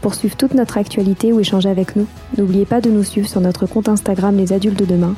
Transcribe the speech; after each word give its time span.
Pour 0.00 0.14
suivre 0.14 0.36
toute 0.36 0.54
notre 0.54 0.78
actualité 0.78 1.32
ou 1.32 1.40
échanger 1.40 1.68
avec 1.68 1.96
nous, 1.96 2.06
n'oubliez 2.36 2.64
pas 2.64 2.80
de 2.80 2.90
nous 2.90 3.02
suivre 3.02 3.28
sur 3.28 3.40
notre 3.40 3.66
compte 3.66 3.88
Instagram 3.88 4.36
Les 4.36 4.52
Adultes 4.52 4.78
de 4.78 4.84
Demain 4.84 5.14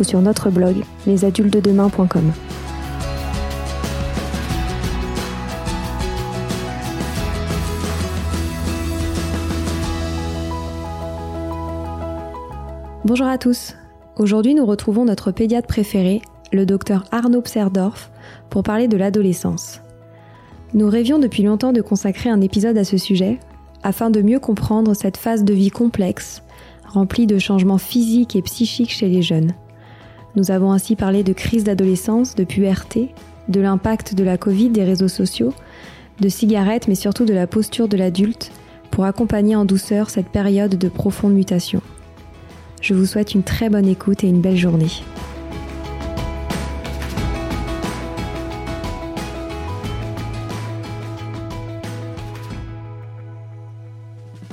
ou 0.00 0.04
sur 0.04 0.20
notre 0.22 0.50
blog 0.50 0.76
lesadultesdedemain.com. 1.06 2.32
Bonjour 13.04 13.26
à 13.26 13.36
tous. 13.36 13.74
Aujourd'hui, 14.16 14.54
nous 14.54 14.64
retrouvons 14.64 15.04
notre 15.04 15.32
pédiatre 15.32 15.66
préféré, 15.66 16.22
le 16.52 16.64
docteur 16.64 17.04
Arnaud 17.10 17.42
Pserdorf, 17.42 18.10
pour 18.48 18.62
parler 18.62 18.88
de 18.88 18.96
l'adolescence. 18.96 19.82
Nous 20.72 20.88
rêvions 20.88 21.18
depuis 21.18 21.42
longtemps 21.42 21.72
de 21.72 21.82
consacrer 21.82 22.30
un 22.30 22.40
épisode 22.40 22.78
à 22.78 22.84
ce 22.84 22.96
sujet, 22.96 23.38
afin 23.82 24.10
de 24.10 24.22
mieux 24.22 24.38
comprendre 24.38 24.94
cette 24.94 25.16
phase 25.16 25.44
de 25.44 25.54
vie 25.54 25.70
complexe, 25.70 26.42
remplie 26.86 27.26
de 27.26 27.38
changements 27.38 27.78
physiques 27.78 28.36
et 28.36 28.42
psychiques 28.42 28.92
chez 28.92 29.08
les 29.08 29.22
jeunes. 29.22 29.52
Nous 30.36 30.50
avons 30.50 30.72
ainsi 30.72 30.96
parlé 30.96 31.22
de 31.22 31.32
crise 31.32 31.64
d'adolescence, 31.64 32.34
de 32.34 32.44
puberté, 32.44 33.10
de 33.48 33.60
l'impact 33.60 34.14
de 34.14 34.24
la 34.24 34.38
Covid, 34.38 34.70
des 34.70 34.84
réseaux 34.84 35.08
sociaux, 35.08 35.52
de 36.20 36.28
cigarettes, 36.28 36.88
mais 36.88 36.94
surtout 36.94 37.24
de 37.24 37.34
la 37.34 37.46
posture 37.46 37.88
de 37.88 37.96
l'adulte, 37.96 38.50
pour 38.90 39.04
accompagner 39.04 39.56
en 39.56 39.64
douceur 39.64 40.10
cette 40.10 40.28
période 40.28 40.76
de 40.76 40.88
profonde 40.88 41.32
mutation. 41.32 41.80
Je 42.80 42.94
vous 42.94 43.06
souhaite 43.06 43.34
une 43.34 43.42
très 43.42 43.70
bonne 43.70 43.88
écoute 43.88 44.24
et 44.24 44.28
une 44.28 44.40
belle 44.40 44.56
journée. 44.56 44.90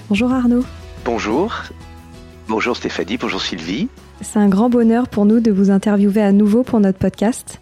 Bonjour 0.09 0.33
Arnaud. 0.33 0.63
Bonjour. 1.05 1.53
Bonjour 2.47 2.75
Stéphanie, 2.75 3.17
bonjour 3.17 3.39
Sylvie. 3.39 3.89
C'est 4.21 4.39
un 4.39 4.49
grand 4.49 4.67
bonheur 4.67 5.07
pour 5.07 5.27
nous 5.27 5.39
de 5.39 5.51
vous 5.51 5.69
interviewer 5.69 6.23
à 6.23 6.31
nouveau 6.31 6.63
pour 6.63 6.79
notre 6.79 6.97
podcast. 6.97 7.61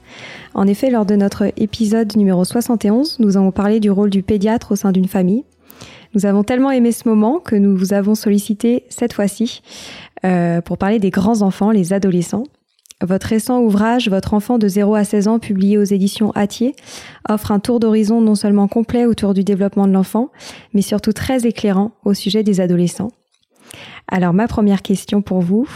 En 0.53 0.65
effet, 0.65 0.89
lors 0.89 1.05
de 1.05 1.17
notre 1.17 1.51
épisode 1.57 2.15
numéro 2.15 2.45
71, 2.45 3.19
nous 3.19 3.35
avons 3.35 3.51
parlé 3.51 3.81
du 3.81 3.91
rôle 3.91 4.09
du 4.09 4.23
pédiatre 4.23 4.71
au 4.71 4.75
sein 4.77 4.93
d'une 4.93 5.09
famille. 5.09 5.43
Nous 6.13 6.25
avons 6.25 6.43
tellement 6.43 6.71
aimé 6.71 6.93
ce 6.93 7.09
moment 7.09 7.39
que 7.39 7.57
nous 7.57 7.75
vous 7.75 7.91
avons 7.91 8.15
sollicité 8.15 8.85
cette 8.87 9.11
fois-ci 9.11 9.61
euh, 10.23 10.61
pour 10.61 10.77
parler 10.77 10.99
des 10.99 11.09
grands 11.09 11.41
enfants, 11.41 11.71
les 11.71 11.91
adolescents. 11.91 12.45
Votre 13.03 13.27
récent 13.27 13.61
ouvrage, 13.61 14.09
Votre 14.09 14.33
enfant 14.33 14.57
de 14.57 14.67
0 14.67 14.95
à 14.95 15.03
16 15.03 15.27
ans, 15.27 15.39
publié 15.39 15.77
aux 15.77 15.83
éditions 15.83 16.31
Atier, 16.31 16.75
offre 17.29 17.51
un 17.51 17.59
tour 17.59 17.79
d'horizon 17.79 18.21
non 18.21 18.33
seulement 18.33 18.67
complet 18.67 19.05
autour 19.05 19.35
du 19.35 19.43
développement 19.43 19.87
de 19.87 19.93
l'enfant, 19.93 20.31
mais 20.73 20.81
surtout 20.81 21.13
très 21.13 21.45
éclairant 21.45 21.91
au 22.05 22.15
sujet 22.15 22.41
des 22.41 22.59
adolescents. 22.59 23.11
Alors 24.07 24.33
ma 24.33 24.47
première 24.47 24.81
question 24.81 25.21
pour 25.21 25.41
vous, 25.41 25.69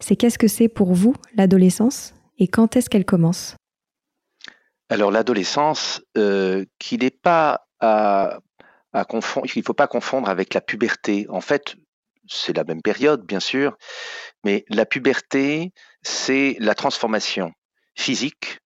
c'est 0.00 0.16
qu'est-ce 0.16 0.38
que 0.38 0.48
c'est 0.48 0.68
pour 0.68 0.94
vous 0.94 1.14
l'adolescence 1.36 2.14
et 2.38 2.48
quand 2.48 2.76
est-ce 2.76 2.88
qu'elle 2.88 3.04
commence? 3.04 3.56
Alors 4.88 5.10
l'adolescence, 5.10 6.00
euh, 6.16 6.64
qui 6.78 6.96
n'est 6.96 7.10
pas 7.10 7.66
à, 7.80 8.38
ne 8.94 9.62
faut 9.62 9.74
pas 9.74 9.86
confondre 9.86 10.28
avec 10.28 10.54
la 10.54 10.60
puberté. 10.60 11.26
En 11.28 11.40
fait, 11.40 11.76
c'est 12.28 12.56
la 12.56 12.64
même 12.64 12.82
période, 12.82 13.26
bien 13.26 13.40
sûr, 13.40 13.76
mais 14.44 14.64
la 14.68 14.86
puberté, 14.86 15.72
c'est 16.02 16.56
la 16.58 16.74
transformation 16.74 17.52
physique 17.94 18.58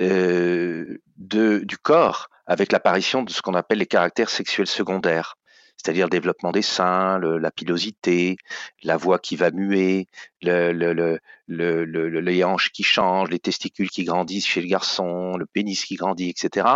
euh, 0.00 0.98
de, 1.16 1.60
du 1.60 1.78
corps 1.78 2.28
avec 2.46 2.72
l'apparition 2.72 3.22
de 3.22 3.30
ce 3.30 3.42
qu'on 3.42 3.54
appelle 3.54 3.78
les 3.78 3.86
caractères 3.86 4.30
sexuels 4.30 4.66
secondaires, 4.66 5.36
c'est-à-dire 5.76 6.06
le 6.06 6.10
développement 6.10 6.52
des 6.52 6.62
seins, 6.62 7.18
la 7.18 7.50
pilosité, 7.50 8.36
la 8.82 8.96
voix 8.96 9.18
qui 9.18 9.36
va 9.36 9.50
muer, 9.50 10.06
le, 10.42 10.72
le, 10.72 11.20
le, 11.48 12.20
les 12.20 12.44
hanches 12.44 12.70
qui 12.70 12.82
changent, 12.82 13.30
les 13.30 13.38
testicules 13.38 13.90
qui 13.90 14.04
grandissent 14.04 14.46
chez 14.46 14.60
le 14.60 14.68
garçon, 14.68 15.36
le 15.36 15.46
pénis 15.46 15.84
qui 15.84 15.96
grandit, 15.96 16.30
etc. 16.30 16.68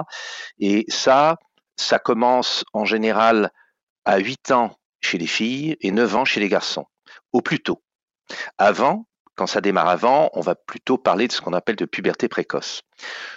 Et 0.59 0.85
ça, 0.89 1.37
ça 1.77 1.99
commence 1.99 2.65
en 2.73 2.85
général 2.85 3.51
à 4.05 4.19
8 4.19 4.51
ans 4.51 4.77
chez 5.01 5.19
les 5.19 5.27
filles 5.27 5.77
et 5.81 5.93
9 5.93 6.17
ans 6.17 6.25
chez 6.25 6.41
les 6.41 6.49
garçons, 6.49 6.87
au 7.33 7.43
plus 7.43 7.61
tôt. 7.61 7.83
Avant, 8.59 9.07
quand 9.41 9.47
ça 9.47 9.63
démarre 9.63 9.89
avant, 9.89 10.29
on 10.35 10.43
va 10.43 10.55
plutôt 10.55 10.99
parler 10.99 11.27
de 11.27 11.33
ce 11.33 11.41
qu'on 11.41 11.55
appelle 11.55 11.77
de 11.77 11.87
puberté 11.87 12.29
précoce. 12.29 12.83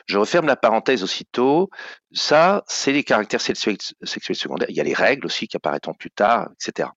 Je 0.06 0.18
referme 0.18 0.48
la 0.48 0.58
parenthèse 0.58 1.02
aussitôt. 1.02 1.70
Ça, 2.12 2.66
c'est 2.68 2.92
les 2.92 3.06
caractères 3.06 3.40
sexuels, 3.40 3.78
secondaires. 4.04 4.70
Il 4.70 4.76
y 4.76 4.82
a 4.82 4.84
les 4.84 4.94
règles 4.94 5.26
aussi 5.26 5.48
qui 5.48 5.56
apparaîtront 5.56 5.94
plus 5.94 6.12
tard, 6.12 6.50
etc. 6.60 6.90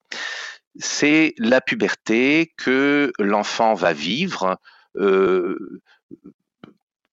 C'est 0.77 1.35
la 1.37 1.61
puberté 1.61 2.53
que 2.57 3.13
l'enfant 3.17 3.75
va 3.75 3.93
vivre 3.93 4.57
euh, 4.97 5.81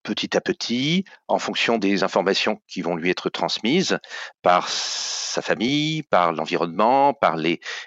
petit 0.05 0.37
à 0.37 0.41
petit, 0.41 1.05
en 1.27 1.41
fonction 1.41 1.79
des 1.79 2.05
informations 2.05 2.61
qui 2.69 2.83
vont 2.83 2.95
lui 2.95 3.11
être 3.11 3.31
transmises 3.31 3.99
par 4.43 4.69
sa 4.69 5.43
famille, 5.43 6.05
par 6.05 6.33
l'environnement, 6.33 7.15
par 7.15 7.37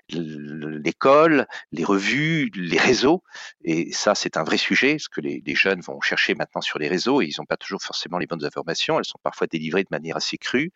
l'école, 0.10 1.48
les, 1.72 1.84
revues, 1.86 2.52
les 2.56 2.78
réseaux. 2.78 3.24
Et 3.64 3.94
ça, 3.94 4.16
c'est 4.16 4.36
un 4.36 4.44
vrai 4.44 4.58
sujet, 4.58 4.98
ce 5.00 5.08
que 5.08 5.22
les, 5.22 5.56
jeunes 5.56 5.80
vont 5.80 6.02
chercher 6.02 6.36
maintenant 6.36 6.62
sur 6.62 6.80
les 6.80 6.90
réseaux, 6.90 7.22
et 7.22 7.26
ils 7.26 7.36
n'ont 7.38 7.46
pas 7.46 7.56
toujours 7.56 7.82
forcément 7.82 8.18
les 8.18 8.28
bonnes 8.28 8.44
informations, 8.44 9.00
elles 9.00 9.06
sont 9.06 9.20
parfois 9.24 9.48
délivrées 9.48 9.84
de 9.84 9.90
manière 9.92 10.18
assez 10.18 10.38
crue. 10.38 10.74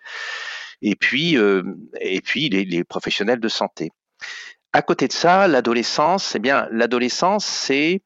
Et 0.81 0.96
puis, 0.96 1.38
euh, 1.38 1.63
les 2.00 2.84
professionnels 2.84 3.40
de 3.40 3.50
santé. 3.50 3.91
À 4.73 4.81
côté 4.81 5.08
de 5.08 5.13
ça, 5.13 5.47
l'adolescence, 5.50 6.35
eh 6.35 6.40
bien, 6.40 6.68
l'adolescence, 6.72 7.46
c'est 7.46 8.02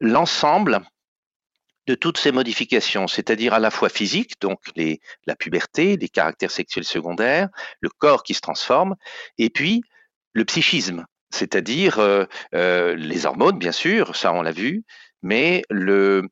l'ensemble 0.00 0.80
de 1.88 1.94
toutes 1.94 2.18
ces 2.18 2.32
modifications, 2.32 3.08
c'est-à-dire 3.08 3.54
à 3.54 3.58
la 3.58 3.70
fois 3.70 3.88
physique, 3.88 4.34
donc 4.42 4.60
la 5.26 5.34
puberté, 5.34 5.96
les 5.96 6.10
caractères 6.10 6.50
sexuels 6.50 6.84
secondaires, 6.84 7.48
le 7.80 7.88
corps 7.88 8.22
qui 8.22 8.34
se 8.34 8.42
transforme, 8.42 8.94
et 9.38 9.48
puis 9.48 9.82
le 10.34 10.44
psychisme, 10.44 11.06
c'est-à-dire 11.30 11.98
euh, 11.98 12.26
euh, 12.54 12.94
les 12.94 13.24
hormones, 13.24 13.58
bien 13.58 13.72
sûr, 13.72 14.16
ça 14.16 14.34
on 14.34 14.42
l'a 14.42 14.52
vu, 14.52 14.84
mais 15.22 15.62
le 15.70 16.28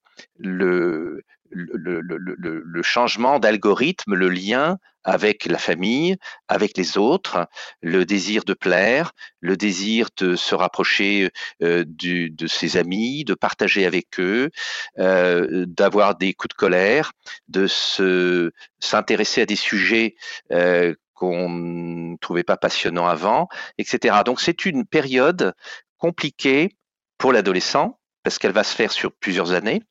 changement 2.82 3.38
d'algorithme, 3.38 4.14
le 4.14 4.28
lien 4.28 4.76
avec 5.06 5.46
la 5.46 5.56
famille, 5.56 6.16
avec 6.48 6.76
les 6.76 6.98
autres, 6.98 7.46
le 7.80 8.04
désir 8.04 8.44
de 8.44 8.54
plaire, 8.54 9.12
le 9.40 9.56
désir 9.56 10.08
de 10.18 10.34
se 10.34 10.54
rapprocher 10.54 11.30
euh, 11.62 11.84
de 11.86 12.46
ses 12.48 12.76
amis, 12.76 13.24
de 13.24 13.34
partager 13.34 13.86
avec 13.86 14.18
eux, 14.18 14.50
euh, 14.98 15.64
d'avoir 15.66 16.16
des 16.16 16.34
coups 16.34 16.54
de 16.54 16.58
colère, 16.58 17.12
de 17.48 17.68
se 17.68 18.50
s'intéresser 18.80 19.42
à 19.42 19.46
des 19.46 19.56
sujets 19.56 20.16
euh, 20.50 20.92
qu'on 21.14 21.48
ne 21.48 22.16
trouvait 22.18 22.42
pas 22.42 22.56
passionnants 22.56 23.06
avant, 23.06 23.48
etc. 23.78 24.16
Donc 24.26 24.40
c'est 24.40 24.66
une 24.66 24.84
période 24.84 25.54
compliquée 25.98 26.76
pour 27.16 27.32
l'adolescent 27.32 27.98
parce 28.24 28.38
qu'elle 28.38 28.52
va 28.52 28.64
se 28.64 28.74
faire 28.74 28.90
sur 28.90 29.12
plusieurs 29.12 29.52
années. 29.52 29.82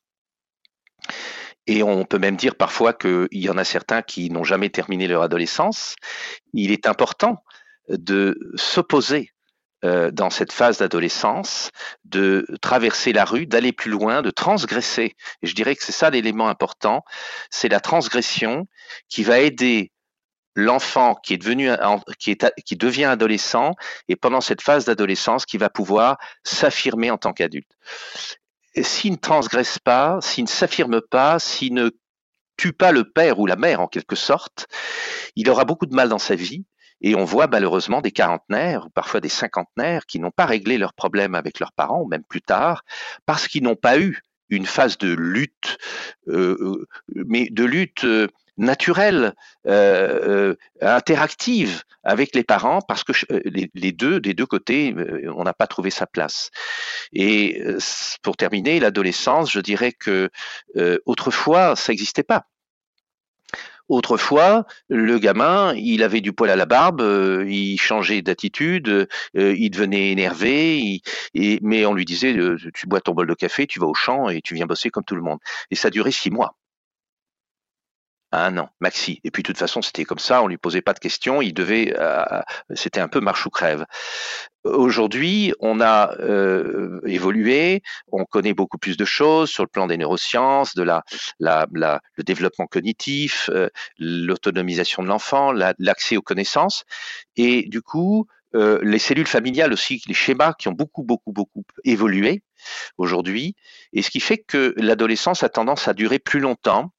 Et 1.68 1.84
on 1.84 2.06
peut 2.06 2.20
même 2.20 2.36
dire 2.36 2.56
parfois 2.56 2.94
qu'il 2.94 3.28
y 3.32 3.50
en 3.50 3.58
a 3.58 3.64
certains 3.64 4.02
qui 4.02 4.30
n'ont 4.30 4.44
jamais 4.44 4.70
terminé 4.70 5.08
leur 5.08 5.24
adolescence. 5.24 5.96
Il 6.54 6.72
est 6.72 6.86
important 6.86 7.44
de 7.90 8.38
s'opposer 8.56 9.32
euh, 9.84 10.10
dans 10.10 10.30
cette 10.30 10.52
phase 10.52 10.78
d'adolescence, 10.78 11.70
de 12.06 12.46
traverser 12.62 13.14
la 13.14 13.26
rue, 13.26 13.46
d'aller 13.46 13.72
plus 13.72 13.92
loin, 13.92 14.22
de 14.22 14.32
transgresser. 14.32 15.16
Et 15.42 15.48
je 15.48 15.54
dirais 15.54 15.76
que 15.76 15.84
c'est 15.84 15.92
ça 15.92 16.10
l'élément 16.10 16.48
important, 16.48 17.04
c'est 17.52 17.70
la 17.70 17.80
transgression 17.80 18.68
qui 19.10 19.24
va 19.24 19.40
aider 19.40 19.92
l'enfant 20.56 21.16
qui 21.16 21.34
est 21.34 21.38
devenu 21.38 21.70
qui, 22.18 22.32
est, 22.32 22.54
qui 22.66 22.78
devient 22.78 23.06
adolescent 23.06 23.74
et 24.08 24.16
pendant 24.16 24.42
cette 24.42 24.62
phase 24.62 24.86
d'adolescence 24.86 25.46
qui 25.46 25.58
va 25.58 25.70
pouvoir 25.70 26.18
s'affirmer 26.44 27.12
en 27.12 27.18
tant 27.18 27.34
qu'adulte. 27.34 27.70
S'il 28.82 29.14
ne 29.14 29.18
transgresse 29.18 29.80
pas, 29.80 30.20
s'il 30.22 30.46
ne 30.46 30.50
s'affirme 30.50 31.02
pas, 31.02 31.40
s'il 31.40 31.74
ne 31.74 31.92
tue 32.58 32.74
pas 32.74 32.92
le 32.92 33.10
père 33.10 33.40
ou 33.40 33.46
la 33.46 33.56
mère 33.56 33.82
en 33.82 33.88
quelque 33.88 34.16
sorte, 34.16 34.68
il 35.36 35.50
aura 35.50 35.66
beaucoup 35.66 35.86
de 35.86 35.96
mal 35.96 36.10
dans 36.10 36.20
sa 36.20 36.36
vie. 36.36 36.66
Et 37.02 37.16
on 37.16 37.26
voit 37.26 37.48
malheureusement 37.48 38.02
des 38.02 38.12
quarantenaires 38.12 38.86
ou 38.86 38.90
parfois 38.90 39.20
des 39.20 39.30
cinquantenaires 39.30 40.06
qui 40.06 40.20
n'ont 40.20 40.32
pas 40.32 40.46
réglé 40.46 40.78
leurs 40.78 40.94
problèmes 40.94 41.36
avec 41.36 41.60
leurs 41.60 41.74
parents, 41.74 42.02
ou 42.02 42.08
même 42.08 42.24
plus 42.24 42.42
tard, 42.42 42.84
parce 43.26 43.48
qu'ils 43.48 43.64
n'ont 43.64 43.76
pas 43.76 44.00
eu 44.00 44.22
une 44.50 44.66
phase 44.66 44.98
de 44.98 45.14
lutte, 45.14 45.78
euh, 46.28 46.58
euh 46.60 46.88
mais 47.14 47.50
de 47.52 47.64
lutte 47.64 48.06
euh, 48.06 48.28
naturelle, 48.58 49.34
euh, 49.68 50.52
euh, 50.52 50.56
interactive 50.82 51.84
avec 52.04 52.36
les 52.36 52.44
parents, 52.44 52.82
parce 52.82 53.04
que 53.04 53.12
euh, 53.32 53.42
les, 53.46 53.92
deux, 53.92 54.20
des 54.20 54.34
deux 54.34 54.46
côtés, 54.46 54.96
on 55.36 55.44
n'a 55.44 55.54
pas 55.54 55.68
trouvé 55.68 55.90
sa 55.90 56.06
place. 56.06 56.52
Et 57.14 57.62
pour 58.22 58.38
terminer, 58.38 58.80
l'adolescence, 58.80 59.52
je 59.52 59.60
dirais 59.60 59.92
que 59.92 60.30
autrefois, 61.06 61.76
ça 61.76 61.92
n'existait 61.92 62.24
pas. 62.24 62.44
Autrefois, 63.88 64.66
le 64.90 65.20
gamin, 65.20 65.76
il 65.76 66.02
avait 66.02 66.22
du 66.22 66.34
poil 66.34 66.50
à 66.50 66.56
la 66.56 66.66
barbe, 66.66 67.02
il 67.48 67.78
changeait 67.80 68.24
d'attitude, 68.24 69.08
il 69.36 69.70
devenait 69.70 70.12
énervé, 70.12 71.02
et, 71.36 71.60
mais 71.62 71.86
on 71.86 71.94
lui 71.94 72.06
disait 72.06 72.36
tu 72.74 72.88
bois 72.88 73.02
ton 73.02 73.14
bol 73.14 73.28
de 73.28 73.34
café, 73.36 73.68
tu 73.68 73.80
vas 73.80 73.88
au 73.88 73.94
champ 73.94 74.30
et 74.30 74.42
tu 74.42 74.56
viens 74.56 74.66
bosser 74.66 74.90
comme 74.90 75.04
tout 75.04 75.16
le 75.16 75.22
monde. 75.22 75.40
Et 75.70 75.76
ça 75.76 75.90
a 75.90 75.92
duré 75.92 76.12
six 76.12 76.32
mois 76.32 76.56
un 78.44 78.58
an, 78.58 78.70
maxi. 78.80 79.20
Et 79.24 79.32
puis 79.32 79.44
de 79.44 79.48
toute 79.48 79.58
façon, 79.58 79.82
c'était 79.82 80.06
comme 80.06 80.20
ça, 80.20 80.42
on 80.42 80.48
lui 80.48 80.58
posait 80.58 80.82
pas 80.82 80.94
de 80.94 81.00
questions, 81.00 81.42
il 81.42 81.54
devait, 81.54 81.96
euh, 81.98 82.42
c'était 82.74 83.00
un 83.00 83.08
peu 83.08 83.20
marche 83.20 83.46
ou 83.46 83.50
crève. 83.50 83.86
Aujourd'hui, 84.64 85.54
on 85.60 85.80
a 85.80 86.16
euh, 86.20 87.00
évolué, 87.06 87.82
on 88.12 88.26
connaît 88.26 88.54
beaucoup 88.54 88.80
plus 88.80 88.98
de 88.98 89.06
choses 89.06 89.50
sur 89.50 89.64
le 89.64 89.70
plan 89.70 89.86
des 89.86 89.98
neurosciences, 89.98 90.74
de 90.74 90.82
la, 90.82 91.04
la, 91.40 91.68
le 91.72 92.24
développement 92.24 92.66
cognitif, 92.66 93.50
euh, 93.54 93.70
l'autonomisation 94.00 95.04
de 95.04 95.08
l'enfant, 95.08 95.52
l'accès 95.52 96.18
aux 96.18 96.24
connaissances, 96.24 96.84
et 97.36 97.64
du 97.70 97.82
coup, 97.82 98.28
les 98.54 99.00
cellules 99.00 99.28
familiales 99.28 99.74
aussi, 99.74 100.02
les 100.08 100.14
schémas 100.14 100.54
qui 100.54 100.70
ont 100.70 100.72
beaucoup, 100.72 101.04
beaucoup, 101.04 101.34
beaucoup 101.34 101.66
évolué 101.84 102.42
aujourd'hui, 102.98 103.54
et 103.92 104.02
ce 104.02 104.10
qui 104.10 104.22
fait 104.22 104.38
que 104.38 104.74
l'adolescence 104.78 105.44
a 105.44 105.50
tendance 105.50 105.90
à 105.90 105.94
durer 105.94 106.20
plus 106.20 106.40
longtemps 106.40 106.94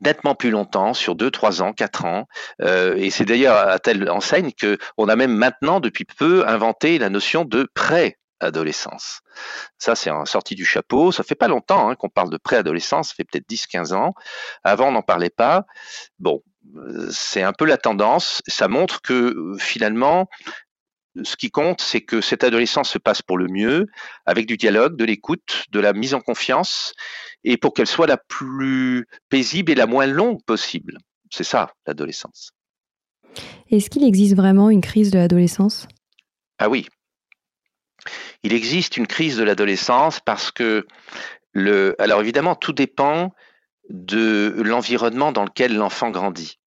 nettement 0.00 0.34
plus 0.34 0.50
longtemps, 0.50 0.94
sur 0.94 1.14
2, 1.14 1.30
3 1.30 1.62
ans, 1.62 1.72
4 1.72 2.04
ans. 2.04 2.26
Euh, 2.62 2.94
et 2.96 3.10
c'est 3.10 3.24
d'ailleurs 3.24 3.56
à 3.56 3.78
telle 3.78 4.08
enseigne 4.10 4.52
qu'on 4.60 5.08
a 5.08 5.16
même 5.16 5.34
maintenant, 5.34 5.80
depuis 5.80 6.04
peu, 6.04 6.46
inventé 6.46 6.98
la 6.98 7.10
notion 7.10 7.44
de 7.44 7.68
pré-adolescence. 7.74 9.20
Ça, 9.78 9.94
c'est 9.94 10.10
sorti 10.24 10.54
du 10.54 10.64
chapeau. 10.64 11.12
Ça 11.12 11.22
fait 11.22 11.34
pas 11.34 11.48
longtemps 11.48 11.88
hein, 11.88 11.94
qu'on 11.94 12.08
parle 12.08 12.30
de 12.30 12.38
préadolescence, 12.38 13.08
ça 13.08 13.14
fait 13.14 13.24
peut-être 13.24 13.48
10-15 13.48 13.94
ans. 13.94 14.14
Avant, 14.64 14.88
on 14.88 14.92
n'en 14.92 15.02
parlait 15.02 15.30
pas. 15.30 15.64
Bon, 16.18 16.42
c'est 17.10 17.42
un 17.42 17.52
peu 17.52 17.64
la 17.64 17.76
tendance. 17.76 18.42
Ça 18.46 18.68
montre 18.68 19.00
que 19.02 19.54
finalement, 19.58 20.28
ce 21.24 21.36
qui 21.36 21.50
compte, 21.50 21.80
c'est 21.80 22.02
que 22.02 22.20
cette 22.20 22.44
adolescence 22.44 22.90
se 22.90 22.98
passe 22.98 23.22
pour 23.22 23.38
le 23.38 23.46
mieux, 23.48 23.86
avec 24.26 24.46
du 24.46 24.56
dialogue, 24.56 24.96
de 24.96 25.04
l'écoute, 25.04 25.64
de 25.70 25.80
la 25.80 25.92
mise 25.92 26.14
en 26.14 26.20
confiance, 26.20 26.94
et 27.46 27.56
pour 27.56 27.72
qu'elle 27.72 27.86
soit 27.86 28.08
la 28.08 28.18
plus 28.18 29.06
paisible 29.30 29.72
et 29.72 29.76
la 29.76 29.86
moins 29.86 30.06
longue 30.06 30.42
possible. 30.44 30.98
C'est 31.30 31.44
ça, 31.44 31.72
l'adolescence. 31.86 32.50
Est-ce 33.70 33.88
qu'il 33.88 34.04
existe 34.04 34.34
vraiment 34.34 34.68
une 34.68 34.80
crise 34.80 35.10
de 35.10 35.18
l'adolescence? 35.18 35.86
Ah 36.58 36.68
oui. 36.68 36.88
Il 38.42 38.52
existe 38.52 38.96
une 38.96 39.06
crise 39.06 39.36
de 39.36 39.44
l'adolescence 39.44 40.20
parce 40.20 40.50
que 40.50 40.86
le. 41.52 41.94
Alors 41.98 42.20
évidemment, 42.20 42.54
tout 42.54 42.72
dépend 42.72 43.32
de 43.88 44.54
l'environnement 44.58 45.32
dans 45.32 45.44
lequel 45.44 45.76
l'enfant 45.76 46.10
grandit. 46.10 46.58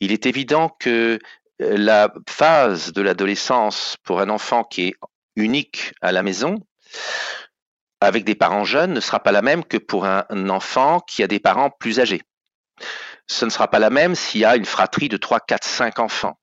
Il 0.00 0.12
est 0.12 0.26
évident 0.26 0.68
que 0.78 1.18
la 1.58 2.12
phase 2.28 2.92
de 2.92 3.00
l'adolescence 3.00 3.96
pour 4.02 4.20
un 4.20 4.28
enfant 4.28 4.64
qui 4.64 4.88
est 4.88 4.94
unique 5.36 5.92
à 6.00 6.12
la 6.12 6.22
maison, 6.22 6.56
avec 8.04 8.24
des 8.24 8.34
parents 8.34 8.64
jeunes, 8.64 8.92
ne 8.92 9.00
sera 9.00 9.20
pas 9.20 9.32
la 9.32 9.42
même 9.42 9.64
que 9.64 9.76
pour 9.76 10.06
un 10.06 10.48
enfant 10.48 11.00
qui 11.00 11.22
a 11.22 11.26
des 11.26 11.40
parents 11.40 11.70
plus 11.70 12.00
âgés. 12.00 12.22
Ce 13.26 13.44
ne 13.44 13.50
sera 13.50 13.68
pas 13.68 13.78
la 13.78 13.90
même 13.90 14.14
s'il 14.14 14.42
y 14.42 14.44
a 14.44 14.56
une 14.56 14.64
fratrie 14.64 15.08
de 15.08 15.16
3, 15.16 15.40
4, 15.40 15.64
5 15.64 15.98
enfants, 15.98 16.38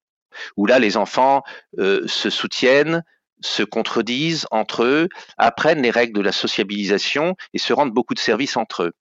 où 0.57 0.65
là 0.65 0.79
les 0.79 0.97
enfants 0.97 1.43
euh, 1.79 2.07
se 2.07 2.29
soutiennent, 2.29 3.03
se 3.41 3.63
contredisent 3.63 4.47
entre 4.51 4.83
eux, 4.83 5.09
apprennent 5.37 5.81
les 5.81 5.91
règles 5.91 6.17
de 6.17 6.21
la 6.21 6.31
sociabilisation 6.31 7.35
et 7.53 7.59
se 7.59 7.73
rendent 7.73 7.93
beaucoup 7.93 8.13
de 8.13 8.19
services 8.19 8.57
entre 8.57 8.83
eux, 8.83 8.93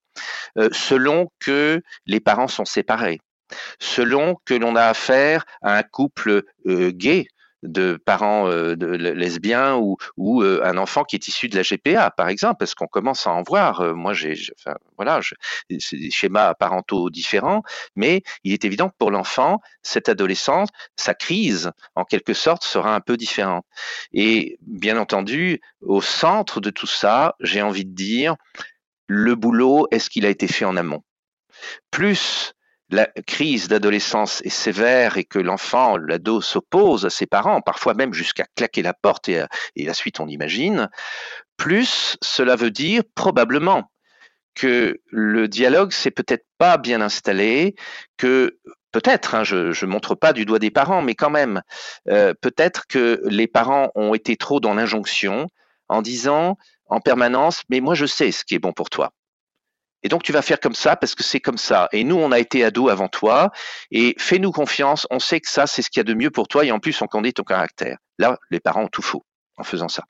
euh, 0.58 0.68
selon 0.72 1.30
que 1.38 1.82
les 2.06 2.20
parents 2.20 2.48
sont 2.48 2.64
séparés 2.64 3.20
selon 3.80 4.36
que 4.44 4.54
l'on 4.54 4.76
a 4.76 4.84
affaire 4.84 5.44
à 5.62 5.76
un 5.76 5.82
couple 5.82 6.44
euh, 6.66 6.90
gay 6.92 7.26
de 7.62 7.98
parents 8.04 8.48
euh, 8.48 8.74
lesbiens 8.74 9.76
ou, 9.76 9.96
ou 10.16 10.42
euh, 10.42 10.60
un 10.64 10.76
enfant 10.76 11.04
qui 11.04 11.16
est 11.16 11.28
issu 11.28 11.48
de 11.48 11.56
la 11.56 11.62
GPA, 11.62 12.10
par 12.10 12.28
exemple, 12.28 12.56
parce 12.58 12.74
qu'on 12.74 12.86
commence 12.86 13.26
à 13.26 13.30
en 13.30 13.42
voir. 13.42 13.94
moi, 13.94 14.12
j'ai, 14.12 14.34
enfin, 14.58 14.76
voilà, 14.96 15.20
c'est 15.78 15.96
des 15.96 16.10
schémas 16.10 16.54
parentaux 16.54 17.10
différents, 17.10 17.62
mais 17.96 18.22
il 18.44 18.52
est 18.52 18.64
évident 18.64 18.88
que 18.88 18.96
pour 18.98 19.10
l'enfant, 19.10 19.60
cette 19.82 20.08
adolescence, 20.08 20.68
sa 20.96 21.14
crise, 21.14 21.70
en 21.94 22.04
quelque 22.04 22.34
sorte, 22.34 22.64
sera 22.64 22.94
un 22.94 23.00
peu 23.00 23.16
différente. 23.16 23.64
Et 24.12 24.58
bien 24.62 24.98
entendu, 24.98 25.60
au 25.82 26.00
centre 26.00 26.60
de 26.60 26.70
tout 26.70 26.86
ça, 26.86 27.36
j'ai 27.40 27.62
envie 27.62 27.84
de 27.84 27.94
dire, 27.94 28.36
le 29.06 29.34
boulot, 29.34 29.88
est-ce 29.90 30.08
qu'il 30.08 30.24
a 30.24 30.28
été 30.28 30.46
fait 30.46 30.64
en 30.64 30.76
amont? 30.76 31.02
Plus 31.90 32.54
la 32.90 33.06
crise 33.26 33.68
d'adolescence 33.68 34.42
est 34.42 34.48
sévère 34.48 35.16
et 35.16 35.24
que 35.24 35.38
l'enfant, 35.38 35.96
l'ado, 35.96 36.40
s'oppose 36.40 37.06
à 37.06 37.10
ses 37.10 37.26
parents, 37.26 37.60
parfois 37.60 37.94
même 37.94 38.12
jusqu'à 38.12 38.44
claquer 38.56 38.82
la 38.82 38.94
porte 38.94 39.28
et, 39.28 39.44
la 39.76 39.94
suite 39.94 40.20
on 40.20 40.28
imagine, 40.28 40.88
plus 41.56 42.16
cela 42.22 42.56
veut 42.56 42.70
dire 42.70 43.02
probablement 43.14 43.90
que 44.54 45.00
le 45.06 45.48
dialogue 45.48 45.92
s'est 45.92 46.10
peut-être 46.10 46.44
pas 46.58 46.76
bien 46.76 47.00
installé, 47.00 47.76
que 48.16 48.58
peut-être, 48.92 49.34
hein, 49.34 49.44
je 49.44 49.84
ne 49.84 49.90
montre 49.90 50.14
pas 50.14 50.32
du 50.32 50.44
doigt 50.44 50.58
des 50.58 50.70
parents, 50.70 51.02
mais 51.02 51.14
quand 51.14 51.30
même, 51.30 51.62
euh, 52.08 52.34
peut-être 52.40 52.86
que 52.88 53.22
les 53.24 53.46
parents 53.46 53.90
ont 53.94 54.14
été 54.14 54.36
trop 54.36 54.58
dans 54.58 54.74
l'injonction 54.74 55.46
en 55.88 56.02
disant 56.02 56.56
en 56.86 57.00
permanence, 57.00 57.62
mais 57.68 57.80
moi 57.80 57.94
je 57.94 58.06
sais 58.06 58.32
ce 58.32 58.44
qui 58.44 58.56
est 58.56 58.58
bon 58.58 58.72
pour 58.72 58.90
toi. 58.90 59.12
Et 60.02 60.08
donc 60.08 60.22
tu 60.22 60.32
vas 60.32 60.42
faire 60.42 60.60
comme 60.60 60.74
ça 60.74 60.96
parce 60.96 61.14
que 61.14 61.22
c'est 61.22 61.40
comme 61.40 61.58
ça. 61.58 61.88
Et 61.92 62.04
nous, 62.04 62.16
on 62.16 62.32
a 62.32 62.38
été 62.38 62.64
ados 62.64 62.90
avant 62.90 63.08
toi. 63.08 63.50
Et 63.90 64.14
fais-nous 64.18 64.52
confiance. 64.52 65.06
On 65.10 65.18
sait 65.18 65.40
que 65.40 65.48
ça, 65.48 65.66
c'est 65.66 65.82
ce 65.82 65.90
qu'il 65.90 66.00
y 66.00 66.02
a 66.02 66.04
de 66.04 66.14
mieux 66.14 66.30
pour 66.30 66.48
toi. 66.48 66.64
Et 66.64 66.72
en 66.72 66.78
plus, 66.78 67.00
on 67.02 67.06
connaît 67.06 67.32
ton 67.32 67.44
caractère. 67.44 67.98
Là, 68.18 68.38
les 68.50 68.60
parents 68.60 68.84
ont 68.84 68.88
tout 68.88 69.02
faux 69.02 69.24
en 69.60 69.64
faisant 69.64 69.88
ça. 69.88 70.04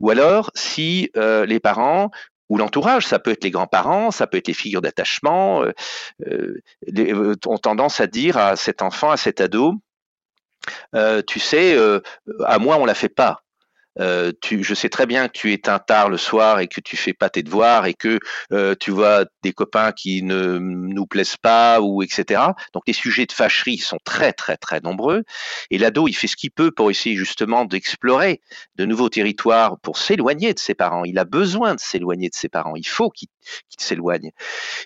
Ou 0.00 0.10
alors, 0.10 0.50
si 0.54 1.10
euh, 1.16 1.46
les 1.46 1.58
parents 1.58 2.10
ou 2.50 2.58
l'entourage, 2.58 3.06
ça 3.06 3.18
peut 3.18 3.30
être 3.30 3.42
les 3.42 3.50
grands-parents, 3.50 4.10
ça 4.10 4.26
peut 4.26 4.36
être 4.36 4.48
les 4.48 4.54
figures 4.54 4.82
d'attachement, 4.82 5.64
euh, 5.64 5.72
euh, 6.26 7.34
ont 7.46 7.58
tendance 7.58 8.00
à 8.00 8.06
dire 8.06 8.36
à 8.36 8.56
cet 8.56 8.82
enfant, 8.82 9.10
à 9.10 9.16
cet 9.16 9.40
ado, 9.40 9.74
tu 11.26 11.40
sais, 11.40 11.76
à 12.44 12.58
moi 12.58 12.76
on 12.76 12.84
la 12.84 12.94
fait 12.94 13.08
pas. 13.08 13.43
Euh, 14.00 14.32
tu, 14.40 14.62
je 14.64 14.74
sais 14.74 14.88
très 14.88 15.06
bien 15.06 15.28
que 15.28 15.38
tu 15.38 15.52
éteins 15.52 15.78
tard 15.78 16.08
le 16.08 16.16
soir 16.16 16.60
et 16.60 16.68
que 16.68 16.80
tu 16.80 16.96
fais 16.96 17.12
pas 17.12 17.30
tes 17.30 17.42
devoirs 17.42 17.86
et 17.86 17.94
que 17.94 18.18
euh, 18.52 18.74
tu 18.78 18.90
vois 18.90 19.24
des 19.42 19.52
copains 19.52 19.92
qui 19.92 20.22
ne 20.22 20.58
nous 20.58 21.06
plaisent 21.06 21.36
pas 21.36 21.80
ou 21.80 22.02
etc. 22.02 22.42
Donc 22.72 22.82
les 22.86 22.92
sujets 22.92 23.26
de 23.26 23.32
fâcherie 23.32 23.78
sont 23.78 23.98
très 24.04 24.32
très 24.32 24.56
très 24.56 24.80
nombreux 24.80 25.22
et 25.70 25.78
l'ado 25.78 26.08
il 26.08 26.14
fait 26.14 26.26
ce 26.26 26.36
qu'il 26.36 26.50
peut 26.50 26.70
pour 26.70 26.90
essayer 26.90 27.16
justement 27.16 27.64
d'explorer 27.64 28.40
de 28.76 28.84
nouveaux 28.84 29.08
territoires 29.08 29.78
pour 29.80 29.98
s'éloigner 29.98 30.54
de 30.54 30.58
ses 30.58 30.74
parents. 30.74 31.04
Il 31.04 31.18
a 31.18 31.24
besoin 31.24 31.74
de 31.74 31.80
s'éloigner 31.80 32.28
de 32.28 32.34
ses 32.34 32.48
parents. 32.48 32.76
Il 32.76 32.86
faut 32.86 33.10
qu'il 33.10 33.28
s'éloigne. 33.78 34.32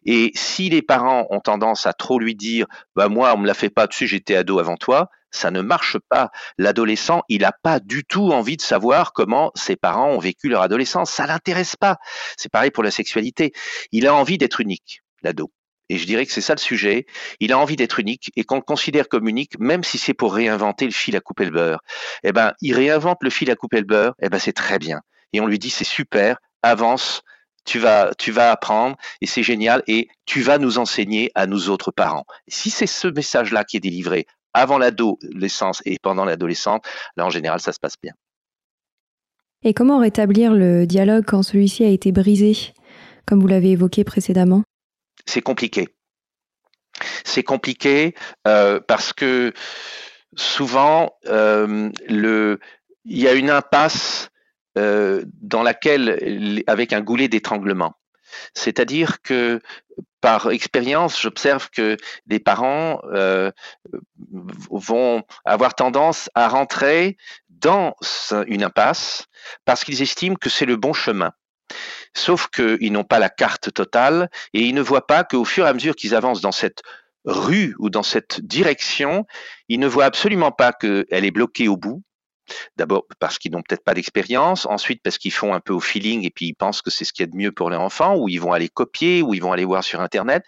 Et 0.04 0.32
si 0.34 0.68
les 0.68 0.82
parents 0.82 1.26
ont 1.30 1.40
tendance 1.40 1.86
à 1.86 1.92
trop 1.92 2.18
lui 2.18 2.34
dire, 2.34 2.66
bah 2.94 3.08
moi 3.08 3.32
on 3.34 3.38
me 3.38 3.46
l'a 3.46 3.54
fait 3.54 3.70
pas 3.70 3.86
dessus, 3.86 4.06
j'étais 4.06 4.36
ado 4.36 4.58
avant 4.58 4.76
toi, 4.76 5.10
ça 5.30 5.50
ne 5.50 5.60
marche 5.60 5.96
pas. 6.08 6.30
L'adolescent, 6.56 7.22
il 7.28 7.42
n'a 7.42 7.52
pas 7.52 7.80
du 7.80 8.04
tout 8.04 8.32
envie 8.32 8.56
de 8.56 8.62
savoir 8.62 9.12
comment 9.12 9.52
ses 9.54 9.76
parents 9.76 10.10
ont 10.10 10.18
vécu 10.18 10.48
leur 10.48 10.62
adolescence. 10.62 11.10
Ça 11.10 11.26
l'intéresse 11.26 11.76
pas. 11.76 11.98
C'est 12.36 12.50
pareil 12.50 12.70
pour 12.70 12.82
la 12.82 12.90
sexualité. 12.90 13.52
Il 13.92 14.06
a 14.06 14.14
envie 14.14 14.38
d'être 14.38 14.60
unique, 14.60 15.02
l'ado. 15.22 15.52
et 15.88 15.98
je 15.98 16.06
dirais 16.06 16.26
que 16.26 16.32
c'est 16.32 16.40
ça 16.40 16.54
le 16.54 16.60
sujet, 16.60 17.06
il 17.40 17.52
a 17.52 17.58
envie 17.58 17.76
d'être 17.76 17.98
unique 17.98 18.30
et 18.36 18.44
qu'on 18.44 18.56
le 18.56 18.62
considère 18.62 19.08
comme 19.08 19.28
unique, 19.28 19.58
même 19.58 19.84
si 19.84 19.98
c'est 19.98 20.14
pour 20.14 20.34
réinventer 20.34 20.84
le 20.84 20.92
fil 20.92 21.16
à 21.16 21.20
couper 21.20 21.44
le 21.44 21.50
beurre. 21.50 21.80
Eh 22.24 22.32
ben, 22.32 22.52
il 22.60 22.74
réinvente 22.74 23.18
le 23.22 23.30
fil 23.30 23.50
à 23.50 23.56
couper 23.56 23.78
le 23.78 23.86
beurre, 23.86 24.14
eh 24.20 24.28
ben, 24.28 24.38
c'est 24.38 24.52
très 24.52 24.78
bien. 24.78 25.00
Et 25.32 25.40
on 25.40 25.46
lui 25.46 25.58
dit, 25.58 25.70
c'est 25.70 25.84
super, 25.84 26.36
avance, 26.62 27.22
tu 27.68 27.78
vas, 27.78 28.12
tu 28.18 28.32
vas 28.32 28.50
apprendre 28.50 28.96
et 29.20 29.26
c'est 29.26 29.42
génial 29.42 29.82
et 29.86 30.08
tu 30.24 30.40
vas 30.40 30.58
nous 30.58 30.78
enseigner 30.78 31.30
à 31.34 31.46
nous 31.46 31.68
autres 31.68 31.90
parents. 31.90 32.24
Si 32.48 32.70
c'est 32.70 32.86
ce 32.86 33.08
message-là 33.08 33.64
qui 33.64 33.76
est 33.76 33.80
délivré 33.80 34.26
avant 34.58 34.78
l'adolescence 34.78 35.82
et 35.84 35.96
pendant 36.02 36.24
l'adolescence, 36.24 36.80
là 37.16 37.26
en 37.26 37.30
général 37.30 37.60
ça 37.60 37.72
se 37.72 37.80
passe 37.80 37.96
bien. 38.02 38.12
Et 39.64 39.74
comment 39.74 39.98
rétablir 39.98 40.54
le 40.54 40.86
dialogue 40.86 41.24
quand 41.26 41.42
celui-ci 41.42 41.84
a 41.84 41.88
été 41.88 42.12
brisé, 42.12 42.72
comme 43.26 43.40
vous 43.40 43.48
l'avez 43.48 43.72
évoqué 43.72 44.04
précédemment? 44.04 44.62
C'est 45.26 45.42
compliqué. 45.42 45.88
C'est 47.24 47.42
compliqué 47.42 48.14
euh, 48.46 48.80
parce 48.86 49.12
que 49.12 49.52
souvent, 50.36 51.12
euh, 51.26 51.90
le, 52.08 52.60
il 53.04 53.18
y 53.18 53.28
a 53.28 53.34
une 53.34 53.50
impasse 53.50 54.30
euh, 54.76 55.24
dans 55.42 55.62
laquelle, 55.62 56.62
avec 56.66 56.92
un 56.92 57.00
goulet 57.00 57.28
d'étranglement. 57.28 57.94
C'est-à-dire 58.54 59.22
que 59.22 59.60
par 60.20 60.50
expérience, 60.50 61.20
j'observe 61.20 61.70
que 61.70 61.96
les 62.26 62.40
parents 62.40 63.00
euh, 63.12 63.50
vont 64.70 65.22
avoir 65.44 65.74
tendance 65.74 66.28
à 66.34 66.48
rentrer 66.48 67.16
dans 67.48 67.94
une 68.46 68.64
impasse 68.64 69.26
parce 69.64 69.84
qu'ils 69.84 70.02
estiment 70.02 70.36
que 70.36 70.50
c'est 70.50 70.66
le 70.66 70.76
bon 70.76 70.92
chemin. 70.92 71.32
Sauf 72.14 72.48
qu'ils 72.48 72.92
n'ont 72.92 73.04
pas 73.04 73.18
la 73.18 73.28
carte 73.28 73.72
totale 73.72 74.30
et 74.54 74.62
ils 74.62 74.74
ne 74.74 74.80
voient 74.80 75.06
pas 75.06 75.24
qu'au 75.24 75.44
fur 75.44 75.66
et 75.66 75.68
à 75.68 75.72
mesure 75.72 75.94
qu'ils 75.94 76.14
avancent 76.14 76.40
dans 76.40 76.52
cette 76.52 76.82
rue 77.24 77.74
ou 77.78 77.90
dans 77.90 78.02
cette 78.02 78.40
direction, 78.40 79.26
ils 79.68 79.80
ne 79.80 79.86
voient 79.86 80.06
absolument 80.06 80.52
pas 80.52 80.72
qu'elle 80.72 81.06
est 81.10 81.30
bloquée 81.30 81.68
au 81.68 81.76
bout, 81.76 82.02
D'abord 82.76 83.06
parce 83.18 83.38
qu'ils 83.38 83.52
n'ont 83.52 83.62
peut-être 83.62 83.84
pas 83.84 83.94
d'expérience, 83.94 84.66
ensuite 84.66 85.02
parce 85.02 85.18
qu'ils 85.18 85.32
font 85.32 85.54
un 85.54 85.60
peu 85.60 85.72
au 85.72 85.80
feeling 85.80 86.24
et 86.24 86.30
puis 86.30 86.46
ils 86.46 86.54
pensent 86.54 86.82
que 86.82 86.90
c'est 86.90 87.04
ce 87.04 87.12
qu'il 87.12 87.24
y 87.24 87.28
a 87.28 87.30
de 87.30 87.36
mieux 87.36 87.52
pour 87.52 87.70
leur 87.70 87.80
enfant, 87.80 88.16
ou 88.16 88.28
ils 88.28 88.40
vont 88.40 88.52
aller 88.52 88.68
copier, 88.68 89.22
ou 89.22 89.34
ils 89.34 89.42
vont 89.42 89.52
aller 89.52 89.64
voir 89.64 89.84
sur 89.84 90.00
Internet. 90.00 90.44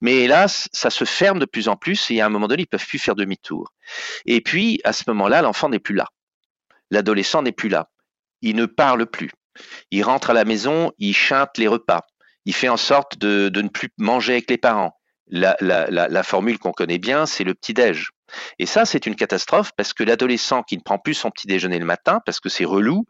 Mais 0.00 0.16
hélas, 0.16 0.68
ça 0.72 0.90
se 0.90 1.04
ferme 1.04 1.38
de 1.38 1.46
plus 1.46 1.68
en 1.68 1.76
plus 1.76 2.10
et 2.10 2.20
à 2.20 2.26
un 2.26 2.28
moment 2.28 2.48
donné, 2.48 2.62
ils 2.62 2.66
peuvent 2.66 2.86
plus 2.86 2.98
faire 2.98 3.14
demi-tour. 3.14 3.72
Et 4.26 4.40
puis, 4.40 4.80
à 4.84 4.92
ce 4.92 5.04
moment-là, 5.08 5.42
l'enfant 5.42 5.68
n'est 5.68 5.78
plus 5.78 5.94
là. 5.94 6.06
L'adolescent 6.90 7.42
n'est 7.42 7.52
plus 7.52 7.68
là. 7.68 7.90
Il 8.42 8.56
ne 8.56 8.66
parle 8.66 9.06
plus. 9.06 9.30
Il 9.90 10.02
rentre 10.04 10.30
à 10.30 10.34
la 10.34 10.44
maison, 10.44 10.92
il 10.98 11.14
chante 11.14 11.58
les 11.58 11.68
repas. 11.68 12.06
Il 12.44 12.54
fait 12.54 12.68
en 12.68 12.76
sorte 12.76 13.18
de, 13.18 13.50
ne 13.54 13.68
plus 13.68 13.90
manger 13.98 14.34
avec 14.34 14.50
les 14.50 14.58
parents. 14.58 14.92
La, 15.26 15.56
la 15.60 16.22
formule 16.22 16.58
qu'on 16.58 16.72
connaît 16.72 16.98
bien, 16.98 17.26
c'est 17.26 17.44
le 17.44 17.52
petit-déj. 17.54 18.10
Et 18.58 18.66
ça, 18.66 18.84
c'est 18.84 19.06
une 19.06 19.14
catastrophe 19.14 19.72
parce 19.76 19.92
que 19.92 20.04
l'adolescent 20.04 20.62
qui 20.62 20.76
ne 20.76 20.82
prend 20.82 20.98
plus 20.98 21.14
son 21.14 21.30
petit 21.30 21.46
déjeuner 21.46 21.78
le 21.78 21.84
matin 21.84 22.20
parce 22.24 22.40
que 22.40 22.48
c'est 22.48 22.64
relou, 22.64 23.06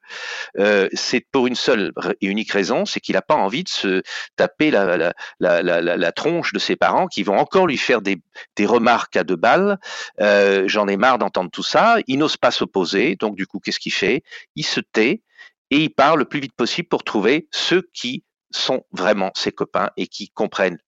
euh, 0.58 0.88
c'est 0.92 1.25
pour 1.32 1.46
une 1.46 1.54
seule 1.54 1.92
et 2.20 2.26
unique 2.26 2.52
raison, 2.52 2.84
c'est 2.84 3.00
qu'il 3.00 3.14
n'a 3.14 3.22
pas 3.22 3.34
envie 3.34 3.64
de 3.64 3.68
se 3.68 4.02
taper 4.37 4.70
la, 4.70 6.12
tronche 6.12 6.52
de 6.52 6.58
ses 6.58 6.76
parents 6.76 7.06
qui 7.06 7.22
vont 7.22 7.38
encore 7.38 7.66
lui 7.66 7.78
faire 7.78 8.00
des, 8.00 8.18
remarques 8.60 9.16
à 9.16 9.25
deux 9.25 9.37
balles. 9.37 9.78
Euh, 10.20 10.64
j'en 10.66 10.88
ai 10.88 10.96
marre 10.96 11.18
d'entendre 11.18 11.50
tout 11.50 11.62
ça. 11.62 11.96
Il 12.06 12.18
n'ose 12.18 12.37
pas 12.37 12.50
s'opposer, 12.50 13.16
donc 13.16 13.37
du 13.37 13.46
coup, 13.46 13.60
qu'est-ce 13.60 13.80
qu'il 13.80 13.92
fait? 13.92 14.22
Il 14.56 14.64
se 14.64 14.80
tait 14.80 15.22
et 15.70 15.78
il 15.84 15.90
part 15.90 16.16
le 16.16 16.25
plus 16.25 16.40
vite 16.40 16.54
possible 16.54 16.88
pour 16.88 17.04
trouver 17.04 17.48
ceux 17.50 17.88
qui 17.92 18.25
sont 18.50 18.84
vraiment 18.92 19.30
ses 19.34 19.52
copains 19.52 19.90
et 19.96 20.06
qui 20.06 20.30
comprennent 20.30 20.78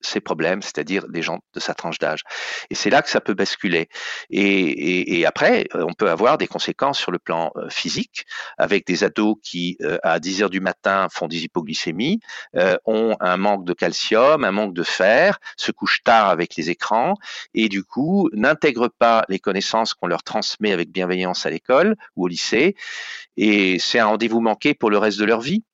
ces 0.00 0.20
problèmes, 0.20 0.62
c'est-à-dire 0.62 1.08
des 1.08 1.22
gens 1.22 1.40
de 1.54 1.60
sa 1.60 1.74
tranche 1.74 1.98
d'âge. 1.98 2.22
Et 2.70 2.74
c'est 2.74 2.90
là 2.90 3.02
que 3.02 3.10
ça 3.10 3.20
peut 3.20 3.34
basculer. 3.34 3.88
Et, 4.30 5.24
après, 5.26 5.66
euh, 5.74 5.84
on 5.88 5.94
peut 5.94 6.10
avoir 6.10 6.38
des 6.38 6.46
conséquences 6.46 6.98
sur 6.98 7.12
le 7.12 7.18
plan 7.18 7.52
euh, 7.56 7.68
physique, 7.68 8.26
avec 8.58 8.86
des 8.86 9.04
ados 9.04 9.36
qui, 9.42 9.76
euh, 9.82 9.98
à 10.02 10.18
10 10.18 10.42
heures 10.42 10.50
du 10.50 10.60
matin, 10.60 11.08
font 11.10 11.28
des 11.28 11.44
hypoglycémies, 11.44 12.20
ont 12.84 13.16
un 13.20 13.36
manque 13.36 13.64
de 13.64 13.72
calcium, 13.72 14.44
un 14.44 14.50
manque 14.50 14.74
de 14.74 14.82
fer, 14.82 15.38
se 15.56 15.72
couchent 15.72 16.02
tard 16.02 16.28
avec 16.28 16.56
les 16.56 16.70
écrans, 16.70 17.14
et 17.54 17.68
du 17.68 17.84
coup, 17.84 18.28
n'intègrent 18.32 18.90
pas 18.98 19.24
les 19.28 19.38
connaissances 19.38 19.94
qu'on 19.94 20.06
leur 20.06 20.22
transmet 20.22 20.72
avec 20.72 20.90
bienveillance 20.90 21.46
à 21.46 21.50
l'école 21.50 21.96
ou 22.16 22.24
au 22.24 22.28
lycée. 22.28 22.74
Et 23.36 23.78
c'est 23.78 23.98
un 23.98 24.06
rendez-vous 24.06 24.40
manqué 24.40 24.74
pour 24.74 24.90
le 24.90 24.98
reste 24.98 25.18
de 25.18 25.24
leur 25.24 25.40
vie. 25.40 25.64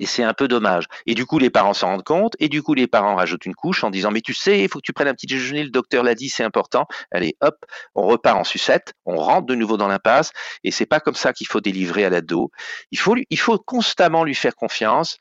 Et 0.00 0.06
c'est 0.06 0.24
un 0.24 0.34
peu 0.34 0.48
dommage. 0.48 0.86
Et 1.06 1.14
du 1.14 1.26
coup, 1.26 1.38
les 1.38 1.50
parents 1.50 1.74
s'en 1.74 1.88
rendent 1.88 2.02
compte, 2.02 2.34
et 2.40 2.48
du 2.48 2.62
coup, 2.62 2.74
les 2.74 2.88
parents 2.88 3.14
rajoutent 3.14 3.46
une 3.46 3.54
couche 3.54 3.84
en 3.84 3.90
disant, 3.90 4.10
mais 4.10 4.22
tu 4.22 4.34
sais, 4.34 4.60
il 4.60 4.68
faut 4.68 4.80
que 4.80 4.84
tu 4.84 4.92
prennes 4.92 5.08
un 5.08 5.14
petit 5.14 5.26
déjeuner, 5.26 5.62
le 5.62 5.70
docteur 5.70 6.02
l'a 6.02 6.16
dit, 6.16 6.28
c'est 6.28 6.42
important. 6.42 6.86
Allez, 7.12 7.36
hop, 7.40 7.64
on 7.94 8.06
repart 8.06 8.36
en 8.38 8.44
sucette, 8.44 8.94
on 9.04 9.16
rentre 9.16 9.46
de 9.46 9.54
nouveau 9.54 9.76
dans 9.76 9.86
l'impasse, 9.86 10.32
et 10.64 10.72
c'est 10.72 10.86
pas 10.86 10.98
comme 10.98 11.14
ça 11.14 11.32
qu'il 11.32 11.46
faut 11.46 11.60
délivrer 11.60 12.04
à 12.04 12.10
l'ado. 12.10 12.50
Il 12.90 12.98
faut, 12.98 13.14
il 13.28 13.38
faut 13.38 13.58
constamment 13.58 14.24
lui 14.24 14.34
faire 14.34 14.56
confiance. 14.56 15.18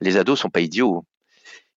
Les 0.00 0.16
ados 0.16 0.38
sont 0.38 0.50
pas 0.50 0.60
idiots 0.60 1.04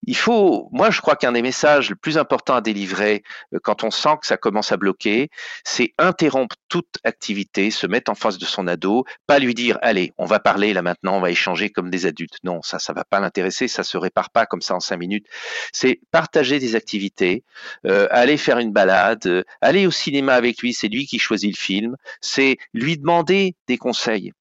il 0.07 0.15
faut, 0.15 0.69
moi 0.71 0.89
je 0.89 1.01
crois 1.01 1.15
qu'un 1.15 1.31
des 1.31 1.41
messages 1.41 1.89
le 1.89 1.95
plus 1.95 2.17
important 2.17 2.55
à 2.55 2.61
délivrer 2.61 3.23
euh, 3.53 3.59
quand 3.61 3.83
on 3.83 3.91
sent 3.91 4.17
que 4.21 4.27
ça 4.27 4.37
commence 4.37 4.71
à 4.71 4.77
bloquer, 4.77 5.29
c'est 5.63 5.93
interrompre 5.97 6.55
toute 6.69 6.97
activité, 7.03 7.71
se 7.71 7.85
mettre 7.85 8.11
en 8.11 8.15
face 8.15 8.37
de 8.37 8.45
son 8.45 8.67
ado, 8.67 9.05
pas 9.27 9.39
lui 9.39 9.53
dire 9.53 9.77
allez, 9.81 10.13
on 10.17 10.25
va 10.25 10.39
parler 10.39 10.73
là 10.73 10.81
maintenant, 10.81 11.17
on 11.17 11.21
va 11.21 11.31
échanger 11.31 11.69
comme 11.69 11.89
des 11.89 12.05
adultes. 12.05 12.37
Non, 12.43 12.61
ça, 12.63 12.79
ça 12.79 12.93
va 12.93 13.03
pas 13.03 13.19
l'intéresser, 13.19 13.67
ça 13.67 13.83
se 13.83 13.97
répare 13.97 14.31
pas 14.31 14.45
comme 14.45 14.61
ça 14.61 14.75
en 14.75 14.79
cinq 14.79 14.97
minutes. 14.97 15.27
C'est 15.71 15.99
partager 16.11 16.59
des 16.59 16.75
activités, 16.75 17.43
euh, 17.85 18.07
aller 18.11 18.37
faire 18.37 18.57
une 18.59 18.71
balade, 18.71 19.25
euh, 19.27 19.43
aller 19.61 19.85
au 19.85 19.91
cinéma 19.91 20.33
avec 20.33 20.61
lui, 20.61 20.73
c'est 20.73 20.87
lui 20.87 21.05
qui 21.05 21.19
choisit 21.19 21.51
le 21.51 21.57
film, 21.57 21.95
c'est 22.21 22.57
lui 22.73 22.97
demander 22.97 23.55
des 23.67 23.77
conseils 23.77 24.33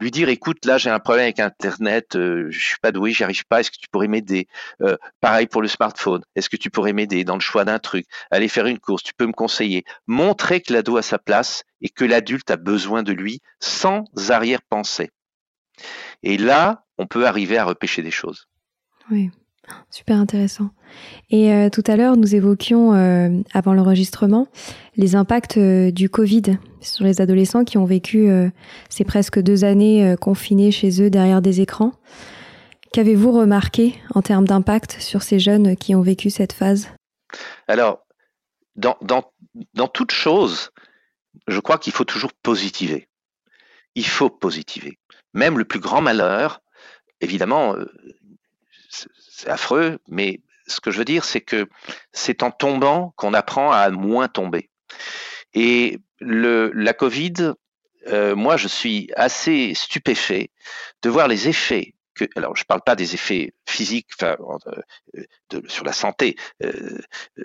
lui 0.00 0.10
dire 0.10 0.28
écoute 0.28 0.64
là 0.64 0.78
j'ai 0.78 0.90
un 0.90 0.98
problème 0.98 1.24
avec 1.24 1.40
internet 1.40 2.16
euh, 2.16 2.48
je 2.50 2.58
suis 2.58 2.78
pas 2.78 2.92
doué 2.92 3.12
j'y 3.12 3.24
arrive 3.24 3.44
pas 3.46 3.60
est-ce 3.60 3.70
que 3.70 3.78
tu 3.78 3.88
pourrais 3.90 4.08
m'aider? 4.08 4.46
Euh, 4.82 4.96
pareil 5.20 5.46
pour 5.46 5.62
le 5.62 5.68
smartphone 5.68 6.22
est-ce 6.34 6.48
que 6.48 6.56
tu 6.56 6.70
pourrais 6.70 6.92
m'aider 6.92 7.24
dans 7.24 7.34
le 7.34 7.40
choix 7.40 7.64
d'un 7.64 7.78
truc? 7.78 8.06
Aller 8.30 8.48
faire 8.48 8.66
une 8.66 8.78
course 8.78 9.02
tu 9.02 9.14
peux 9.14 9.26
me 9.26 9.32
conseiller. 9.32 9.84
Montrer 10.06 10.60
que 10.60 10.72
l'ado 10.72 10.96
a 10.96 11.02
sa 11.02 11.18
place 11.18 11.62
et 11.80 11.88
que 11.88 12.04
l'adulte 12.04 12.50
a 12.50 12.56
besoin 12.56 13.02
de 13.02 13.12
lui 13.12 13.40
sans 13.60 14.04
arrière-pensée. 14.28 15.10
Et 16.22 16.36
là 16.36 16.84
on 16.98 17.06
peut 17.06 17.26
arriver 17.26 17.58
à 17.58 17.64
repêcher 17.64 18.02
des 18.02 18.10
choses 18.10 18.48
Super 19.90 20.18
intéressant. 20.18 20.70
Et 21.30 21.52
euh, 21.52 21.70
tout 21.70 21.82
à 21.86 21.96
l'heure, 21.96 22.16
nous 22.16 22.34
évoquions, 22.34 22.94
euh, 22.94 23.30
avant 23.52 23.74
l'enregistrement, 23.74 24.48
les 24.96 25.16
impacts 25.16 25.56
euh, 25.56 25.90
du 25.90 26.08
Covid 26.08 26.58
sur 26.80 27.04
les 27.04 27.20
adolescents 27.20 27.64
qui 27.64 27.78
ont 27.78 27.84
vécu 27.84 28.28
ces 28.90 29.04
presque 29.04 29.40
deux 29.40 29.64
années 29.64 30.14
confinés 30.20 30.70
chez 30.70 31.02
eux 31.02 31.10
derrière 31.10 31.42
des 31.42 31.60
écrans. 31.60 31.90
Qu'avez-vous 32.92 33.32
remarqué 33.32 33.96
en 34.14 34.22
termes 34.22 34.46
d'impact 34.46 35.00
sur 35.00 35.22
ces 35.22 35.40
jeunes 35.40 35.76
qui 35.76 35.96
ont 35.96 36.00
vécu 36.00 36.30
cette 36.30 36.52
phase? 36.52 36.88
Alors, 37.66 38.06
dans, 38.76 38.96
dans, 39.00 39.32
dans 39.74 39.88
toute 39.88 40.12
chose, 40.12 40.70
je 41.48 41.58
crois 41.58 41.78
qu'il 41.78 41.92
faut 41.92 42.04
toujours 42.04 42.32
positiver. 42.32 43.08
Il 43.96 44.06
faut 44.06 44.30
positiver. 44.30 45.00
Même 45.34 45.58
le 45.58 45.64
plus 45.64 45.80
grand 45.80 46.02
malheur, 46.02 46.60
évidemment, 47.20 47.74
c'est 49.28 49.48
affreux, 49.48 49.98
mais 50.08 50.40
ce 50.66 50.80
que 50.80 50.90
je 50.90 50.98
veux 50.98 51.04
dire, 51.04 51.24
c'est 51.24 51.40
que 51.40 51.68
c'est 52.12 52.42
en 52.42 52.50
tombant 52.50 53.12
qu'on 53.16 53.34
apprend 53.34 53.70
à 53.70 53.90
moins 53.90 54.28
tomber. 54.28 54.70
Et 55.54 55.98
la 56.20 56.92
Covid, 56.92 57.52
euh, 58.08 58.36
moi, 58.36 58.56
je 58.56 58.68
suis 58.68 59.10
assez 59.16 59.74
stupéfait 59.74 60.50
de 61.02 61.10
voir 61.10 61.28
les 61.28 61.48
effets 61.48 61.94
alors 62.36 62.56
je 62.56 62.62
ne 62.62 62.66
parle 62.66 62.82
pas 62.82 62.96
des 62.96 63.14
effets 63.14 63.52
physiques 63.68 64.10
euh, 64.22 64.36
sur 65.68 65.84
la 65.84 65.92
santé, 65.92 66.36
euh, 66.62 66.98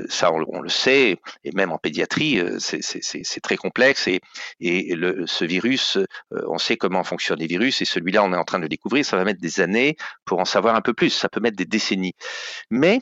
ça 0.09 0.31
on, 0.31 0.61
le 0.61 0.69
sait, 0.69 1.17
et 1.43 1.51
même 1.53 1.71
en 1.71 1.77
pédiatrie, 1.77 2.39
euh, 2.39 2.57
c'est 2.59 3.41
très 3.41 3.57
complexe, 3.57 4.07
et, 4.07 4.21
ce 4.59 5.45
virus, 5.45 5.97
on 6.31 6.57
sait 6.57 6.77
comment 6.77 7.03
fonctionnent 7.03 7.39
les 7.39 7.47
virus, 7.47 7.81
et 7.81 7.85
celui-là 7.85 8.23
on 8.23 8.33
est 8.33 8.37
en 8.37 8.43
train 8.43 8.57
de 8.57 8.63
le 8.63 8.69
découvrir, 8.69 9.05
ça 9.05 9.17
va 9.17 9.23
mettre 9.23 9.41
des 9.41 9.59
années 9.59 9.95
pour 10.25 10.39
en 10.39 10.45
savoir 10.45 10.75
un 10.75 10.81
peu 10.81 10.93
plus, 10.93 11.09
ça 11.09 11.29
peut 11.29 11.39
mettre 11.39 11.57
des 11.57 11.65
décennies. 11.65 12.13
Mais 12.69 13.01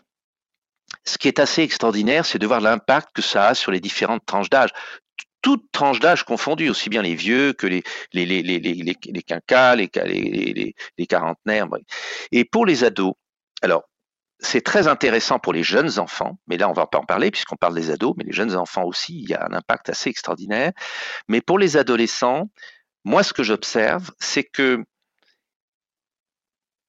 ce 1.06 1.18
qui 1.18 1.28
est 1.28 1.40
assez 1.40 1.62
extraordinaire, 1.62 2.26
c'est 2.26 2.40
de 2.40 2.48
voir 2.48 2.62
l'impact 2.62 3.10
que 3.14 3.22
ça 3.22 3.48
a 3.48 3.56
sur 3.56 3.72
les 3.72 3.80
différentes 3.80 4.26
tranches 4.26 4.50
d'âge 4.50 4.72
toutes 5.42 5.72
tranches 5.72 6.00
d'âge 6.00 6.24
confondues, 6.24 6.70
aussi 6.70 6.90
bien 6.90 7.02
les 7.02 7.16
vieux 7.16 7.54
que 7.54 7.68
les, 7.68 7.84
les, 8.14 8.26
les, 8.26 8.42
les, 8.42 9.24
quinquas, 9.24 9.76
les, 9.76 9.90
quarantenaires. 11.08 11.68
Et 12.32 12.46
pour 12.46 12.66
les 12.66 12.84
ados, 12.84 13.14
alors, 13.62 13.84
c'est 14.40 14.62
très 14.62 14.88
intéressant 14.88 15.38
pour 15.38 15.52
les 15.52 15.64
jeunes 15.64 16.00
enfants, 16.00 16.40
mais 16.48 16.58
là, 16.58 16.70
on 16.70 16.74
va 16.74 16.88
pas 16.88 17.00
en 17.00 17.06
parler 17.06 17.30
puisqu'on 17.30 17.58
parle 17.58 17.76
des 17.76 17.92
ados, 17.92 18.14
mais 18.18 18.24
les 18.24 18.32
jeunes 18.32 18.56
enfants 18.56 18.84
aussi, 18.84 19.22
il 19.22 19.30
y 19.30 19.34
a 19.34 19.46
un 19.46 19.54
impact 19.54 19.90
assez 19.90 20.10
extraordinaire. 20.10 20.72
Mais 21.28 21.42
pour 21.42 21.60
les 21.60 21.76
adolescents, 21.76 22.50
moi, 23.04 23.24
ce 23.24 23.34
que 23.34 23.44
j'observe, 23.44 24.12
c'est 24.20 24.44
que 24.44 24.84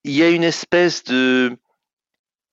il 0.04 0.12
y 0.12 0.22
a 0.22 0.30
une 0.30 0.44
espèce 0.44 1.04
de 1.04 1.58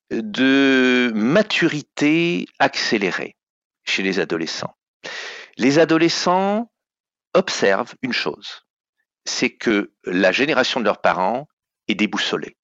de 0.10 1.12
maturité 1.14 2.46
accélérée 2.60 3.36
chez 3.84 4.04
les 4.04 4.20
adolescents. 4.20 4.76
Les 5.58 5.80
adolescents 5.80 6.72
observent 7.34 7.96
une 8.02 8.14
chose, 8.14 8.64
c'est 9.26 9.50
que 9.50 9.94
la 10.06 10.32
génération 10.32 10.80
de 10.80 10.86
leurs 10.86 11.02
parents 11.02 11.48
est 11.88 11.96
déboussolée. 11.96 12.56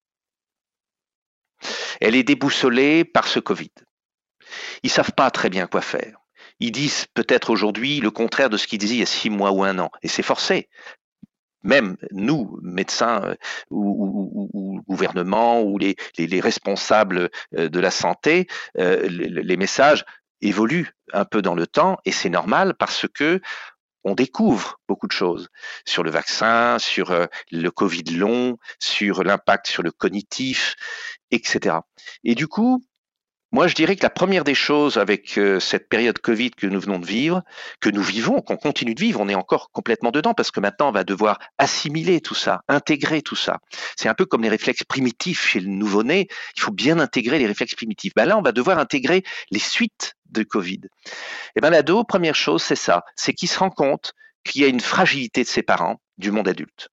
Elle 2.01 2.15
est 2.15 2.23
déboussolée 2.23 3.03
par 3.05 3.27
ce 3.27 3.39
Covid. 3.39 3.71
Ils 4.83 4.89
savent 4.89 5.13
pas 5.13 5.31
très 5.31 5.49
bien 5.49 5.67
quoi 5.67 5.81
faire. 5.81 6.17
Ils 6.59 6.71
disent 6.71 7.07
peut-être 7.13 7.49
aujourd'hui 7.49 7.99
le 7.99 8.11
contraire 8.11 8.49
de 8.49 8.57
ce 8.57 8.67
qu'ils 8.67 8.79
disaient 8.79 8.95
il 8.95 8.99
y 8.99 9.03
a 9.03 9.07
six 9.07 9.29
mois 9.29 9.51
ou 9.51 9.63
un 9.63 9.79
an. 9.79 9.89
Et 10.01 10.07
c'est 10.07 10.23
forcé. 10.23 10.69
Même 11.63 11.95
nous, 12.11 12.59
médecins 12.61 13.23
euh, 13.23 13.35
ou, 13.69 14.49
ou, 14.53 14.81
gouvernement 14.87 15.61
ou 15.61 15.77
les, 15.77 15.95
responsables 16.41 17.29
euh, 17.57 17.69
de 17.69 17.79
la 17.79 17.89
santé, 17.89 18.47
euh, 18.77 19.07
les 19.07 19.57
messages 19.57 20.03
évoluent 20.47 20.91
un 21.13 21.25
peu 21.25 21.41
dans 21.41 21.55
le 21.55 21.67
temps 21.67 21.97
et 22.05 22.11
c'est 22.11 22.29
normal 22.29 22.73
parce 22.77 23.07
que 23.13 23.41
on 24.03 24.15
découvre 24.15 24.79
beaucoup 24.87 25.07
de 25.07 25.13
choses 25.13 25.47
sur 25.85 26.03
le 26.03 26.11
vaccin, 26.11 26.77
sur 26.77 27.11
euh, 27.11 27.25
le 27.51 27.71
Covid 27.71 28.03
long, 28.15 28.57
sur 28.79 29.23
l'impact 29.23 29.67
sur 29.67 29.81
le 29.81 29.91
cognitif, 29.91 30.75
etc. 31.31 31.77
Et 32.25 32.35
du 32.35 32.47
coup, 32.47 32.83
moi, 33.53 33.67
je 33.67 33.75
dirais 33.75 33.95
que 33.95 34.01
la 34.01 34.09
première 34.09 34.43
des 34.43 34.55
choses 34.55 34.97
avec 34.97 35.37
euh, 35.37 35.59
cette 35.59 35.87
période 35.87 36.17
Covid 36.17 36.49
que 36.49 36.65
nous 36.65 36.79
venons 36.79 36.97
de 36.97 37.05
vivre, 37.05 37.43
que 37.81 37.89
nous 37.89 38.01
vivons, 38.01 38.41
qu'on 38.41 38.57
continue 38.57 38.95
de 38.95 38.99
vivre, 38.99 39.21
on 39.21 39.29
est 39.29 39.35
encore 39.35 39.69
complètement 39.71 40.09
dedans 40.09 40.33
parce 40.33 40.49
que 40.49 40.59
maintenant 40.59 40.89
on 40.89 40.91
va 40.91 41.03
devoir 41.03 41.37
assimiler 41.59 42.19
tout 42.19 42.33
ça, 42.33 42.61
intégrer 42.67 43.21
tout 43.21 43.35
ça. 43.35 43.59
C'est 43.95 44.09
un 44.09 44.15
peu 44.15 44.25
comme 44.25 44.41
les 44.41 44.49
réflexes 44.49 44.83
primitifs 44.85 45.45
chez 45.45 45.59
le 45.59 45.67
nouveau-né. 45.67 46.27
Il 46.57 46.61
faut 46.61 46.71
bien 46.71 46.97
intégrer 46.97 47.37
les 47.37 47.45
réflexes 47.45 47.75
primitifs. 47.75 48.13
Ben 48.15 48.25
là, 48.25 48.39
on 48.39 48.41
va 48.41 48.53
devoir 48.53 48.79
intégrer 48.79 49.23
les 49.51 49.59
suites 49.59 50.15
de 50.33 50.43
Covid. 50.43 50.81
Eh 51.55 51.61
ben 51.61 51.69
l'ado, 51.69 52.03
première 52.03 52.35
chose, 52.35 52.61
c'est 52.61 52.75
ça, 52.75 53.03
c'est 53.15 53.33
qu'il 53.33 53.49
se 53.49 53.59
rend 53.59 53.69
compte 53.69 54.13
qu'il 54.43 54.61
y 54.61 54.65
a 54.65 54.67
une 54.67 54.81
fragilité 54.81 55.43
de 55.43 55.47
ses 55.47 55.63
parents 55.63 56.01
du 56.17 56.31
monde 56.31 56.47
adulte. 56.47 56.89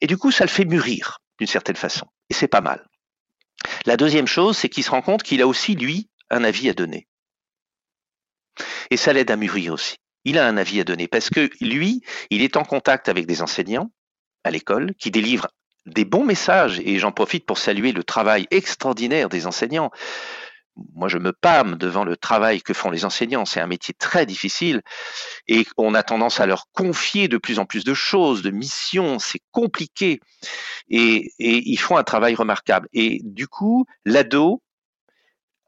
Et 0.00 0.06
du 0.06 0.16
coup, 0.16 0.30
ça 0.30 0.44
le 0.44 0.50
fait 0.50 0.64
mûrir 0.64 1.18
d'une 1.38 1.46
certaine 1.46 1.76
façon. 1.76 2.06
Et 2.30 2.34
c'est 2.34 2.48
pas 2.48 2.60
mal. 2.60 2.86
La 3.84 3.96
deuxième 3.96 4.26
chose, 4.26 4.56
c'est 4.56 4.68
qu'il 4.68 4.84
se 4.84 4.90
rend 4.90 5.02
compte 5.02 5.22
qu'il 5.22 5.42
a 5.42 5.46
aussi, 5.46 5.74
lui, 5.74 6.08
un 6.30 6.44
avis 6.44 6.70
à 6.70 6.74
donner. 6.74 7.06
Et 8.90 8.96
ça 8.96 9.12
l'aide 9.12 9.30
à 9.30 9.36
mûrir 9.36 9.74
aussi. 9.74 9.96
Il 10.24 10.38
a 10.38 10.46
un 10.46 10.56
avis 10.56 10.80
à 10.80 10.84
donner 10.84 11.08
parce 11.08 11.30
que 11.30 11.50
lui, 11.60 12.02
il 12.30 12.42
est 12.42 12.56
en 12.56 12.64
contact 12.64 13.08
avec 13.08 13.26
des 13.26 13.42
enseignants 13.42 13.90
à 14.44 14.50
l'école 14.50 14.94
qui 14.98 15.10
délivrent 15.10 15.48
des 15.86 16.04
bons 16.04 16.24
messages 16.24 16.80
et 16.80 16.98
j'en 16.98 17.12
profite 17.12 17.46
pour 17.46 17.58
saluer 17.58 17.92
le 17.92 18.04
travail 18.04 18.46
extraordinaire 18.50 19.28
des 19.28 19.46
enseignants 19.46 19.90
moi 20.94 21.08
je 21.08 21.18
me 21.18 21.32
pâme 21.32 21.76
devant 21.76 22.04
le 22.04 22.16
travail 22.16 22.62
que 22.62 22.72
font 22.72 22.90
les 22.90 23.04
enseignants. 23.04 23.44
C'est 23.44 23.60
un 23.60 23.66
métier 23.66 23.94
très 23.94 24.26
difficile 24.26 24.82
et 25.48 25.66
on 25.76 25.94
a 25.94 26.02
tendance 26.02 26.40
à 26.40 26.46
leur 26.46 26.66
confier 26.72 27.28
de 27.28 27.38
plus 27.38 27.58
en 27.58 27.66
plus 27.66 27.84
de 27.84 27.94
choses, 27.94 28.42
de 28.42 28.50
missions. 28.50 29.18
C'est 29.18 29.42
compliqué 29.52 30.20
et, 30.88 31.32
ils 31.38 31.78
font 31.78 31.96
un 31.96 32.04
travail 32.04 32.34
remarquable. 32.34 32.88
Et 32.92 33.20
du 33.24 33.48
coup, 33.48 33.86
l'ado 34.04 34.62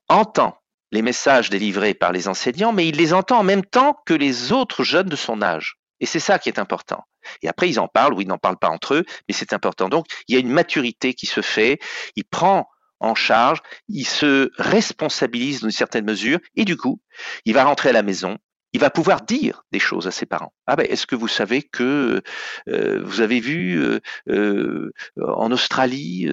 entend 0.09 0.57
les 0.91 1.03
messages 1.03 1.49
délivrés 1.49 1.95
par 1.95 2.13
les 2.13 2.29
enseignants, 2.29 2.73
mais 2.73 2.87
il 2.87 2.97
les 2.97 3.15
entend 3.15 3.39
en 3.39 3.45
même 3.45 3.65
temps 3.65 3.97
que 4.05 4.15
les 4.15 4.53
autres 4.53 4.85
jeunes 4.85 5.09
de 5.09 5.17
son 5.17 5.41
âge. 5.41 5.79
Et 6.01 6.07
c'est 6.07 6.21
ça 6.21 6.39
qui 6.39 6.49
est 6.49 6.59
important. 6.59 7.05
Et 7.43 7.49
après, 7.49 7.69
ils 7.69 7.79
en 7.79 7.89
parlent 7.89 8.15
ou 8.15 8.21
ils 8.21 8.27
n'en 8.27 8.39
parlent 8.39 8.59
pas 8.59 8.69
entre 8.69 8.95
eux, 8.95 9.05
mais 9.29 9.35
c'est 9.35 9.53
important. 9.53 9.89
Donc, 9.89 10.07
il 10.27 10.35
y 10.35 10.37
a 10.37 10.41
une 10.41 10.51
maturité 10.51 11.15
qui 11.15 11.27
se 11.27 11.41
fait. 11.41 11.79
Il 12.17 12.25
prend 12.25 12.69
en 13.03 13.15
charge, 13.15 13.61
il 13.89 14.07
se 14.07 14.51
responsabilise 14.57 15.61
dans 15.61 15.69
une 15.69 15.73
certaine 15.73 16.05
mesure, 16.05 16.39
et 16.57 16.65
du 16.65 16.77
coup, 16.77 17.01
il 17.45 17.55
va 17.55 17.65
rentrer 17.65 17.91
à 17.91 17.93
la 17.93 18.03
maison, 18.03 18.39
il 18.73 18.81
va 18.81 18.91
pouvoir 18.91 19.23
dire 19.23 19.65
des 19.71 19.79
choses 19.79 20.07
à 20.07 20.11
ses 20.11 20.25
parents. 20.25 20.55
Ah 20.67 20.77
ben, 20.77 20.87
est-ce 20.89 21.07
que 21.07 21.15
vous 21.15 21.29
savez 21.29 21.63
que 21.63 22.23
euh, 22.69 23.03
vous 23.05 23.21
avez 23.21 23.41
vu 23.41 23.83
euh, 23.83 24.01
euh, 24.29 24.91
en 25.21 25.53
Australie, 25.53 26.31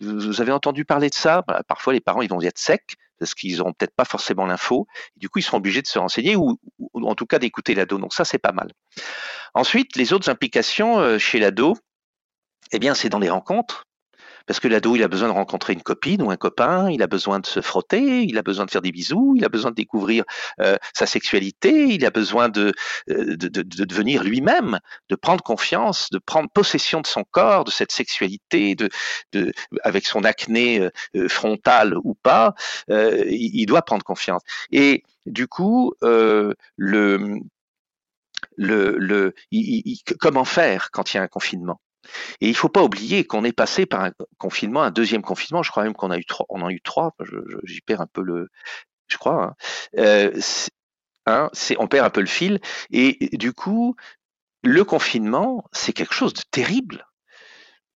vous 0.00 0.40
avez 0.40 0.50
entendu 0.50 0.84
parler 0.84 1.08
de 1.08 1.14
ça? 1.14 1.44
Bah, 1.46 1.62
Parfois, 1.68 1.92
les 1.92 2.00
parents 2.00 2.22
ils 2.22 2.30
vont 2.30 2.40
être 2.40 2.58
secs 2.58 2.96
parce 3.18 3.34
qu'ils 3.34 3.58
n'auront 3.58 3.72
peut-être 3.72 3.94
pas 3.94 4.04
forcément 4.04 4.44
l'info. 4.44 4.86
Du 5.16 5.28
coup, 5.28 5.38
ils 5.38 5.42
seront 5.42 5.58
obligés 5.58 5.82
de 5.82 5.86
se 5.86 5.98
renseigner 5.98 6.36
ou, 6.36 6.58
ou 6.78 7.08
en 7.08 7.14
tout 7.14 7.26
cas 7.26 7.38
d'écouter 7.38 7.74
l'ado. 7.74 7.98
Donc 7.98 8.12
ça, 8.12 8.24
c'est 8.24 8.38
pas 8.38 8.52
mal. 8.52 8.72
Ensuite, 9.54 9.96
les 9.96 10.12
autres 10.12 10.28
implications 10.28 11.18
chez 11.18 11.38
l'ado, 11.38 11.76
eh 12.72 12.78
bien, 12.78 12.94
c'est 12.94 13.08
dans 13.08 13.18
les 13.18 13.30
rencontres. 13.30 13.86
Parce 14.46 14.60
que 14.60 14.68
l'ado, 14.68 14.96
il 14.96 15.02
a 15.02 15.08
besoin 15.08 15.28
de 15.28 15.32
rencontrer 15.32 15.72
une 15.72 15.82
copine 15.82 16.22
ou 16.22 16.30
un 16.30 16.36
copain, 16.36 16.90
il 16.90 17.02
a 17.02 17.06
besoin 17.06 17.40
de 17.40 17.46
se 17.46 17.60
frotter, 17.60 18.22
il 18.22 18.38
a 18.38 18.42
besoin 18.42 18.64
de 18.64 18.70
faire 18.70 18.82
des 18.82 18.92
bisous, 18.92 19.34
il 19.36 19.44
a 19.44 19.48
besoin 19.48 19.70
de 19.70 19.76
découvrir 19.76 20.24
euh, 20.60 20.76
sa 20.94 21.06
sexualité, 21.06 21.86
il 21.88 22.04
a 22.06 22.10
besoin 22.10 22.48
de, 22.48 22.72
euh, 23.10 23.36
de, 23.36 23.48
de, 23.48 23.62
de 23.62 23.84
devenir 23.84 24.22
lui-même, 24.24 24.78
de 25.08 25.16
prendre 25.16 25.42
confiance, 25.42 26.08
de 26.10 26.18
prendre 26.18 26.48
possession 26.50 27.00
de 27.00 27.06
son 27.06 27.24
corps, 27.24 27.64
de 27.64 27.70
cette 27.70 27.92
sexualité, 27.92 28.74
de, 28.74 28.88
de 29.32 29.52
avec 29.82 30.06
son 30.06 30.24
acné 30.24 30.88
euh, 31.16 31.28
frontal 31.28 31.94
ou 32.04 32.14
pas, 32.14 32.54
il, 32.88 33.50
il, 33.54 33.66
doit 33.66 33.82
prendre 33.82 34.04
confiance. 34.04 34.42
Et 34.70 35.02
du 35.26 35.48
coup, 35.48 35.92
le 36.02 36.54
le, 38.56 38.96
le 38.98 39.34
il, 39.50 39.98
comment 40.20 40.44
faire 40.44 40.90
quand 40.90 41.12
il 41.12 41.16
y 41.18 41.20
a 41.20 41.22
un 41.22 41.28
confinement? 41.28 41.80
Et 42.40 42.46
il 42.46 42.52
ne 42.52 42.56
faut 42.56 42.68
pas 42.68 42.82
oublier 42.82 43.24
qu'on 43.24 43.44
est 43.44 43.52
passé 43.52 43.86
par 43.86 44.04
un 44.04 44.12
confinement, 44.38 44.82
un 44.82 44.90
deuxième 44.90 45.22
confinement. 45.22 45.62
Je 45.62 45.70
crois 45.70 45.84
même 45.84 45.94
qu'on 45.94 46.10
a 46.10 46.18
eu 46.18 46.24
trois. 46.24 46.46
On 46.48 46.62
en 46.62 46.66
a 46.66 46.72
eu 46.72 46.80
trois. 46.80 47.14
J'y 47.64 47.80
perds 47.80 48.00
un 48.00 48.06
peu 48.06 48.22
le. 48.22 48.48
Je 49.08 49.16
crois. 49.16 49.44
Hein. 49.44 49.54
Euh, 49.98 50.40
hein, 51.26 51.50
on 51.78 51.88
perd 51.88 52.06
un 52.06 52.10
peu 52.10 52.20
le 52.20 52.26
fil. 52.26 52.60
Et 52.90 53.36
du 53.36 53.52
coup, 53.52 53.96
le 54.62 54.84
confinement, 54.84 55.64
c'est 55.72 55.92
quelque 55.92 56.14
chose 56.14 56.34
de 56.34 56.42
terrible. 56.50 57.06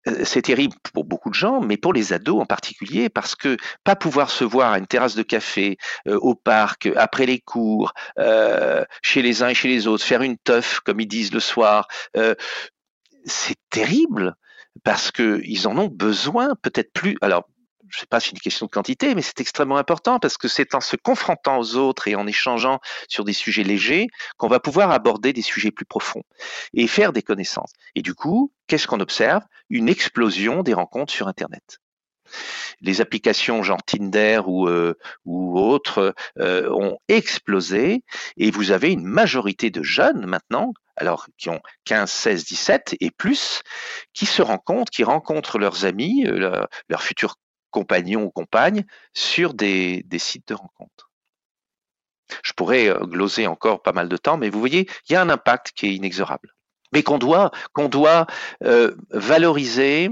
Euh, 0.09 0.25
c'est 0.25 0.42
terrible 0.42 0.75
pour 0.94 1.05
beaucoup 1.05 1.29
de 1.29 1.35
gens, 1.35 1.61
mais 1.61 1.77
pour 1.77 1.92
les 1.92 2.14
ados 2.14 2.40
en 2.40 2.46
particulier, 2.46 3.11
parce 3.11 3.35
que 3.35 3.59
pas 3.85 3.96
pouvoir 3.96 4.31
se 4.31 4.44
voir 4.44 4.73
à 4.73 4.79
une 4.79 4.87
terrasse 4.87 5.14
de 5.14 5.23
café, 5.23 5.77
euh, 6.09 6.18
au 6.20 6.35
parc, 6.35 6.87
après 6.96 7.27
les 7.27 7.40
cours, 7.40 7.92
chez 9.03 9.20
les 9.20 9.42
uns 9.42 9.49
et 9.49 9.55
chez 9.55 9.68
les 9.68 9.87
autres, 9.87 10.05
faire 10.05 10.23
une 10.23 10.38
teuf, 10.38 10.81
comme 10.81 11.01
ils 11.01 11.09
disent 11.09 11.35
le 11.35 11.40
soir, 11.40 11.87
c'est 13.25 13.59
terrible 13.71 14.35
parce 14.85 15.11
qu'ils 15.11 15.69
en 15.69 15.77
ont 15.79 15.89
besoin, 15.89 16.55
peut-être 16.63 16.93
plus. 16.93 17.17
Alors, 17.21 17.49
je 17.91 17.97
ne 17.97 18.01
sais 18.01 18.07
pas 18.07 18.21
si 18.21 18.29
c'est 18.29 18.37
une 18.37 18.41
question 18.41 18.67
de 18.67 18.71
quantité, 18.71 19.15
mais 19.15 19.23
c'est 19.23 19.41
extrêmement 19.41 19.77
important 19.77 20.19
parce 20.21 20.37
que 20.37 20.49
c'est 20.49 20.75
en 20.75 20.81
se 20.81 20.97
confrontant 20.97 21.59
aux 21.59 21.77
autres 21.77 22.09
et 22.09 22.15
en 22.15 22.27
échangeant 22.27 22.79
sur 23.09 23.25
des 23.25 23.33
sujets 23.33 23.65
légers 23.65 24.07
qu'on 24.37 24.49
va 24.49 24.61
pouvoir 24.61 24.93
aborder 24.93 25.33
des 25.33 25.43
sujets 25.43 25.73
plus 25.73 25.85
profonds 25.85 26.23
et 26.73 26.87
faire 26.87 27.13
des 27.13 27.23
connaissances. 27.23 27.73
Et 27.97 28.03
du 28.03 28.15
coup, 28.15 28.53
qu'est-ce 28.69 28.87
qu'on 28.87 29.01
observe? 29.01 29.43
Une 29.71 29.89
explosion 29.89 30.63
des 30.63 30.75
rencontres 30.75 31.13
sur 31.13 31.27
Internet. 31.27 31.79
Les 32.81 33.01
applications 33.01 33.65
genre 33.65 33.83
Tinder 33.83 34.41
ou, 34.47 34.69
euh, 34.69 34.95
ou 35.25 35.59
autres 35.59 36.15
euh, 36.39 36.71
ont 36.71 36.99
explosé 37.09 38.05
et 38.37 38.53
vous 38.53 38.71
avez 38.71 38.93
une 38.93 39.05
majorité 39.05 39.71
de 39.71 39.83
jeunes 39.83 40.27
maintenant 40.27 40.73
alors 41.01 41.27
qui 41.39 41.49
ont 41.49 41.61
15, 41.87 42.11
16, 42.11 42.45
17 42.45 42.97
et 43.01 43.11
plus, 43.11 43.63
qui 44.13 44.27
se 44.27 44.43
rencontrent, 44.43 44.91
qui 44.91 45.03
rencontrent 45.03 45.59
leurs 45.59 45.85
amis, 45.85 46.27
euh, 46.27 46.63
leurs 46.89 47.03
futurs 47.03 47.37
compagnons 47.71 48.25
ou 48.25 48.31
compagnes 48.31 48.85
sur 49.15 49.55
des, 49.55 50.05
sites 50.19 50.49
de 50.49 50.55
rencontres. 50.55 51.11
Je 52.43 52.53
pourrais 52.53 52.89
euh, 52.89 53.01
gloser 53.01 53.47
encore 53.47 53.83
pas 53.83 53.93
mal 53.93 54.09
de 54.09 54.17
temps, 54.17 54.37
mais 54.37 54.51
vous 54.51 54.61
voyez, 54.61 54.89
il 55.09 55.13
y 55.15 55.17
a 55.17 55.23
un 55.23 55.31
impact 55.31 55.73
qui 55.75 55.87
est 55.87 55.95
inexorable, 55.95 56.55
mais 56.93 57.03
qu'on 57.03 57.19
doit, 57.19 57.51
qu'on 57.73 57.89
doit 57.89 58.27
euh, 58.65 58.95
valoriser 59.11 60.11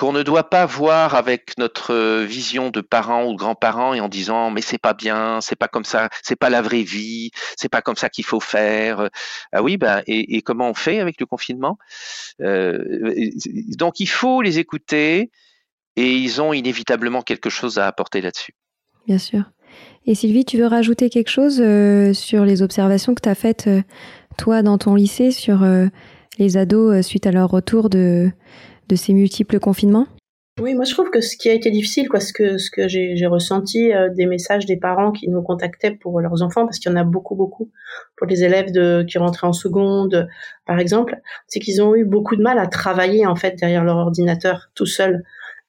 qu'on 0.00 0.12
ne 0.12 0.22
doit 0.22 0.48
pas 0.48 0.64
voir 0.64 1.14
avec 1.14 1.58
notre 1.58 1.92
euh, 1.92 2.24
vision 2.24 2.70
de 2.70 2.80
parents 2.80 3.26
ou 3.26 3.36
grands-parents 3.36 3.92
et 3.92 4.00
en 4.00 4.08
disant 4.08 4.50
mais 4.50 4.62
c'est 4.62 4.78
pas 4.78 4.94
bien, 4.94 5.42
c'est 5.42 5.56
pas 5.56 5.68
comme 5.68 5.84
ça, 5.84 6.08
c'est 6.22 6.36
pas 6.36 6.48
la 6.48 6.62
vraie 6.62 6.84
vie, 6.84 7.32
c'est 7.54 7.68
pas 7.68 7.82
comme 7.82 7.96
ça 7.96 8.08
qu'il 8.08 8.24
faut 8.24 8.40
faire. 8.40 9.10
Ah 9.52 9.62
oui, 9.62 9.76
ben 9.76 10.02
et, 10.06 10.40
comment 10.40 10.70
on 10.70 10.74
fait 10.74 11.00
avec 11.00 11.20
le 11.20 11.26
confinement? 11.26 11.76
Euh, 12.40 12.82
Donc 13.76 14.00
il 14.00 14.08
faut 14.08 14.40
les 14.40 14.58
écouter 14.58 15.30
et 15.96 16.14
ils 16.14 16.40
ont 16.40 16.54
inévitablement 16.54 17.20
quelque 17.20 17.50
chose 17.50 17.76
à 17.76 17.86
apporter 17.86 18.22
là-dessus. 18.22 18.54
Bien 19.06 19.18
sûr. 19.18 19.42
Et 20.06 20.14
Sylvie, 20.14 20.46
tu 20.46 20.56
veux 20.56 20.66
rajouter 20.66 21.10
quelque 21.10 21.28
chose 21.28 21.60
euh, 21.60 22.14
sur 22.14 22.46
les 22.46 22.62
observations 22.62 23.14
que 23.14 23.20
tu 23.20 23.28
as 23.28 23.34
faites 23.34 23.68
toi 24.38 24.62
dans 24.62 24.78
ton 24.78 24.94
lycée 24.94 25.30
sur 25.30 25.62
les 26.38 26.56
ados 26.56 27.06
suite 27.06 27.26
à 27.26 27.32
leur 27.32 27.50
retour 27.50 27.90
de 27.90 28.32
de 28.90 28.96
ces 28.96 29.12
multiples 29.12 29.58
confinements? 29.60 30.06
Oui, 30.60 30.74
moi 30.74 30.84
je 30.84 30.92
trouve 30.92 31.10
que 31.10 31.22
ce 31.22 31.38
qui 31.38 31.48
a 31.48 31.54
été 31.54 31.70
difficile, 31.70 32.08
quoi, 32.08 32.20
ce 32.20 32.34
que 32.34 32.58
ce 32.58 32.70
que 32.70 32.86
j'ai 32.86 33.26
ressenti 33.26 33.94
euh, 33.94 34.10
des 34.10 34.26
messages 34.26 34.66
des 34.66 34.76
parents 34.76 35.10
qui 35.10 35.28
nous 35.28 35.40
contactaient 35.42 35.92
pour 35.92 36.20
leurs 36.20 36.42
enfants, 36.42 36.66
parce 36.66 36.78
qu'il 36.78 36.90
y 36.90 36.94
en 36.94 36.98
a 36.98 37.04
beaucoup 37.04 37.34
beaucoup 37.34 37.70
pour 38.16 38.26
les 38.26 38.44
élèves 38.44 38.70
de 38.70 39.02
qui 39.08 39.16
rentraient 39.16 39.46
en 39.46 39.54
seconde, 39.54 40.28
par 40.66 40.78
exemple, 40.78 41.16
c'est 41.46 41.60
qu'ils 41.60 41.80
ont 41.80 41.94
eu 41.94 42.04
beaucoup 42.04 42.36
de 42.36 42.42
mal 42.42 42.58
à 42.58 42.66
travailler 42.66 43.26
en 43.26 43.36
fait 43.36 43.56
derrière 43.58 43.84
leur 43.84 43.96
ordinateur 43.96 44.70
tout 44.74 44.86
seuls. 44.86 45.22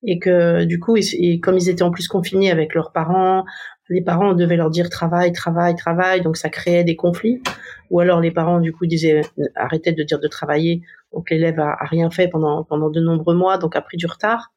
et 0.04 0.20
que 0.20 0.66
du 0.66 0.80
coup, 0.80 0.96
comme 1.44 1.58
ils 1.58 1.70
étaient 1.70 1.84
en 1.84 1.92
plus 1.92 2.08
confinés 2.08 2.52
avec 2.52 2.74
leurs 2.74 2.92
parents, 2.92 3.46
les 3.92 4.02
parents 4.02 4.34
devaient 4.34 4.56
leur 4.56 4.70
dire 4.70 4.90
travail, 4.90 5.34
travail, 5.34 5.76
travail, 5.76 6.22
donc 6.22 6.38
ça 6.38 6.50
créait 6.50 6.86
des 6.86 6.96
conflits. 6.96 7.42
Ou 7.90 8.00
alors 8.00 8.22
les 8.22 8.32
parents 8.32 8.62
du 8.62 8.72
coup 8.72 8.86
disaient 8.86 9.22
arrêtez 9.56 9.92
de 9.92 10.04
dire 10.04 10.20
de 10.20 10.28
travailler, 10.28 10.82
donc 11.14 11.30
l'élève 11.30 11.60
a, 11.60 11.78
rien 11.82 12.10
fait 12.10 12.30
pendant 12.30 12.64
pendant 12.64 12.90
de 12.90 13.02
nombreux 13.02 13.36
mois, 13.36 13.58
donc 13.58 13.76
a 13.76 13.82
pris 13.82 13.98
du 13.98 14.08
retard. 14.08 14.54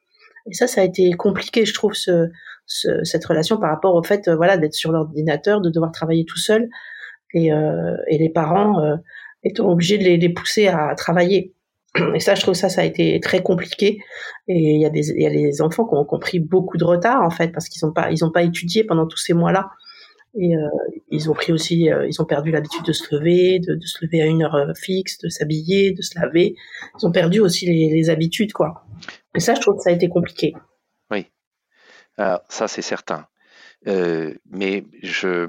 Et 0.48 0.54
ça, 0.54 0.66
ça 0.66 0.82
a 0.82 0.84
été 0.84 1.10
compliqué, 1.12 1.64
je 1.64 1.74
trouve, 1.74 1.94
ce, 1.94 2.28
ce, 2.66 3.02
cette 3.02 3.24
relation 3.24 3.56
par 3.58 3.70
rapport 3.70 3.94
au 3.94 4.02
fait, 4.02 4.28
euh, 4.28 4.36
voilà, 4.36 4.56
d'être 4.56 4.74
sur 4.74 4.92
l'ordinateur, 4.92 5.60
de 5.60 5.70
devoir 5.70 5.90
travailler 5.90 6.24
tout 6.24 6.38
seul, 6.38 6.68
et, 7.32 7.52
euh, 7.52 7.96
les 8.10 8.28
parents 8.28 8.80
euh, 8.80 8.96
étant 9.42 9.68
obligés 9.68 9.98
de 9.98 10.04
les 10.04 10.28
pousser 10.28 10.68
à 10.68 10.94
travailler. 10.94 11.53
Et 12.14 12.20
ça, 12.20 12.34
je 12.34 12.42
trouve 12.42 12.54
ça, 12.54 12.68
ça 12.68 12.80
a 12.80 12.84
été 12.84 13.20
très 13.20 13.42
compliqué. 13.42 13.98
Et 14.48 14.74
il 14.74 14.80
y 14.80 14.86
a 14.86 14.90
des, 14.90 15.10
il 15.10 15.22
y 15.22 15.26
a 15.26 15.30
des 15.30 15.62
enfants 15.62 15.86
qui 15.86 15.94
ont, 15.94 16.04
qui 16.04 16.18
pris 16.20 16.38
beaucoup 16.40 16.76
de 16.76 16.84
retard 16.84 17.22
en 17.22 17.30
fait 17.30 17.48
parce 17.48 17.68
qu'ils 17.68 17.86
n'ont 17.86 17.92
pas, 17.92 18.08
pas 18.32 18.42
étudié 18.42 18.84
pendant 18.84 19.06
tous 19.06 19.18
ces 19.18 19.32
mois-là. 19.32 19.70
Et 20.36 20.56
euh, 20.56 20.68
ils 21.10 21.30
ont 21.30 21.34
pris 21.34 21.52
aussi, 21.52 21.90
euh, 21.90 22.08
ils 22.08 22.20
ont 22.20 22.24
perdu 22.24 22.50
l'habitude 22.50 22.84
de 22.84 22.92
se 22.92 23.14
lever, 23.14 23.60
de, 23.60 23.78
se 23.80 24.04
lever 24.04 24.20
à 24.20 24.26
une 24.26 24.42
heure 24.42 24.56
euh, 24.56 24.74
fixe, 24.74 25.18
de 25.18 25.28
s'habiller, 25.28 25.92
de 25.92 26.02
se 26.02 26.18
laver. 26.18 26.56
Ils 27.00 27.06
ont 27.06 27.12
perdu 27.12 27.38
aussi 27.38 27.66
les, 27.66 27.88
les, 27.94 28.10
habitudes, 28.10 28.52
quoi. 28.52 28.84
Et 29.36 29.40
ça, 29.40 29.54
je 29.54 29.60
trouve 29.60 29.76
que 29.76 29.82
ça 29.82 29.90
a 29.90 29.92
été 29.92 30.08
compliqué. 30.08 30.52
Oui, 31.12 31.26
Alors, 32.16 32.40
ça 32.48 32.66
c'est 32.66 32.82
certain. 32.82 33.28
Euh, 33.86 34.34
mais 34.50 34.84
je, 35.02 35.48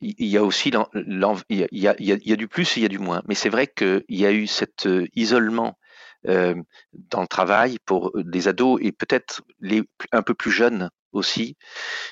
il 0.00 0.26
y 0.26 0.36
a 0.36 0.42
aussi, 0.44 0.70
il 0.70 1.58
y 1.58 1.62
a, 1.88 1.94
il 1.98 2.28
y 2.28 2.32
a, 2.32 2.36
du 2.36 2.48
plus 2.48 2.76
et 2.76 2.80
il 2.80 2.82
y 2.82 2.86
a 2.86 2.88
du 2.88 2.98
moins. 2.98 3.22
Mais 3.28 3.34
c'est 3.34 3.48
vrai 3.48 3.66
qu'il 3.66 4.04
y 4.08 4.26
a 4.26 4.32
eu 4.32 4.46
cet 4.46 4.88
isolement 5.14 5.78
euh, 6.26 6.54
dans 6.92 7.20
le 7.20 7.28
travail 7.28 7.78
pour 7.84 8.10
des 8.16 8.48
ados 8.48 8.80
et 8.82 8.90
peut-être 8.90 9.42
les 9.60 9.84
un 10.10 10.22
peu 10.22 10.34
plus 10.34 10.50
jeunes 10.50 10.90
aussi, 11.12 11.56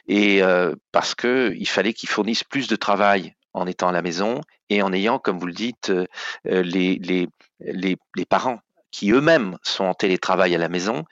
et 0.07 0.45
euh, 0.45 0.77
parce 0.93 1.17
que 1.17 1.53
il 1.57 1.69
fallait 1.69 1.93
qu'ils 1.93 2.09
fournissent 2.09 2.45
plus 2.45 2.69
de 2.69 2.77
travail 2.77 3.35
en 3.53 3.67
étant 3.67 3.89
à 3.89 3.93
la 3.93 4.03
maison 4.03 4.41
et 4.71 4.81
en 4.81 4.93
ayant, 4.93 5.19
comme 5.19 5.39
vous 5.41 5.47
le 5.47 5.53
dites, 5.53 5.91
euh, 5.91 6.07
les, 6.45 7.01
les, 7.03 7.27
les, 7.59 7.97
les 8.15 8.25
parents 8.25 8.61
qui 8.93 9.11
eux-mêmes 9.11 9.57
sont 9.63 9.85
en 9.85 9.95
télétravail 9.95 10.55
à 10.55 10.59
la 10.59 10.69
maison, 10.69 11.05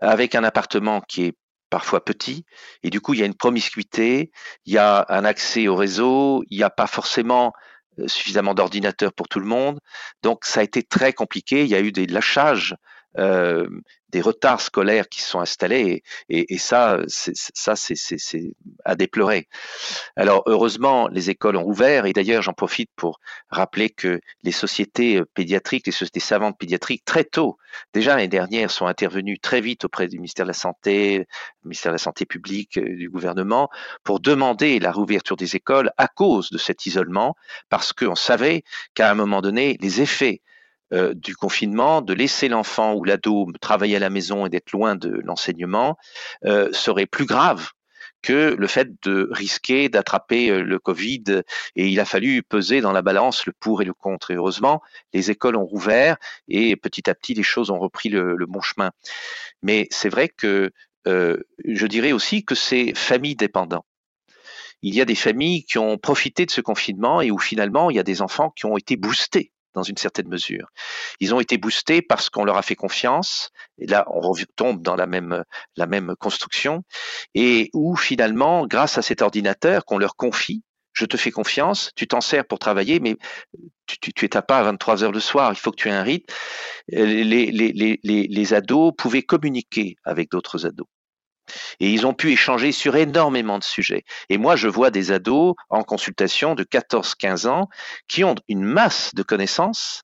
avec 0.00 0.34
un 0.34 0.44
appartement 0.44 1.00
qui 1.00 1.24
est 1.24 1.36
parfois 1.74 2.04
petit, 2.04 2.46
et 2.84 2.90
du 2.90 3.00
coup 3.00 3.14
il 3.14 3.20
y 3.20 3.24
a 3.24 3.26
une 3.26 3.34
promiscuité, 3.34 4.30
il 4.64 4.72
y 4.72 4.78
a 4.78 5.04
un 5.08 5.24
accès 5.24 5.66
au 5.66 5.74
réseau, 5.74 6.44
il 6.48 6.56
n'y 6.56 6.62
a 6.62 6.70
pas 6.70 6.86
forcément 6.86 7.52
euh, 7.98 8.06
suffisamment 8.06 8.54
d'ordinateurs 8.54 9.12
pour 9.12 9.26
tout 9.26 9.40
le 9.40 9.46
monde. 9.46 9.80
Donc 10.22 10.44
ça 10.44 10.60
a 10.60 10.62
été 10.62 10.84
très 10.84 11.12
compliqué. 11.12 11.64
Il 11.64 11.68
y 11.68 11.74
a 11.74 11.80
eu 11.80 11.90
des 11.90 12.06
lâchages 12.06 12.76
euh, 13.18 13.66
des 14.10 14.20
retards 14.20 14.60
scolaires 14.60 15.08
qui 15.08 15.22
sont 15.22 15.40
installés 15.40 16.04
et, 16.28 16.54
et, 16.54 16.58
ça, 16.58 16.98
ça 17.08 17.74
c'est 17.74 17.96
à 18.84 18.94
déplorer. 18.94 19.48
Alors 20.14 20.44
heureusement, 20.46 21.08
les 21.08 21.30
écoles 21.30 21.56
ont 21.56 21.64
ouvert 21.64 22.06
et 22.06 22.12
d'ailleurs 22.12 22.42
j'en 22.42 22.52
profite 22.52 22.90
pour 22.94 23.18
rappeler 23.50 23.90
que 23.90 24.20
les 24.44 24.52
sociétés 24.52 25.20
pédiatriques, 25.34 25.86
les 25.86 25.92
sociétés 25.92 26.20
savantes 26.20 26.56
pédiatriques, 26.56 27.04
très 27.04 27.24
tôt, 27.24 27.58
déjà 27.92 28.14
l'année 28.14 28.28
dernière, 28.28 28.70
sont 28.70 28.86
intervenues 28.86 29.40
très 29.40 29.60
vite 29.60 29.84
auprès 29.84 30.06
du 30.06 30.18
ministère 30.18 30.46
de 30.46 30.50
la 30.50 30.54
Santé, 30.54 31.18
du 31.18 31.68
ministère 31.68 31.90
de 31.90 31.94
la 31.94 31.98
Santé 31.98 32.24
publique, 32.24 32.78
euh, 32.78 32.96
du 32.96 33.10
gouvernement, 33.10 33.68
pour 34.04 34.20
demander 34.20 34.78
la 34.78 34.92
réouverture 34.92 35.36
des 35.36 35.56
écoles 35.56 35.90
à 35.96 36.06
cause 36.06 36.50
de 36.50 36.58
cet 36.58 36.86
isolement, 36.86 37.34
parce 37.68 37.92
qu'on 37.92 38.14
savait 38.14 38.62
qu'à 38.94 39.10
un 39.10 39.14
moment 39.14 39.40
donné, 39.40 39.76
les 39.80 40.00
effets 40.00 40.40
euh, 40.94 41.12
du 41.12 41.34
confinement, 41.34 42.02
de 42.02 42.14
laisser 42.14 42.48
l'enfant 42.48 42.94
ou 42.94 43.02
l'ado 43.04 43.50
travailler 43.60 43.96
à 43.96 43.98
la 43.98 44.10
maison 44.10 44.46
et 44.46 44.48
d'être 44.48 44.70
loin 44.70 44.94
de 44.94 45.08
l'enseignement 45.24 45.96
euh, 46.44 46.68
serait 46.72 47.06
plus 47.06 47.24
grave 47.24 47.70
que 48.22 48.54
le 48.56 48.66
fait 48.68 48.88
de 49.02 49.28
risquer 49.32 49.88
d'attraper 49.88 50.50
euh, 50.50 50.62
le 50.62 50.78
Covid. 50.78 51.42
Et 51.74 51.88
il 51.88 51.98
a 51.98 52.04
fallu 52.04 52.44
peser 52.44 52.80
dans 52.80 52.92
la 52.92 53.02
balance 53.02 53.44
le 53.44 53.52
pour 53.58 53.82
et 53.82 53.84
le 53.84 53.92
contre. 53.92 54.30
Et 54.30 54.34
heureusement, 54.34 54.82
les 55.12 55.32
écoles 55.32 55.56
ont 55.56 55.64
rouvert 55.64 56.16
et 56.46 56.76
petit 56.76 57.10
à 57.10 57.14
petit, 57.14 57.34
les 57.34 57.42
choses 57.42 57.70
ont 57.70 57.78
repris 57.80 58.08
le, 58.08 58.36
bon 58.46 58.60
chemin. 58.60 58.92
Mais 59.62 59.88
c'est 59.90 60.10
vrai 60.10 60.28
que 60.28 60.70
je 61.06 61.86
dirais 61.86 62.12
aussi 62.12 62.44
que 62.44 62.54
c'est 62.54 62.94
famille 62.94 63.36
dépendant. 63.36 63.84
Il 64.80 64.94
y 64.94 65.00
a 65.00 65.04
des 65.04 65.14
familles 65.14 65.64
qui 65.64 65.78
ont 65.78 65.98
profité 65.98 66.46
de 66.46 66.50
ce 66.50 66.60
confinement 66.60 67.20
et 67.20 67.30
où 67.30 67.38
finalement, 67.38 67.90
il 67.90 67.96
y 67.96 68.00
a 68.00 68.04
des 68.04 68.22
enfants 68.22 68.50
qui 68.50 68.66
ont 68.66 68.76
été 68.76 68.96
boostés 68.96 69.50
dans 69.74 69.82
une 69.82 69.96
certaine 69.96 70.28
mesure. 70.28 70.68
Ils 71.20 71.34
ont 71.34 71.40
été 71.40 71.58
boostés 71.58 72.02
parce 72.02 72.30
qu'on 72.30 72.44
leur 72.44 72.56
a 72.56 72.62
fait 72.62 72.76
confiance, 72.76 73.50
et 73.78 73.86
là 73.86 74.06
on 74.08 74.20
retombe 74.20 74.82
dans 74.82 74.96
la 74.96 75.06
même, 75.06 75.44
la 75.76 75.86
même 75.86 76.14
construction, 76.18 76.82
et 77.34 77.70
où 77.74 77.96
finalement, 77.96 78.66
grâce 78.66 78.98
à 78.98 79.02
cet 79.02 79.22
ordinateur 79.22 79.84
qu'on 79.84 79.98
leur 79.98 80.16
confie, 80.16 80.62
je 80.94 81.04
te 81.04 81.16
fais 81.16 81.32
confiance, 81.32 81.90
tu 81.96 82.06
t'en 82.06 82.20
sers 82.20 82.46
pour 82.46 82.60
travailler, 82.60 83.00
mais 83.00 83.16
tu, 83.86 83.98
tu, 83.98 84.12
tu 84.12 84.28
pas 84.28 84.58
à 84.58 84.62
23 84.62 85.02
heures 85.02 85.12
le 85.12 85.20
soir, 85.20 85.52
il 85.52 85.58
faut 85.58 85.72
que 85.72 85.76
tu 85.76 85.88
aies 85.88 85.92
un 85.92 86.04
rythme. 86.04 86.32
Les, 86.88 87.24
les, 87.24 87.50
les, 87.50 88.00
les 88.02 88.54
ados 88.54 88.92
pouvaient 88.96 89.22
communiquer 89.22 89.96
avec 90.04 90.30
d'autres 90.30 90.66
ados. 90.66 90.86
Et 91.80 91.90
ils 91.90 92.06
ont 92.06 92.14
pu 92.14 92.32
échanger 92.32 92.72
sur 92.72 92.96
énormément 92.96 93.58
de 93.58 93.64
sujets. 93.64 94.04
Et 94.28 94.38
moi, 94.38 94.56
je 94.56 94.68
vois 94.68 94.90
des 94.90 95.12
ados 95.12 95.54
en 95.68 95.82
consultation 95.82 96.54
de 96.54 96.64
14-15 96.64 97.48
ans 97.48 97.68
qui 98.08 98.24
ont 98.24 98.34
une 98.48 98.64
masse 98.64 99.14
de 99.14 99.22
connaissances 99.22 100.02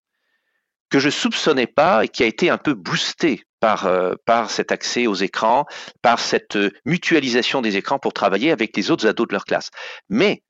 que 0.90 0.98
je 0.98 1.08
soupçonnais 1.08 1.68
pas 1.68 2.04
et 2.04 2.08
qui 2.08 2.22
a 2.22 2.26
été 2.26 2.50
un 2.50 2.58
peu 2.58 2.74
boostée 2.74 3.44
par, 3.60 3.86
euh, 3.86 4.14
par 4.24 4.50
cet 4.50 4.72
accès 4.72 5.06
aux 5.06 5.14
écrans, 5.14 5.66
par 6.02 6.18
cette 6.18 6.56
euh, 6.56 6.70
mutualisation 6.84 7.62
des 7.62 7.76
écrans 7.76 7.98
pour 7.98 8.12
travailler 8.12 8.50
avec 8.50 8.76
les 8.76 8.90
autres 8.90 9.06
ados 9.06 9.28
de 9.28 9.32
leur 9.32 9.44
classe. 9.44 9.70
Mais 10.08 10.42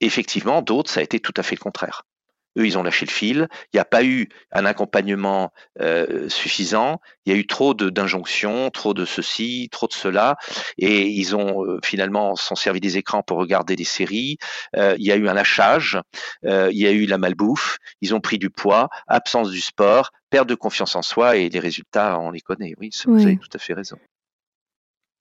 effectivement, 0.00 0.62
d'autres, 0.62 0.90
ça 0.90 1.00
a 1.00 1.02
été 1.02 1.20
tout 1.20 1.34
à 1.36 1.42
fait 1.42 1.56
le 1.56 1.60
contraire. 1.60 2.02
Eux, 2.58 2.66
ils 2.66 2.76
ont 2.76 2.82
lâché 2.82 3.06
le 3.06 3.10
fil. 3.10 3.48
Il 3.72 3.76
n'y 3.76 3.80
a 3.80 3.84
pas 3.84 4.04
eu 4.04 4.28
un 4.52 4.64
accompagnement 4.64 5.52
euh, 5.80 6.28
suffisant. 6.28 7.00
Il 7.24 7.32
y 7.32 7.36
a 7.36 7.38
eu 7.38 7.46
trop 7.46 7.74
d'injonctions, 7.74 8.70
trop 8.70 8.94
de 8.94 9.04
ceci, 9.04 9.68
trop 9.70 9.86
de 9.86 9.92
cela. 9.92 10.36
Et 10.76 11.06
ils 11.06 11.36
ont 11.36 11.64
euh, 11.64 11.78
finalement 11.84 12.34
sont 12.36 12.56
servi 12.56 12.80
des 12.80 12.98
écrans 12.98 13.22
pour 13.22 13.38
regarder 13.38 13.76
des 13.76 13.84
séries. 13.84 14.38
Euh, 14.76 14.96
il 14.98 15.06
y 15.06 15.12
a 15.12 15.16
eu 15.16 15.28
un 15.28 15.34
lâchage. 15.34 15.98
Il 16.42 16.78
y 16.78 16.86
a 16.86 16.90
eu 16.90 17.06
la 17.06 17.18
malbouffe. 17.18 17.78
Ils 18.00 18.14
ont 18.14 18.20
pris 18.20 18.38
du 18.38 18.50
poids, 18.50 18.88
absence 19.06 19.50
du 19.50 19.60
sport, 19.60 20.10
perte 20.30 20.48
de 20.48 20.54
confiance 20.54 20.96
en 20.96 21.02
soi. 21.02 21.36
Et 21.36 21.48
les 21.48 21.60
résultats, 21.60 22.18
on 22.18 22.30
les 22.30 22.40
connaît. 22.40 22.74
Oui, 22.80 22.90
vous 23.06 23.14
oui. 23.14 23.22
avez 23.22 23.36
tout 23.36 23.48
à 23.54 23.58
fait 23.58 23.74
raison. 23.74 23.98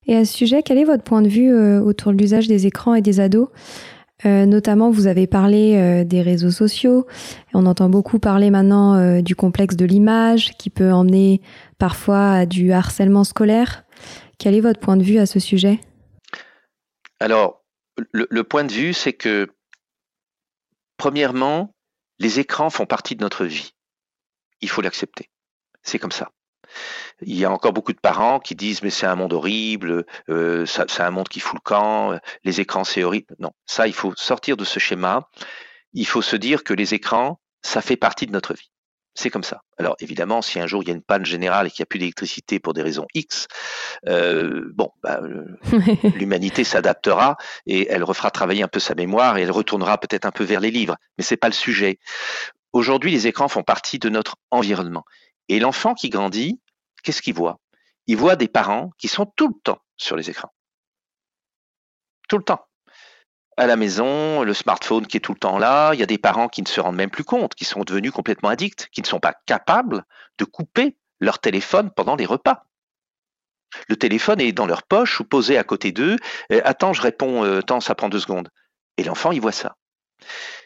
Et 0.07 0.15
à 0.15 0.25
ce 0.25 0.33
sujet, 0.33 0.63
quel 0.63 0.77
est 0.77 0.85
votre 0.85 1.03
point 1.03 1.21
de 1.21 1.27
vue 1.27 1.53
autour 1.79 2.13
de 2.13 2.17
l'usage 2.17 2.47
des 2.47 2.65
écrans 2.65 2.95
et 2.95 3.01
des 3.01 3.19
ados? 3.19 3.49
Euh, 4.25 4.45
notamment, 4.45 4.89
vous 4.89 5.07
avez 5.07 5.27
parlé 5.27 5.75
euh, 5.75 6.03
des 6.03 6.21
réseaux 6.21 6.51
sociaux. 6.51 7.05
On 7.53 7.65
entend 7.65 7.89
beaucoup 7.89 8.17
parler 8.17 8.49
maintenant 8.49 8.95
euh, 8.95 9.21
du 9.21 9.35
complexe 9.35 9.75
de 9.75 9.85
l'image 9.85 10.57
qui 10.57 10.69
peut 10.69 10.91
emmener 10.91 11.41
parfois 11.77 12.31
à 12.31 12.45
du 12.45 12.71
harcèlement 12.71 13.23
scolaire. 13.23 13.83
Quel 14.39 14.55
est 14.55 14.61
votre 14.61 14.79
point 14.79 14.97
de 14.97 15.03
vue 15.03 15.19
à 15.19 15.27
ce 15.27 15.39
sujet? 15.39 15.79
Alors, 17.19 17.63
le, 18.11 18.27
le, 18.29 18.43
point 18.43 18.63
de 18.63 18.71
vue, 18.71 18.93
c'est 18.93 19.13
que, 19.13 19.47
premièrement, 20.97 21.71
les 22.19 22.39
écrans 22.39 22.69
font 22.69 22.85
partie 22.85 23.15
de 23.15 23.23
notre 23.23 23.45
vie. 23.45 23.73
Il 24.61 24.69
faut 24.69 24.81
l'accepter. 24.81 25.29
C'est 25.83 25.99
comme 25.99 26.11
ça. 26.11 26.31
Il 27.21 27.35
y 27.35 27.45
a 27.45 27.51
encore 27.51 27.73
beaucoup 27.73 27.93
de 27.93 27.99
parents 27.99 28.39
qui 28.39 28.55
disent 28.55 28.83
mais 28.83 28.89
c'est 28.89 29.05
un 29.05 29.15
monde 29.15 29.33
horrible, 29.33 30.05
euh, 30.29 30.65
c'est 30.65 31.01
un 31.01 31.11
monde 31.11 31.27
qui 31.29 31.39
fout 31.39 31.55
le 31.55 31.61
camp, 31.61 32.19
les 32.43 32.61
écrans 32.61 32.83
c'est 32.83 33.03
horrible. 33.03 33.35
Non, 33.39 33.51
ça 33.65 33.87
il 33.87 33.93
faut 33.93 34.13
sortir 34.15 34.57
de 34.57 34.63
ce 34.63 34.79
schéma. 34.79 35.29
Il 35.93 36.07
faut 36.07 36.21
se 36.21 36.35
dire 36.35 36.63
que 36.63 36.73
les 36.73 36.93
écrans, 36.93 37.39
ça 37.61 37.81
fait 37.81 37.97
partie 37.97 38.27
de 38.27 38.31
notre 38.31 38.53
vie. 38.53 38.69
C'est 39.17 39.31
comme 39.31 39.43
ça. 39.43 39.61
Alors 39.79 39.95
évidemment, 39.99 40.43
si 40.43 40.59
un 40.59 40.67
jour 40.67 40.83
il 40.83 40.89
y 40.89 40.91
a 40.91 40.93
une 40.93 41.01
panne 41.01 41.25
générale 41.25 41.65
et 41.65 41.69
qu'il 41.71 41.81
n'y 41.81 41.85
a 41.85 41.87
plus 41.87 41.97
d'électricité 41.97 42.59
pour 42.59 42.73
des 42.73 42.83
raisons 42.83 43.07
X, 43.15 43.47
euh, 44.07 44.69
bon, 44.75 44.91
bah, 45.01 45.19
l'humanité 46.15 46.63
s'adaptera 46.63 47.35
et 47.65 47.87
elle 47.89 48.03
refera 48.03 48.29
travailler 48.29 48.61
un 48.61 48.67
peu 48.67 48.79
sa 48.79 48.93
mémoire 48.93 49.37
et 49.37 49.41
elle 49.41 49.49
retournera 49.49 49.97
peut-être 49.97 50.25
un 50.25 50.31
peu 50.31 50.43
vers 50.43 50.59
les 50.59 50.69
livres. 50.69 50.97
Mais 51.17 51.23
c'est 51.23 51.35
pas 51.35 51.47
le 51.47 51.55
sujet. 51.55 51.97
Aujourd'hui, 52.73 53.09
les 53.09 53.25
écrans 53.25 53.47
font 53.47 53.63
partie 53.63 53.97
de 53.97 54.09
notre 54.09 54.35
environnement. 54.51 55.03
Et 55.49 55.59
l'enfant 55.59 55.95
qui 55.95 56.09
grandit, 56.09 56.59
qu'est-ce 57.07 57.21
qu'il 57.21 57.35
voit 57.35 57.61
Il 58.07 58.17
voit 58.17 58.35
des 58.35 58.49
parents 58.49 58.91
qui 58.97 59.07
sont 59.07 59.25
tout 59.37 59.47
le 59.47 59.53
temps 59.63 59.81
sur 59.95 60.17
les 60.17 60.29
écrans. 60.29 60.53
Tout 62.27 62.37
le 62.37 62.43
temps. 62.43 62.67
À 63.55 63.65
la 63.65 63.77
maison, 63.77 64.43
le 64.43 64.53
smartphone 64.53 65.07
qui 65.07 65.15
est 65.15 65.21
tout 65.21 65.31
le 65.31 65.39
temps 65.39 65.57
là, 65.57 65.93
il 65.93 66.01
y 66.01 66.03
a 66.03 66.05
des 66.05 66.17
parents 66.17 66.49
qui 66.49 66.61
ne 66.61 66.67
se 66.67 66.81
rendent 66.81 66.97
même 66.97 67.09
plus 67.09 67.23
compte, 67.23 67.55
qui 67.55 67.63
sont 67.63 67.85
devenus 67.85 68.11
complètement 68.11 68.49
addicts, 68.49 68.89
qui 68.91 69.01
ne 69.01 69.07
sont 69.07 69.21
pas 69.21 69.33
capables 69.45 70.03
de 70.37 70.43
couper 70.43 70.97
leur 71.21 71.39
téléphone 71.39 71.91
pendant 71.91 72.17
les 72.17 72.25
repas. 72.25 72.65
Le 73.87 73.95
téléphone 73.95 74.41
est 74.41 74.51
dans 74.51 74.67
leur 74.67 74.83
poche 74.83 75.21
ou 75.21 75.23
posé 75.23 75.57
à 75.57 75.63
côté 75.63 75.93
d'eux. 75.93 76.17
Attends, 76.65 76.91
je 76.91 77.01
réponds, 77.01 77.45
euh, 77.45 77.59
attends, 77.59 77.79
ça 77.79 77.95
prend 77.95 78.09
deux 78.09 78.19
secondes. 78.19 78.49
Et 78.97 79.05
l'enfant, 79.05 79.31
il 79.31 79.39
voit 79.39 79.53
ça. 79.53 79.77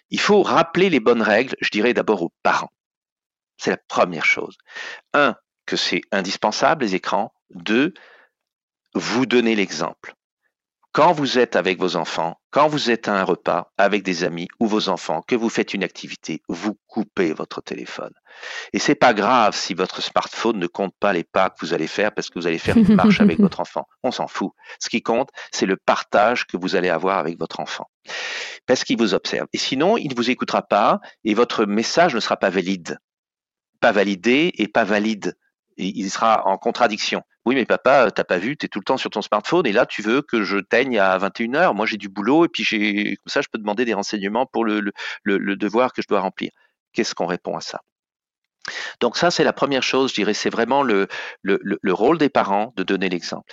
Il 0.10 0.20
faut 0.20 0.42
rappeler 0.42 0.90
les 0.90 1.00
bonnes 1.00 1.22
règles, 1.22 1.56
je 1.62 1.70
dirais 1.70 1.94
d'abord 1.94 2.24
aux 2.24 2.34
parents. 2.42 2.72
C'est 3.58 3.70
la 3.70 3.78
première 3.78 4.26
chose. 4.26 4.58
Un, 5.14 5.36
que 5.66 5.76
c'est 5.76 6.02
indispensable, 6.12 6.84
les 6.84 6.96
écrans. 6.96 7.34
Deux, 7.52 7.94
vous 8.94 9.26
donner 9.26 9.56
l'exemple. 9.56 10.16
Quand 10.94 11.14
vous 11.14 11.40
êtes 11.40 11.56
avec 11.56 11.80
vos 11.80 11.96
enfants, 11.96 12.36
quand 12.50 12.68
vous 12.68 12.92
êtes 12.92 13.08
à 13.08 13.14
un 13.14 13.24
repas 13.24 13.72
avec 13.78 14.04
des 14.04 14.26
amis 14.26 14.50
ou 14.60 14.68
vos 14.68 14.90
enfants, 14.90 15.22
que 15.26 15.36
vous 15.36 15.48
faites 15.48 15.74
une 15.74 15.86
activité, 15.86 16.42
vous 16.50 16.78
coupez 16.88 17.32
votre 17.32 17.62
téléphone. 17.62 18.12
Et 18.74 18.80
c'est 18.80 18.96
pas 18.96 19.14
grave 19.14 19.56
si 19.56 19.74
votre 19.74 20.02
smartphone 20.02 20.60
ne 20.60 20.68
compte 20.68 20.94
pas 21.00 21.14
les 21.14 21.24
pas 21.24 21.50
que 21.50 21.66
vous 21.66 21.74
allez 21.74 21.88
faire 21.88 22.14
parce 22.14 22.30
que 22.30 22.38
vous 22.38 22.46
allez 22.46 22.58
faire 22.58 22.76
une 22.76 22.94
marche 22.94 23.22
avec 23.22 23.40
votre 23.40 23.62
enfant. 23.62 23.88
On 24.04 24.12
s'en 24.12 24.28
fout. 24.28 24.52
Ce 24.82 24.90
qui 24.90 25.02
compte, 25.02 25.30
c'est 25.54 25.66
le 25.66 25.78
partage 25.78 26.46
que 26.46 26.58
vous 26.58 26.76
allez 26.76 26.90
avoir 26.90 27.20
avec 27.20 27.40
votre 27.40 27.62
enfant. 27.62 27.90
Parce 28.66 28.84
qu'il 28.84 28.98
vous 28.98 29.14
observe. 29.14 29.48
Et 29.54 29.58
sinon, 29.58 29.96
il 29.96 30.10
ne 30.10 30.16
vous 30.16 30.30
écoutera 30.30 30.62
pas 30.62 31.00
et 31.24 31.34
votre 31.36 31.66
message 31.66 32.16
ne 32.16 32.20
sera 32.20 32.36
pas 32.36 32.50
valide. 32.50 33.00
Pas 33.80 33.94
validé 33.94 34.52
et 34.58 34.68
pas 34.68 34.84
valide 34.84 35.38
il 35.88 36.10
sera 36.10 36.48
en 36.48 36.58
contradiction. 36.58 37.24
Oui, 37.46 37.56
mais 37.56 37.66
papa, 37.66 38.12
t'as 38.12 38.24
pas 38.24 38.38
vu, 38.38 38.56
tu 38.56 38.68
es 38.68 38.70
tout 38.70 38.80
le 38.80 38.84
temps 38.84 38.98
sur 38.98 39.10
ton 39.10 39.22
smartphone 39.24 39.66
et 39.66 39.72
là, 39.72 39.88
tu 39.88 40.04
veux 40.04 40.22
que 40.22 40.44
je 40.44 40.58
teigne 40.58 41.00
à 41.00 41.18
21h. 41.18 41.74
Moi, 41.74 41.88
j'ai 41.88 41.98
du 41.98 42.08
boulot 42.08 42.46
et 42.46 42.50
puis 42.50 42.64
j'ai, 42.64 43.16
comme 43.16 43.32
ça, 43.32 43.42
je 43.42 43.48
peux 43.52 43.58
demander 43.58 43.84
des 43.84 43.96
renseignements 43.96 44.46
pour 44.46 44.64
le, 44.64 44.92
devoir 45.26 45.92
que 45.94 46.04
je 46.04 46.08
dois 46.08 46.22
remplir. 46.22 46.52
Qu'est-ce 46.94 47.16
qu'on 47.16 47.26
répond 47.26 47.58
à 47.58 47.62
ça? 47.62 47.82
Donc 49.00 49.18
ça, 49.18 49.32
c'est 49.32 49.44
la 49.44 49.54
première 49.54 49.82
chose, 49.82 50.12
je 50.12 50.16
dirais, 50.16 50.36
c'est 50.36 50.52
vraiment 50.52 50.84
le, 50.84 51.08
rôle 51.88 52.20
des 52.20 52.30
parents 52.30 52.74
de 52.76 52.84
donner 52.84 53.10
l'exemple. 53.10 53.52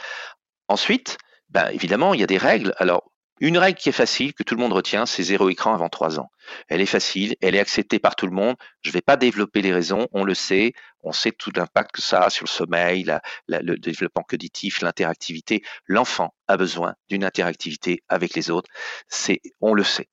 Ensuite, 0.69 1.17
ben, 1.49 1.69
évidemment, 1.71 2.13
il 2.13 2.21
y 2.21 2.25
a 2.25 2.27
des 2.27 2.37
règles. 2.37 2.75
Alors, 2.77 3.11
une 3.41 3.59
règle 3.59 3.79
qui 3.79 3.89
est 3.89 3.93
facile, 3.93 4.35
que 4.35 4.43
tout 4.43 4.55
le 4.55 4.61
monde 4.61 4.73
retient, 4.73 5.07
c'est 5.07 5.23
zéro 5.23 5.49
écran 5.49 5.75
avant 5.75 5.89
trois 5.89 6.19
ans. 6.19 6.31
Elle 6.69 6.81
est 6.81 6.87
facile, 6.87 7.37
elle 7.41 7.55
est 7.55 7.61
acceptée 7.61 7.99
par 7.99 8.17
tout 8.17 8.27
le 8.27 8.33
monde. 8.33 8.57
Je 8.83 8.91
ne 8.91 8.93
vais 8.93 9.01
pas 9.01 9.17
développer 9.17 9.63
les 9.63 9.73
raisons, 9.73 10.07
on 10.13 10.25
le 10.25 10.35
sait, 10.35 10.73
on 11.03 11.13
sait 11.13 11.33
tout 11.33 11.51
l'impact 11.55 11.93
que 11.93 12.03
ça 12.03 12.23
a 12.23 12.31
sur 12.31 12.45
le 12.45 12.51
sommeil, 12.51 13.11
le 13.49 13.77
développement 13.77 14.23
cognitif, 14.23 14.81
l'interactivité. 14.81 15.63
L'enfant 15.87 16.35
a 16.49 16.57
besoin 16.57 16.95
d'une 17.09 17.25
interactivité 17.25 18.03
avec 18.09 18.35
les 18.35 18.51
autres, 18.51 18.71
c'est, 19.09 19.41
on 19.61 19.75
le 19.75 19.85
sait. 19.85 20.09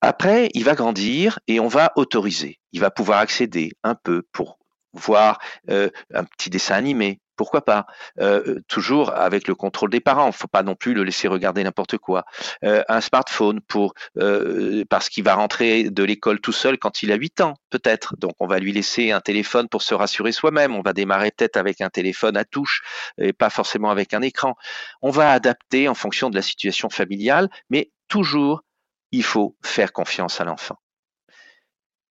Après, 0.00 0.48
il 0.54 0.64
va 0.64 0.74
grandir 0.74 1.38
et 1.46 1.60
on 1.60 1.68
va 1.68 1.92
autoriser. 1.96 2.58
Il 2.72 2.80
va 2.80 2.90
pouvoir 2.90 3.18
accéder 3.18 3.72
un 3.82 3.94
peu 3.94 4.22
pour 4.32 4.58
voir 4.92 5.38
euh, 5.68 5.90
un 6.14 6.24
petit 6.24 6.50
dessin 6.50 6.74
animé, 6.74 7.20
pourquoi 7.40 7.64
pas 7.64 7.86
euh, 8.20 8.60
Toujours 8.68 9.14
avec 9.16 9.48
le 9.48 9.54
contrôle 9.54 9.88
des 9.88 10.00
parents. 10.00 10.26
Il 10.26 10.28
ne 10.28 10.32
faut 10.32 10.46
pas 10.46 10.62
non 10.62 10.74
plus 10.74 10.92
le 10.92 11.04
laisser 11.04 11.26
regarder 11.26 11.64
n'importe 11.64 11.96
quoi. 11.96 12.26
Euh, 12.64 12.82
un 12.86 13.00
smartphone 13.00 13.62
pour 13.62 13.94
euh, 14.18 14.84
parce 14.90 15.08
qu'il 15.08 15.24
va 15.24 15.36
rentrer 15.36 15.84
de 15.84 16.04
l'école 16.04 16.42
tout 16.42 16.52
seul 16.52 16.76
quand 16.76 17.02
il 17.02 17.10
a 17.10 17.14
8 17.14 17.40
ans, 17.40 17.54
peut-être. 17.70 18.14
Donc 18.18 18.34
on 18.40 18.46
va 18.46 18.58
lui 18.58 18.72
laisser 18.72 19.10
un 19.10 19.22
téléphone 19.22 19.70
pour 19.70 19.80
se 19.80 19.94
rassurer 19.94 20.32
soi-même. 20.32 20.74
On 20.74 20.82
va 20.82 20.92
démarrer 20.92 21.30
peut-être 21.30 21.56
avec 21.56 21.80
un 21.80 21.88
téléphone 21.88 22.36
à 22.36 22.44
touche 22.44 22.82
et 23.16 23.32
pas 23.32 23.48
forcément 23.48 23.90
avec 23.90 24.12
un 24.12 24.20
écran. 24.20 24.54
On 25.00 25.10
va 25.10 25.32
adapter 25.32 25.88
en 25.88 25.94
fonction 25.94 26.28
de 26.28 26.36
la 26.36 26.42
situation 26.42 26.90
familiale, 26.90 27.48
mais 27.70 27.90
toujours 28.08 28.64
il 29.12 29.24
faut 29.24 29.56
faire 29.64 29.94
confiance 29.94 30.42
à 30.42 30.44
l'enfant. 30.44 30.76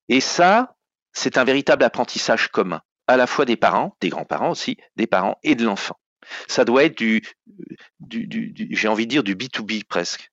Et 0.08 0.22
ça, 0.22 0.76
c'est 1.14 1.38
un 1.38 1.44
véritable 1.44 1.84
apprentissage 1.84 2.48
commun 2.48 2.82
à 3.10 3.18
la 3.18 3.26
fois 3.26 3.46
des 3.46 3.56
parents, 3.56 3.96
des 4.02 4.10
grands-parents 4.10 4.52
aussi, 4.52 4.78
des 4.96 5.08
parents 5.08 5.40
et 5.42 5.56
de 5.56 5.66
l'enfant. 5.66 5.98
Ça 6.48 6.64
doit 6.64 6.84
être 6.84 6.96
du, 6.96 7.24
j'ai 8.08 8.88
envie 8.88 9.08
de 9.08 9.10
dire 9.10 9.24
du 9.24 9.36
B2B 9.36 9.84
presque. 9.84 10.30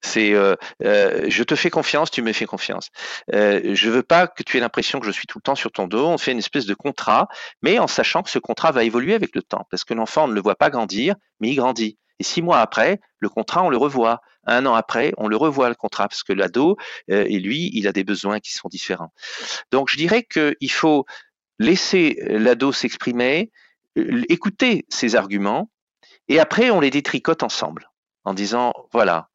C'est 0.00 0.32
euh, 0.32 0.54
euh, 0.84 1.26
je 1.28 1.42
te 1.42 1.56
fais 1.56 1.70
confiance, 1.70 2.10
tu 2.10 2.22
me 2.22 2.32
fais 2.32 2.46
confiance. 2.46 2.88
Euh, 3.34 3.74
je 3.74 3.90
veux 3.90 4.04
pas 4.04 4.28
que 4.28 4.44
tu 4.44 4.56
aies 4.56 4.60
l'impression 4.60 5.00
que 5.00 5.06
je 5.06 5.10
suis 5.10 5.26
tout 5.26 5.38
le 5.38 5.42
temps 5.42 5.56
sur 5.56 5.72
ton 5.72 5.88
dos. 5.88 6.06
On 6.06 6.18
fait 6.18 6.30
une 6.30 6.38
espèce 6.38 6.66
de 6.66 6.74
contrat, 6.74 7.28
mais 7.62 7.80
en 7.80 7.88
sachant 7.88 8.22
que 8.22 8.30
ce 8.30 8.38
contrat 8.38 8.70
va 8.70 8.84
évoluer 8.84 9.14
avec 9.14 9.34
le 9.34 9.42
temps, 9.42 9.66
parce 9.68 9.82
que 9.84 9.92
l'enfant 9.92 10.28
ne 10.28 10.32
le 10.32 10.40
voit 10.40 10.54
pas 10.54 10.70
grandir, 10.70 11.16
mais 11.40 11.48
il 11.48 11.56
grandit. 11.56 11.98
Et 12.20 12.22
six 12.22 12.42
mois 12.42 12.60
après, 12.60 13.00
le 13.18 13.28
contrat, 13.28 13.64
on 13.64 13.70
le 13.70 13.78
revoit. 13.78 14.20
Un 14.46 14.66
an 14.66 14.74
après, 14.74 15.12
on 15.16 15.26
le 15.26 15.36
revoit 15.36 15.68
le 15.68 15.74
contrat, 15.74 16.06
parce 16.06 16.22
que 16.22 16.32
l'ado, 16.32 16.76
euh, 17.10 17.24
et 17.28 17.38
lui, 17.40 17.70
il 17.74 17.88
a 17.88 17.92
des 17.92 18.04
besoins 18.04 18.40
qui 18.40 18.52
sont 18.52 18.68
différents. 18.68 19.12
Donc, 19.72 19.88
je 19.90 19.96
dirais 19.96 20.22
qu'il 20.22 20.70
faut 20.70 21.04
laisser 21.60 22.20
l'ado 22.26 22.72
s'exprimer, 22.72 23.52
euh, 23.96 24.22
écouter 24.28 24.86
ses 24.88 25.14
arguments, 25.14 25.70
et 26.26 26.40
après 26.40 26.70
on 26.70 26.80
les 26.80 26.90
détricote 26.90 27.44
ensemble 27.44 27.90
en 28.24 28.34
disant 28.34 28.72
voilà, 28.92 29.28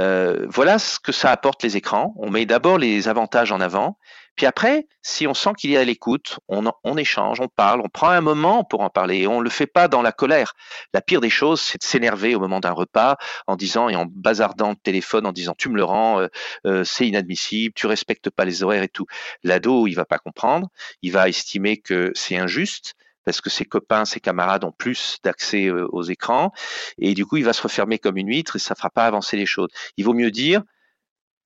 euh, 0.00 0.46
voilà 0.48 0.78
ce 0.78 0.98
que 0.98 1.12
ça 1.12 1.30
apporte 1.30 1.62
les 1.62 1.76
écrans. 1.76 2.12
On 2.16 2.30
met 2.30 2.44
d'abord 2.44 2.76
les 2.76 3.08
avantages 3.08 3.52
en 3.52 3.60
avant, 3.60 3.98
puis 4.40 4.46
après, 4.46 4.86
si 5.02 5.26
on 5.26 5.34
sent 5.34 5.50
qu'il 5.58 5.68
y 5.68 5.76
a 5.76 5.84
l'écoute, 5.84 6.38
on, 6.48 6.96
échange, 6.96 7.42
on 7.42 7.48
parle, 7.48 7.82
on 7.84 7.90
prend 7.90 8.08
un 8.08 8.22
moment 8.22 8.64
pour 8.64 8.80
en 8.80 8.88
parler. 8.88 9.26
On 9.26 9.40
ne 9.40 9.44
le 9.44 9.50
fait 9.50 9.66
pas 9.66 9.86
dans 9.86 10.00
la 10.00 10.12
colère. 10.12 10.54
La 10.94 11.02
pire 11.02 11.20
des 11.20 11.28
choses, 11.28 11.60
c'est 11.60 11.76
de 11.76 11.84
s'énerver 11.84 12.34
au 12.34 12.40
moment 12.40 12.58
d'un 12.58 12.70
repas 12.70 13.18
en 13.46 13.56
disant 13.56 13.90
et 13.90 13.96
en 13.96 14.06
bazardant 14.06 14.70
le 14.70 14.76
téléphone, 14.76 15.26
en 15.26 15.32
disant 15.32 15.52
tu 15.58 15.68
me 15.68 15.76
le 15.76 15.84
rends, 15.84 16.20
euh, 16.20 16.28
euh, 16.66 16.84
c'est 16.84 17.06
inadmissible, 17.06 17.74
tu 17.74 17.86
respectes 17.86 18.30
pas 18.30 18.46
les 18.46 18.62
horaires 18.62 18.82
et 18.82 18.88
tout. 18.88 19.04
L'ado, 19.42 19.86
il 19.86 19.92
va 19.92 20.06
pas 20.06 20.16
comprendre, 20.16 20.68
il 21.02 21.12
va 21.12 21.28
estimer 21.28 21.76
que 21.76 22.10
c'est 22.14 22.38
injuste 22.38 22.94
parce 23.26 23.42
que 23.42 23.50
ses 23.50 23.66
copains, 23.66 24.06
ses 24.06 24.20
camarades 24.20 24.64
ont 24.64 24.72
plus 24.72 25.18
d'accès 25.22 25.66
euh, 25.66 25.86
aux 25.92 26.04
écrans, 26.04 26.50
et 26.96 27.12
du 27.12 27.26
coup, 27.26 27.36
il 27.36 27.44
va 27.44 27.52
se 27.52 27.60
refermer 27.60 27.98
comme 27.98 28.16
une 28.16 28.28
huître 28.28 28.56
et 28.56 28.58
ça 28.58 28.74
fera 28.74 28.88
pas 28.88 29.04
avancer 29.04 29.36
les 29.36 29.44
choses. 29.44 29.68
Il 29.98 30.06
vaut 30.06 30.14
mieux 30.14 30.30
dire, 30.30 30.62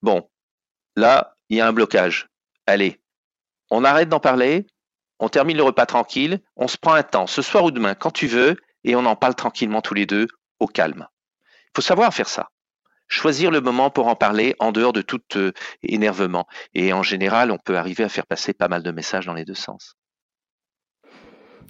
bon, 0.00 0.30
là, 0.94 1.34
il 1.48 1.56
y 1.56 1.60
a 1.60 1.66
un 1.66 1.72
blocage. 1.72 2.28
Allez, 2.66 3.00
on 3.70 3.84
arrête 3.84 4.08
d'en 4.08 4.20
parler, 4.20 4.66
on 5.18 5.28
termine 5.28 5.56
le 5.56 5.62
repas 5.62 5.86
tranquille, 5.86 6.40
on 6.56 6.68
se 6.68 6.76
prend 6.76 6.94
un 6.94 7.02
temps, 7.02 7.26
ce 7.26 7.42
soir 7.42 7.64
ou 7.64 7.70
demain, 7.70 7.94
quand 7.94 8.10
tu 8.10 8.26
veux, 8.26 8.56
et 8.84 8.96
on 8.96 9.04
en 9.06 9.16
parle 9.16 9.34
tranquillement 9.34 9.80
tous 9.80 9.94
les 9.94 10.06
deux, 10.06 10.26
au 10.60 10.66
calme. 10.66 11.06
Il 11.46 11.70
faut 11.76 11.82
savoir 11.82 12.12
faire 12.14 12.28
ça. 12.28 12.48
Choisir 13.08 13.50
le 13.50 13.60
moment 13.60 13.90
pour 13.90 14.06
en 14.06 14.16
parler 14.16 14.54
en 14.58 14.72
dehors 14.72 14.92
de 14.92 15.02
tout 15.02 15.20
euh, 15.36 15.52
énervement. 15.82 16.46
Et 16.72 16.92
en 16.92 17.02
général, 17.02 17.50
on 17.50 17.58
peut 17.58 17.76
arriver 17.76 18.02
à 18.02 18.08
faire 18.08 18.26
passer 18.26 18.54
pas 18.54 18.68
mal 18.68 18.82
de 18.82 18.90
messages 18.90 19.26
dans 19.26 19.34
les 19.34 19.44
deux 19.44 19.54
sens. 19.54 19.94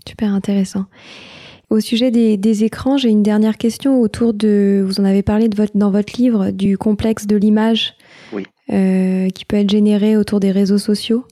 Super 0.06 0.32
intéressant. 0.32 0.86
Au 1.70 1.80
sujet 1.80 2.10
des, 2.10 2.64
écrans, 2.64 2.98
j'ai 2.98 3.08
une 3.08 3.22
dernière 3.22 3.56
question 3.56 4.00
autour 4.00 4.32
de, 4.32 4.84
vous 4.86 5.00
en 5.00 5.04
avez 5.04 5.22
parlé 5.22 5.48
de 5.48 5.56
votre, 5.56 5.76
dans 5.76 5.90
votre 5.90 6.16
livre, 6.16 6.50
du 6.50 6.78
complexe 6.78 7.26
de 7.26 7.36
l'image 7.36 7.96
euh, 8.70 9.28
qui 9.30 9.44
peut 9.44 9.56
être 9.56 9.70
généré 9.70 10.16
autour 10.16 10.40
des 10.40 10.50
réseaux 10.50 10.78
sociaux. 10.78 11.26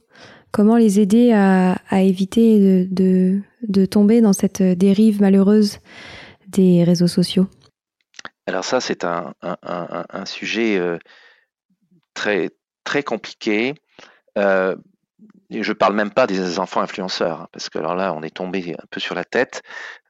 Comment 0.51 0.77
les 0.77 1.01
aider 1.01 1.33
à, 1.33 1.79
éviter 1.93 2.85
de, 2.85 3.87
tomber 3.87 4.21
dans 4.21 4.35
cette 4.35 4.63
dérive 4.63 5.23
malheureuse 5.23 5.79
des 6.49 6.85
réseaux 6.85 7.07
sociaux? 7.07 7.47
Alors 8.47 8.65
ça, 8.65 8.81
c'est 8.81 9.05
un, 9.05 9.33
sujet 10.27 10.77
euh, 10.77 10.99
très, 12.13 12.51
très 12.85 13.03
compliqué. 13.03 13.75
Euh, 14.37 14.77
je 15.51 15.63
je 15.63 15.73
parle 15.73 15.95
même 15.95 16.11
pas 16.11 16.27
des 16.27 16.59
enfants 16.59 16.81
influenceurs, 16.81 17.43
hein, 17.43 17.49
parce 17.53 17.69
que 17.69 17.79
alors 17.79 17.95
là, 17.95 18.15
on 18.15 18.23
est 18.23 18.35
tombé 18.35 18.75
un 18.79 18.87
peu 18.91 19.01
sur 19.01 19.15
la 19.15 19.25
tête. 19.25 19.63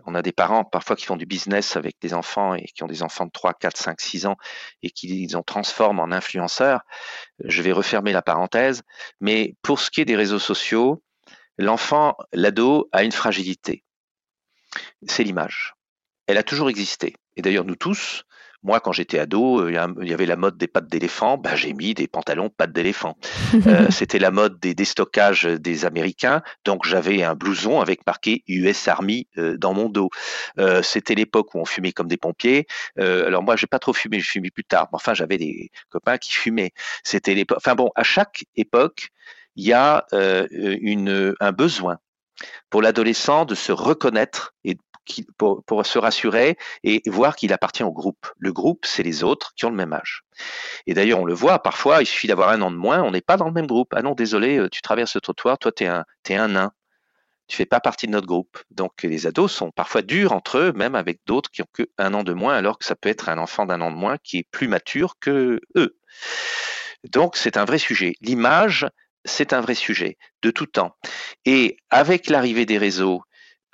On 0.07 0.15
a 0.15 0.23
des 0.23 0.33
parents 0.33 0.65
parfois 0.65 0.97
qui 0.97 1.05
font 1.05 1.17
du 1.17 1.27
business 1.27 1.77
avec 1.77 1.97
des 2.01 2.15
enfants 2.15 2.55
et 2.55 2.65
qui 2.65 2.83
ont 2.83 2.89
des 2.89 3.03
enfants 3.03 3.27
de 3.27 3.31
3, 3.31 3.55
4, 3.55 3.77
5, 3.77 4.01
6 4.01 4.27
ans 4.27 4.37
et 4.83 4.91
qui 4.91 5.07
les 5.07 5.37
en 5.37 5.43
transforment 5.43 6.01
en 6.01 6.11
influenceurs. 6.11 6.81
Je 7.45 7.63
vais 7.63 7.73
refermer 7.73 8.13
la 8.13 8.23
parenthèse. 8.23 8.83
Mais 9.21 9.57
pour 9.63 9.81
ce 9.81 9.91
qui 9.91 10.01
est 10.01 10.05
des 10.05 10.17
réseaux 10.17 10.39
sociaux, 10.39 11.03
l'enfant, 11.59 12.17
l'ado 12.33 12.89
a 12.93 13.05
une 13.05 13.13
fragilité. 13.13 13.85
C'est 15.07 15.25
l'image. 15.25 15.75
Elle 16.27 16.39
a 16.39 16.43
toujours 16.43 16.71
existé. 16.71 17.15
Et 17.37 17.43
d'ailleurs, 17.43 17.65
nous 17.65 17.77
tous, 17.77 18.25
moi, 18.63 18.79
quand 18.81 18.93
j'étais 18.93 19.19
ado, 19.19 19.61
euh, 19.61 19.93
il 20.01 20.09
y 20.09 20.15
avait 20.15 20.27
la 20.27 20.37
mode 20.37 20.57
des 20.57 20.69
pattes 20.69 20.87
d'éléphant. 20.87 21.37
Ben, 21.37 21.57
j'ai 21.57 21.73
mis 21.73 21.95
des 21.95 22.07
pantalons 22.07 22.49
pattes 22.49 22.73
d'éléphant. 22.73 23.17
Euh, 23.67 23.91
c'était 23.91 24.19
la 24.19 24.31
mode 24.31 24.59
des 24.61 24.75
déstockages 24.75 25.45
des 25.45 25.85
Américains. 25.85 26.43
Donc, 26.65 26.85
j'avais 26.85 27.23
un 27.23 27.35
blouson 27.35 27.81
avec 27.81 28.05
marqué 28.07 28.43
US 28.49 28.89
Army 28.89 29.29
euh, 29.39 29.57
dans 29.57 29.73
mon 29.73 29.89
dos. 29.89 30.11
c'était 30.83 31.15
l'époque 31.15 31.55
où 31.55 31.59
on 31.59 31.65
fumait 31.65 31.93
comme 31.93 32.09
des 32.09 32.17
pompiers. 32.17 32.67
alors, 32.97 33.43
moi, 33.43 33.57
j'ai 33.57 33.67
pas 33.67 33.79
trop 33.79 33.93
fumé. 33.93 34.21
Je 34.21 34.31
fumais 34.31 34.51
plus 34.51 34.65
tard. 34.65 34.89
Enfin, 34.93 35.15
j'avais 35.15 35.39
des 35.39 35.71
copains 35.91 36.19
qui 36.19 36.33
fumaient. 36.33 36.73
C'était 37.05 37.35
l'époque. 37.35 37.59
Enfin 37.59 37.75
bon, 37.75 37.91
à 37.95 38.03
chaque 38.03 38.45
époque, 38.57 39.09
il 39.57 39.65
y 39.67 39.73
a 39.73 40.07
une, 40.13 41.35
un 41.39 41.53
besoin 41.53 41.99
pour 42.71 42.83
l'adolescent 42.83 43.45
de 43.45 43.55
se 43.55 43.73
reconnaître 43.73 44.55
et 44.65 44.77
pour, 45.37 45.87
se 45.87 45.99
rassurer 45.99 46.57
et 46.85 47.03
voir 47.07 47.37
qu'il 47.37 47.53
appartient 47.53 47.83
au 47.83 47.93
groupe. 47.93 48.27
Le 48.39 48.53
groupe, 48.53 48.85
c'est 48.87 49.03
les 49.03 49.25
autres 49.25 49.53
qui 49.57 49.65
ont 49.65 49.71
le 49.71 49.77
même 49.77 49.93
âge. 49.93 50.23
Et 50.87 50.95
d'ailleurs, 50.95 51.21
on 51.21 51.25
le 51.25 51.35
voit, 51.35 51.63
parfois, 51.63 52.03
il 52.03 52.07
suffit 52.07 52.29
d'avoir 52.29 52.51
un 52.51 52.63
an 52.63 52.71
de 52.71 52.77
moins, 52.77 53.03
on 53.03 53.11
n'est 53.11 53.21
pas 53.21 53.37
dans 53.37 53.47
le 53.47 53.53
même 53.53 53.67
groupe. 53.67 53.93
Ah 53.95 54.03
non, 54.03 54.15
désolé, 54.15 54.59
euh, 54.59 54.69
tu 54.69 54.83
traverses 54.83 55.15
le 55.15 55.21
trottoir, 55.21 55.59
toi, 55.59 55.73
tu 55.73 55.85
es 55.85 55.87
un, 55.87 56.05
un 56.31 56.49
nain. 56.49 56.73
Tu 57.49 57.57
fais 57.57 57.67
pas 57.67 57.81
partie 57.81 58.07
de 58.07 58.13
notre 58.13 58.27
groupe. 58.27 58.59
Donc, 58.71 59.03
les 59.03 59.27
ados 59.27 59.53
sont 59.53 59.71
parfois 59.73 60.03
durs 60.03 60.33
entre 60.33 60.59
eux, 60.59 60.73
même 60.73 60.95
avec 60.95 61.21
d'autres 61.27 61.51
qui 61.51 61.63
ont 61.63 61.69
que 61.73 61.89
un 61.99 62.15
an 62.15 62.23
de 62.23 62.33
moins, 62.33 62.55
alors 62.55 62.79
que 62.79 62.85
ça 62.85 62.95
peut 62.95 63.09
être 63.09 63.29
un 63.29 63.39
enfant 63.39 63.67
d'un 63.67 63.81
an 63.81 63.91
de 63.91 63.97
moins 63.97 64.17
qui 64.19 64.39
est 64.39 64.47
plus 64.51 64.69
mature 64.69 65.19
que 65.21 65.61
eux. 65.77 65.97
Donc, 67.11 67.37
c'est 67.37 67.57
un 67.57 67.65
vrai 67.65 67.79
sujet. 67.79 68.15
L'image, 68.21 68.87
c'est 69.25 69.53
un 69.53 69.61
vrai 69.61 69.75
sujet 69.75 70.17
de 70.43 70.51
tout 70.51 70.67
temps. 70.67 70.97
Et 71.45 71.77
avec 71.91 72.29
l'arrivée 72.29 72.67
des 72.67 72.79
réseaux, 72.79 73.23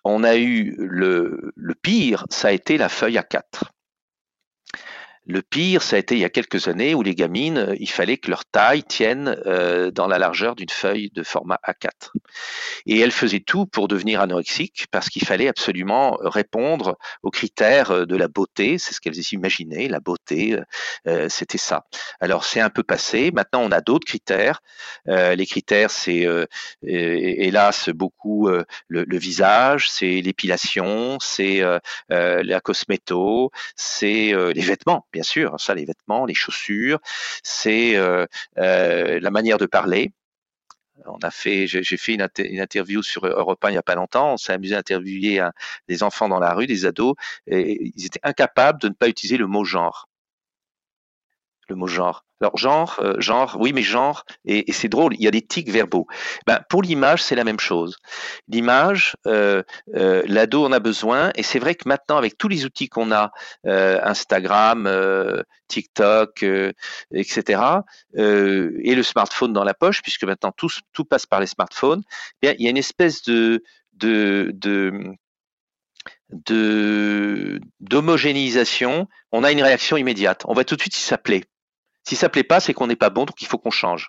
on 0.04 0.24
a 0.24 0.36
eu 0.36 0.74
le, 0.78 1.52
le 1.56 1.74
pire, 1.74 2.24
ça 2.30 2.48
a 2.48 2.52
été 2.52 2.78
la 2.78 2.88
feuille 2.88 3.18
A4. 3.18 3.70
Le 5.28 5.42
pire, 5.42 5.82
ça 5.82 5.96
a 5.96 5.98
été 5.98 6.14
il 6.14 6.20
y 6.20 6.24
a 6.24 6.30
quelques 6.30 6.68
années 6.68 6.94
où 6.94 7.02
les 7.02 7.14
gamines, 7.14 7.58
euh, 7.58 7.76
il 7.78 7.90
fallait 7.90 8.16
que 8.16 8.30
leur 8.30 8.46
taille 8.46 8.82
tienne 8.82 9.36
euh, 9.44 9.90
dans 9.90 10.06
la 10.06 10.18
largeur 10.18 10.56
d'une 10.56 10.70
feuille 10.70 11.10
de 11.14 11.22
format 11.22 11.60
A4. 11.66 12.12
Et 12.86 12.98
elles 12.98 13.12
faisaient 13.12 13.40
tout 13.40 13.66
pour 13.66 13.88
devenir 13.88 14.22
anorexiques 14.22 14.86
parce 14.90 15.10
qu'il 15.10 15.26
fallait 15.26 15.48
absolument 15.48 16.16
répondre 16.22 16.96
aux 17.22 17.30
critères 17.30 17.90
euh, 17.90 18.06
de 18.06 18.16
la 18.16 18.26
beauté. 18.26 18.78
C'est 18.78 18.94
ce 18.94 19.02
qu'elles 19.02 19.20
imaginaient, 19.32 19.88
la 19.88 20.00
beauté, 20.00 20.56
c'était 21.28 21.58
ça. 21.58 21.84
Alors 22.20 22.44
c'est 22.44 22.60
un 22.60 22.70
peu 22.70 22.82
passé. 22.82 23.30
Maintenant, 23.30 23.60
on 23.62 23.70
a 23.70 23.80
d'autres 23.80 24.06
critères. 24.06 24.62
les 25.06 25.46
critères, 25.46 25.90
c'est 25.90 26.26
hélas 26.82 27.90
beaucoup 27.90 28.48
le, 28.48 28.64
le, 28.88 29.18
visage, 29.18 29.90
c'est 29.90 30.20
l'épilation, 30.20 31.18
c'est 31.20 31.62
la 32.08 32.60
cosméto, 32.60 33.50
c'est 33.76 34.32
les 34.54 34.62
vêtements 34.62 35.06
bien 35.18 35.24
sûr, 35.24 35.58
ça, 35.58 35.74
les 35.74 35.84
vêtements, 35.84 36.26
les 36.26 36.34
chaussures, 36.34 37.00
c'est 37.42 37.96
euh, 37.96 38.24
euh, 38.58 39.18
la 39.20 39.30
manière 39.32 39.58
de 39.58 39.66
parler. 39.66 40.12
On 41.06 41.18
a 41.22 41.30
fait, 41.32 41.66
j'ai 41.66 41.96
fait 41.96 42.14
une, 42.14 42.22
interview 42.60 43.02
sur 43.02 43.26
Europe 43.26 43.64
1 43.64 43.70
il 43.70 43.72
n'y 43.72 43.78
a 43.78 43.82
pas 43.82 43.94
longtemps. 43.96 44.34
On 44.34 44.36
s'est 44.36 44.52
amusé 44.52 44.76
à 44.76 44.78
interviewer 44.78 45.40
des 45.88 46.02
enfants 46.02 46.28
dans 46.28 46.38
la 46.38 46.54
rue, 46.54 46.66
des 46.66 46.86
ados, 46.86 47.14
et 47.46 47.92
ils 47.96 48.06
étaient 48.06 48.20
incapables 48.22 48.80
de 48.80 48.88
ne 48.88 48.94
pas 48.94 49.08
utiliser 49.08 49.38
le 49.38 49.46
mot 49.46 49.64
genre. 49.64 50.07
Le 51.68 51.76
mot 51.76 51.86
genre. 51.86 52.24
Alors 52.40 52.56
genre, 52.56 53.00
euh, 53.00 53.20
genre, 53.20 53.56
oui, 53.58 53.72
mais 53.72 53.82
genre, 53.82 54.24
et, 54.44 54.64
c'est 54.72 54.88
drôle, 54.88 55.14
il 55.14 55.22
y 55.22 55.28
a 55.28 55.30
des 55.30 55.42
tics 55.42 55.70
verbaux. 55.70 56.06
Ben, 56.46 56.60
pour 56.68 56.82
l'image, 56.82 57.22
c'est 57.22 57.34
la 57.34 57.44
même 57.44 57.58
chose. 57.58 57.96
L'image, 58.46 59.16
euh, 59.26 59.62
euh, 59.96 60.22
l'ado 60.26 60.64
en 60.64 60.72
a 60.72 60.78
besoin, 60.78 61.30
et 61.34 61.42
c'est 61.42 61.58
vrai 61.58 61.74
que 61.74 61.88
maintenant, 61.88 62.16
avec 62.16 62.38
tous 62.38 62.48
les 62.48 62.64
outils 62.64 62.88
qu'on 62.88 63.12
a, 63.12 63.32
Instagram, 63.64 64.88
TikTok, 65.66 66.44
etc., 67.12 67.62
et 68.14 68.94
le 68.94 69.02
smartphone 69.02 69.52
dans 69.52 69.64
la 69.64 69.74
poche, 69.74 70.02
puisque 70.02 70.24
maintenant 70.24 70.52
tout, 70.56 70.70
tout 70.92 71.04
passe 71.04 71.26
par 71.26 71.40
les 71.40 71.46
smartphones, 71.46 72.02
eh 72.42 72.54
il 72.58 72.64
y 72.64 72.66
a 72.68 72.70
une 72.70 72.76
espèce 72.76 73.22
de, 73.24 73.62
de, 73.94 74.52
de 74.54 74.92
de 76.30 77.60
d'homogénéisation, 77.80 79.08
on 79.32 79.44
a 79.44 79.52
une 79.52 79.62
réaction 79.62 79.96
immédiate. 79.96 80.42
On 80.46 80.54
voit 80.54 80.64
tout 80.64 80.76
de 80.76 80.80
suite 80.80 80.94
si 80.94 81.02
ça 81.02 81.18
plaît. 81.18 81.44
Si 82.08 82.16
ça 82.16 82.30
plaît 82.30 82.42
pas, 82.42 82.58
c'est 82.58 82.72
qu'on 82.72 82.86
n'est 82.86 82.96
pas 82.96 83.10
bon, 83.10 83.26
donc 83.26 83.42
il 83.42 83.46
faut 83.46 83.58
qu'on 83.58 83.70
change. 83.70 84.08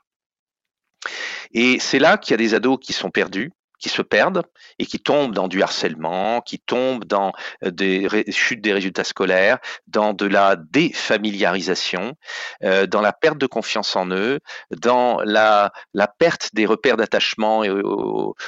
Et 1.51 1.79
c'est 1.79 1.99
là 1.99 2.17
qu'il 2.17 2.31
y 2.31 2.35
a 2.35 2.37
des 2.37 2.53
ados 2.53 2.79
qui 2.81 2.93
sont 2.93 3.09
perdus, 3.09 3.51
qui 3.77 3.89
se 3.89 4.01
perdent 4.01 4.43
et 4.77 4.85
qui 4.85 5.01
tombent 5.01 5.33
dans 5.33 5.49
du 5.49 5.61
harcèlement, 5.61 6.39
qui 6.39 6.59
tombent 6.59 7.03
dans 7.03 7.33
euh, 7.65 7.71
des 7.71 8.07
chutes 8.31 8.61
des 8.61 8.71
résultats 8.71 9.03
scolaires, 9.03 9.57
dans 9.87 10.13
de 10.13 10.25
la 10.25 10.55
défamiliarisation, 10.55 12.15
euh, 12.63 12.87
dans 12.87 13.01
la 13.01 13.11
perte 13.11 13.37
de 13.37 13.47
confiance 13.47 13.97
en 13.97 14.09
eux, 14.11 14.39
dans 14.71 15.19
la, 15.25 15.73
perte 16.19 16.55
des 16.55 16.65
repères 16.65 16.95
d'attachement 16.95 17.63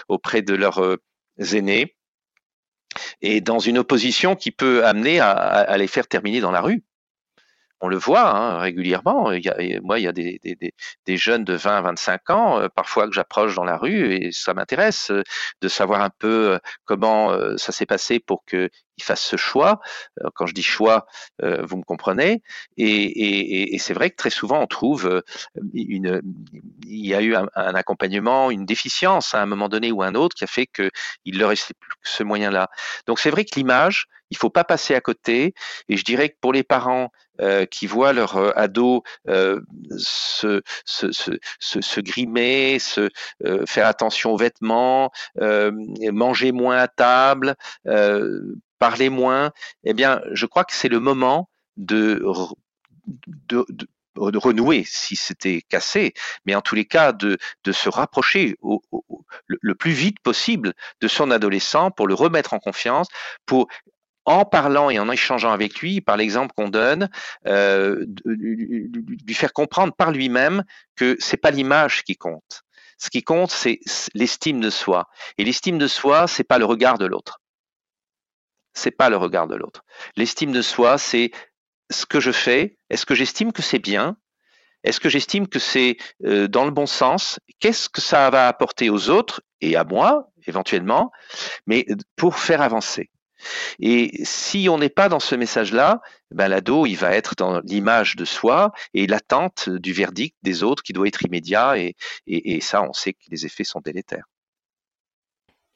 auprès 0.07 0.41
de 0.41 0.53
leurs 0.53 0.81
euh, 0.81 0.95
aînés, 1.51 1.97
et 3.19 3.41
dans 3.41 3.59
une 3.59 3.79
opposition 3.79 4.37
qui 4.37 4.51
peut 4.51 4.85
amener 4.85 5.19
à 5.19 5.77
les 5.77 5.87
faire 5.87 6.07
terminer 6.07 6.39
dans 6.39 6.51
la 6.51 6.61
rue 6.61 6.85
on 7.81 7.87
le 7.87 7.97
voit 7.97 8.29
hein, 8.35 8.59
régulièrement. 8.59 9.31
Il 9.31 9.81
moi, 9.83 9.99
il 9.99 10.03
y 10.03 10.07
a 10.07 10.11
des, 10.13 11.17
jeunes 11.17 11.43
de 11.43 11.53
20 11.53 11.77
à 11.77 11.81
25 11.81 12.29
ans, 12.29 12.59
euh, 12.61 12.67
parfois 12.69 13.07
que 13.07 13.13
j'approche 13.13 13.55
dans 13.55 13.63
la 13.63 13.77
rue, 13.77 14.13
et 14.13 14.31
ça 14.31 14.53
m'intéresse 14.53 15.11
euh, 15.11 15.23
de 15.61 15.67
savoir 15.67 16.01
un 16.01 16.09
peu 16.09 16.53
euh, 16.53 16.59
comment 16.85 17.31
ça 17.57 17.71
s'est 17.71 17.85
passé 17.85 18.19
pour 18.19 18.45
qu'ils 18.45 18.69
fassent 18.99 19.25
ce 19.25 19.37
choix. 19.37 19.79
Quand 20.35 20.45
je 20.45 20.53
dis 20.53 20.63
choix, 20.63 21.05
vous 21.41 21.77
me 21.77 21.83
comprenez. 21.83 22.43
Et, 22.77 23.77
c'est 23.79 23.93
vrai 23.93 24.09
que 24.09 24.15
très 24.15 24.29
souvent, 24.29 24.61
on 24.61 24.67
trouve 24.67 25.23
une, 25.73 26.21
il 26.87 27.05
y 27.05 27.15
a 27.15 27.21
eu 27.21 27.35
un, 27.35 27.47
accompagnement, 27.55 28.51
une 28.51 28.65
déficience 28.65 29.33
à 29.33 29.41
un 29.41 29.45
moment 29.45 29.69
donné 29.69 29.91
ou 29.91 30.03
un 30.03 30.15
autre 30.15 30.35
qui 30.35 30.43
a 30.43 30.47
fait 30.47 30.67
qu'il 30.67 31.39
leur 31.39 31.49
restait 31.49 31.73
plus 31.79 31.91
ce 32.03 32.23
moyen-là. 32.23 32.69
Donc 33.07 33.19
c'est 33.19 33.31
vrai 33.31 33.45
que 33.45 33.55
l'image, 33.55 34.07
il 34.31 34.37
faut 34.37 34.49
pas 34.49 34.63
passer 34.63 34.95
à 34.95 35.01
côté. 35.01 35.53
Et 35.89 35.97
je 35.97 36.03
dirais 36.03 36.29
que 36.29 36.37
pour 36.41 36.53
les 36.53 36.63
parents 36.63 37.11
euh, 37.41 37.65
qui 37.65 37.85
voient 37.87 38.13
leur 38.13 38.37
euh, 38.37 38.51
ado 38.55 39.03
euh, 39.27 39.61
se, 39.97 40.61
se, 40.85 41.11
se, 41.11 41.31
se, 41.59 41.99
grimer, 42.01 42.79
se 42.79 43.09
faire 43.67 43.87
attention 43.87 44.31
aux 44.31 44.37
vêtements, 44.37 45.11
manger 45.39 46.51
moins 46.51 46.77
à 46.77 46.87
table, 46.87 47.55
parler 48.81 49.11
moins, 49.11 49.51
eh 49.83 49.93
bien, 49.93 50.21
je 50.31 50.47
crois 50.47 50.65
que 50.65 50.73
c'est 50.73 50.89
le 50.89 50.99
moment 50.99 51.51
de, 51.77 52.19
renouer 54.15 54.83
si 54.87 55.15
c'était 55.15 55.61
cassé, 55.61 56.15
mais 56.45 56.55
en 56.55 56.61
tous 56.61 56.73
les 56.73 56.85
cas 56.85 57.11
de, 57.11 57.37
se 57.71 57.89
rapprocher 57.89 58.57
le, 59.45 59.75
plus 59.75 59.91
vite 59.91 60.19
possible 60.21 60.73
de 60.99 61.07
son 61.07 61.29
adolescent 61.29 61.91
pour 61.91 62.07
le 62.07 62.15
remettre 62.15 62.55
en 62.55 62.59
confiance, 62.59 63.07
pour 63.45 63.67
en 64.25 64.45
parlant 64.45 64.89
et 64.89 64.97
en 64.97 65.11
échangeant 65.11 65.51
avec 65.51 65.79
lui, 65.79 66.01
par 66.01 66.17
l'exemple 66.17 66.51
qu'on 66.57 66.69
donne, 66.69 67.07
euh, 67.45 68.03
lui 68.25 69.33
faire 69.35 69.53
comprendre 69.53 69.93
par 69.93 70.11
lui-même 70.11 70.63
que 70.95 71.17
c'est 71.19 71.37
pas 71.37 71.51
l'image 71.51 72.03
qui 72.03 72.15
compte. 72.15 72.63
Ce 72.97 73.11
qui 73.11 73.21
compte, 73.21 73.51
c'est 73.51 73.79
l'estime 74.15 74.59
de 74.59 74.71
soi. 74.71 75.07
Et 75.37 75.43
l'estime 75.43 75.77
de 75.77 75.87
soi, 75.87 76.27
c'est 76.27 76.43
pas 76.43 76.57
le 76.57 76.65
regard 76.65 76.97
de 76.97 77.05
l'autre. 77.05 77.40
C'est 78.73 78.91
pas 78.91 79.09
le 79.09 79.17
regard 79.17 79.47
de 79.47 79.55
l'autre. 79.55 79.83
L'estime 80.15 80.51
de 80.51 80.61
soi, 80.61 80.97
c'est 80.97 81.31
ce 81.89 82.05
que 82.05 82.19
je 82.19 82.31
fais. 82.31 82.77
Est-ce 82.89 83.05
que 83.05 83.15
j'estime 83.15 83.51
que 83.51 83.61
c'est 83.61 83.79
bien? 83.79 84.17
Est-ce 84.83 84.99
que 84.99 85.09
j'estime 85.09 85.47
que 85.47 85.59
c'est 85.59 85.97
euh, 86.25 86.47
dans 86.47 86.65
le 86.65 86.71
bon 86.71 86.87
sens? 86.87 87.39
Qu'est-ce 87.59 87.89
que 87.89 88.01
ça 88.01 88.29
va 88.29 88.47
apporter 88.47 88.89
aux 88.89 89.09
autres 89.09 89.41
et 89.59 89.75
à 89.75 89.83
moi, 89.83 90.31
éventuellement, 90.47 91.11
mais 91.67 91.85
pour 92.15 92.37
faire 92.37 92.61
avancer? 92.61 93.11
Et 93.79 94.23
si 94.23 94.67
on 94.69 94.77
n'est 94.77 94.89
pas 94.89 95.09
dans 95.09 95.19
ce 95.19 95.35
message-là, 95.35 96.01
ben 96.31 96.47
l'ado, 96.47 96.85
il 96.85 96.95
va 96.95 97.11
être 97.13 97.35
dans 97.35 97.59
l'image 97.61 98.15
de 98.15 98.25
soi 98.25 98.71
et 98.93 99.07
l'attente 99.07 99.69
du 99.69 99.93
verdict 99.93 100.35
des 100.43 100.63
autres 100.63 100.83
qui 100.83 100.93
doit 100.93 101.07
être 101.07 101.23
immédiat. 101.23 101.77
Et, 101.77 101.95
et, 102.27 102.61
ça, 102.61 102.83
on 102.83 102.93
sait 102.93 103.13
que 103.13 103.23
les 103.29 103.45
effets 103.45 103.63
sont 103.63 103.81
délétères. 103.81 104.25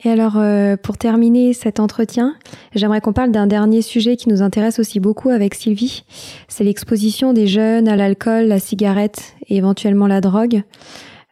Et 0.03 0.09
alors, 0.09 0.37
euh, 0.37 0.75
pour 0.75 0.97
terminer 0.97 1.53
cet 1.53 1.79
entretien, 1.79 2.35
j'aimerais 2.73 3.01
qu'on 3.01 3.13
parle 3.13 3.31
d'un 3.31 3.47
dernier 3.47 3.81
sujet 3.81 4.17
qui 4.17 4.29
nous 4.29 4.41
intéresse 4.41 4.77
aussi 4.79 4.99
beaucoup 4.99 5.29
avec 5.29 5.55
Sylvie. 5.55 6.03
C'est 6.47 6.63
l'exposition 6.63 7.33
des 7.33 7.47
jeunes 7.47 7.87
à 7.87 7.95
l'alcool, 7.95 8.45
la 8.45 8.59
cigarette 8.59 9.35
et 9.47 9.57
éventuellement 9.57 10.07
la 10.07 10.21
drogue. 10.21 10.63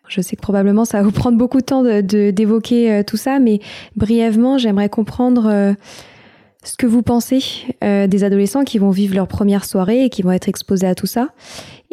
Je 0.07 0.21
sais 0.21 0.35
que 0.35 0.41
probablement 0.41 0.85
ça 0.85 0.99
va 0.99 1.03
vous 1.03 1.11
prendre 1.11 1.37
beaucoup 1.37 1.59
de 1.59 1.65
temps 1.65 1.83
d'évoquer 1.83 2.87
de, 2.87 2.93
euh, 2.93 3.03
tout 3.03 3.17
ça, 3.17 3.39
mais 3.39 3.59
brièvement, 3.95 4.57
j'aimerais 4.57 4.89
comprendre 4.89 5.47
euh, 5.47 5.73
ce 6.63 6.77
que 6.77 6.87
vous 6.87 7.01
pensez 7.01 7.43
euh, 7.83 8.07
des 8.07 8.23
adolescents 8.23 8.63
qui 8.63 8.79
vont 8.79 8.89
vivre 8.89 9.15
leur 9.15 9.27
première 9.27 9.65
soirée 9.65 10.05
et 10.05 10.09
qui 10.09 10.21
vont 10.21 10.31
être 10.31 10.49
exposés 10.49 10.87
à 10.87 10.95
tout 10.95 11.07
ça 11.07 11.29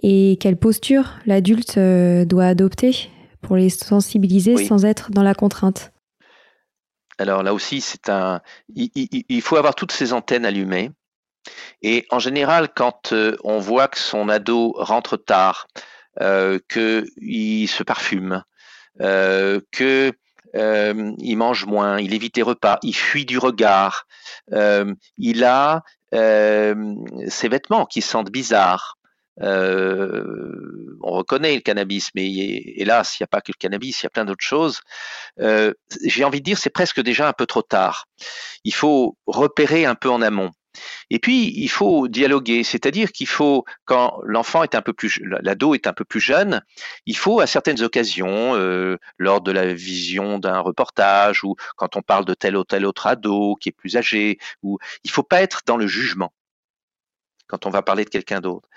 et 0.03 0.39
quelle 0.41 0.57
posture 0.57 1.19
l'adulte 1.27 1.77
euh, 1.77 2.25
doit 2.25 2.47
adopter 2.47 3.11
pour 3.43 3.57
les 3.57 3.69
sensibiliser 3.69 4.65
sans 4.65 4.85
être 4.85 5.11
dans 5.11 5.23
la 5.23 5.35
contrainte. 5.35 5.93
Alors 7.21 7.43
là 7.43 7.53
aussi, 7.55 7.85
il, 8.75 9.43
faut 9.43 9.57
avoir 9.57 9.75
toutes 9.75 9.93
ces 9.93 10.13
antennes 10.13 10.47
allumées. 10.47 10.91
Et 11.83 12.07
en 12.11 12.19
général, 12.19 12.69
quand 12.75 13.13
euh, 13.13 13.37
on 13.45 13.59
voit 13.59 13.89
que 13.89 13.99
son 13.99 14.29
ado 14.29 14.73
rentre 14.77 15.17
tard, 15.17 15.67
euh, 16.21 16.59
qu'il 16.69 17.69
se 17.69 17.83
parfume, 17.83 18.43
que 18.99 20.13
euh, 20.57 21.13
il 21.19 21.37
mange 21.37 21.67
moins, 21.67 22.01
il 22.01 22.15
évite 22.15 22.37
les 22.37 22.43
repas, 22.43 22.79
il 22.83 22.95
fuit 22.95 23.25
du 23.25 23.39
regard, 23.39 24.07
euh, 24.53 24.93
il 25.17 25.45
a 25.45 25.83
euh, 26.15 26.95
ses 27.29 27.49
vêtements 27.49 27.87
qui 27.87 28.03
sentent 28.03 28.31
bizarres. 28.31 28.99
On 29.41 31.11
reconnaît 31.13 31.55
le 31.55 31.61
cannabis, 31.61 32.11
mais 32.15 32.31
hélas, 32.31 33.19
il 33.19 33.23
n'y 33.23 33.25
a 33.25 33.29
pas 33.29 33.41
que 33.41 33.53
le 33.53 33.59
cannabis, 33.59 34.01
il 34.01 34.05
y 34.05 34.07
a 34.07 34.11
plein 34.11 34.25
d'autres 34.25 34.45
choses. 34.45 34.81
J'ai 35.39 36.25
envie 36.25 36.41
de 36.41 36.45
dire, 36.45 36.59
c'est 36.59 36.71
presque 36.71 37.01
déjà 37.01 37.29
un 37.29 37.33
peu 37.33 37.47
trop 37.47 37.63
tard. 37.63 38.07
Il 38.65 38.75
faut 38.75 39.17
repérer 39.27 39.87
un 39.87 39.95
peu 39.95 40.11
en 40.11 40.23
amont. 40.23 40.51
Et 41.11 41.19
puis, 41.19 41.53
il 41.57 41.69
faut 41.69 42.09
dialoguer, 42.09 42.63
c'est-à-dire 42.65 43.13
qu'il 43.13 43.27
faut, 43.27 43.65
quand 43.85 44.21
l'enfant 44.25 44.63
est 44.63 44.75
un 44.75 44.83
peu 44.83 44.93
plus, 44.93 45.21
l'ado 45.43 45.75
est 45.75 45.87
un 45.87 45.93
peu 45.93 46.05
plus 46.05 46.21
jeune, 46.21 46.63
il 47.07 47.17
faut 47.17 47.41
à 47.41 47.47
certaines 47.47 47.83
occasions, 47.83 48.55
euh, 48.57 48.97
lors 49.19 49.41
de 49.41 49.53
la 49.53 49.75
vision 49.75 50.39
d'un 50.39 50.61
reportage 50.61 51.45
ou 51.45 51.57
quand 51.77 51.97
on 51.97 52.03
parle 52.03 52.25
de 52.25 52.35
tel 52.35 52.57
ou 52.57 52.65
tel 52.65 52.87
autre 52.87 53.07
ado 53.07 53.57
qui 53.57 53.71
est 53.71 53.73
plus 53.73 53.97
âgé, 53.97 54.39
ou 54.63 54.79
il 55.05 55.11
faut 55.11 55.23
pas 55.23 55.43
être 55.43 55.63
dans 55.67 55.77
le 55.77 55.87
jugement 55.87 56.33
quand 57.49 57.67
on 57.67 57.71
va 57.71 57.83
parler 57.83 58.05
de 58.05 58.11
quelqu'un 58.11 58.41
d'autre. 58.41 58.69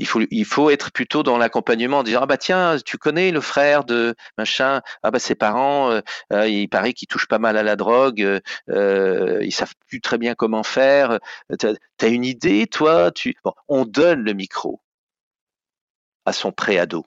Il 0.00 0.44
faut, 0.44 0.70
être 0.70 0.90
plutôt 0.92 1.22
dans 1.22 1.36
l'accompagnement, 1.36 1.98
en 1.98 2.02
disant 2.02 2.20
ah 2.22 2.26
bah 2.26 2.38
tiens, 2.38 2.76
tu 2.84 2.96
connais 2.96 3.30
le 3.30 3.40
frère 3.40 3.84
de 3.84 4.14
machin, 4.38 4.80
ah 5.02 5.10
bah 5.10 5.18
ses 5.18 5.34
parents, 5.34 5.90
euh, 5.90 6.00
euh, 6.32 6.48
il 6.48 6.68
paraît 6.68 6.94
qu'ils 6.94 7.08
touchent 7.08 7.28
pas 7.28 7.38
mal 7.38 7.56
à 7.56 7.62
la 7.62 7.76
drogue, 7.76 8.40
euh, 8.70 9.38
ils 9.42 9.52
savent 9.52 9.74
plus 9.88 10.00
très 10.00 10.18
bien 10.18 10.34
comment 10.34 10.62
faire. 10.62 11.18
T'as 11.58 11.74
as 12.00 12.06
une 12.06 12.24
idée, 12.24 12.66
toi 12.66 13.10
Tu, 13.10 13.36
bon, 13.44 13.52
on 13.68 13.84
donne 13.84 14.22
le 14.22 14.32
micro 14.32 14.80
à 16.24 16.32
son 16.32 16.52
préado 16.52 17.04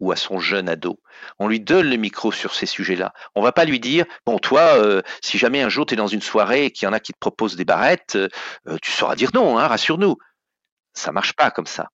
ou 0.00 0.12
à 0.12 0.16
son 0.16 0.38
jeune 0.38 0.68
ado. 0.68 1.00
On 1.38 1.48
lui 1.48 1.60
donne 1.60 1.88
le 1.88 1.96
micro 1.96 2.30
sur 2.30 2.54
ces 2.54 2.66
sujets-là. 2.66 3.12
On 3.34 3.42
va 3.42 3.52
pas 3.52 3.64
lui 3.64 3.80
dire, 3.80 4.04
bon, 4.26 4.38
toi, 4.38 5.02
si 5.22 5.38
jamais 5.38 5.62
un 5.62 5.68
jour 5.68 5.86
tu 5.86 5.94
es 5.94 5.96
dans 5.96 6.06
une 6.06 6.22
soirée 6.22 6.66
et 6.66 6.70
qu'il 6.70 6.86
y 6.86 6.88
en 6.88 6.92
a 6.92 7.00
qui 7.00 7.12
te 7.12 7.18
proposent 7.18 7.56
des 7.56 7.64
barrettes, 7.64 8.18
tu 8.82 8.92
sauras 8.92 9.16
dire 9.16 9.30
non, 9.34 9.58
hein, 9.58 9.66
rassure-nous. 9.66 10.16
Ça 10.94 11.12
marche 11.12 11.32
pas 11.34 11.50
comme 11.50 11.66
ça. 11.66 11.90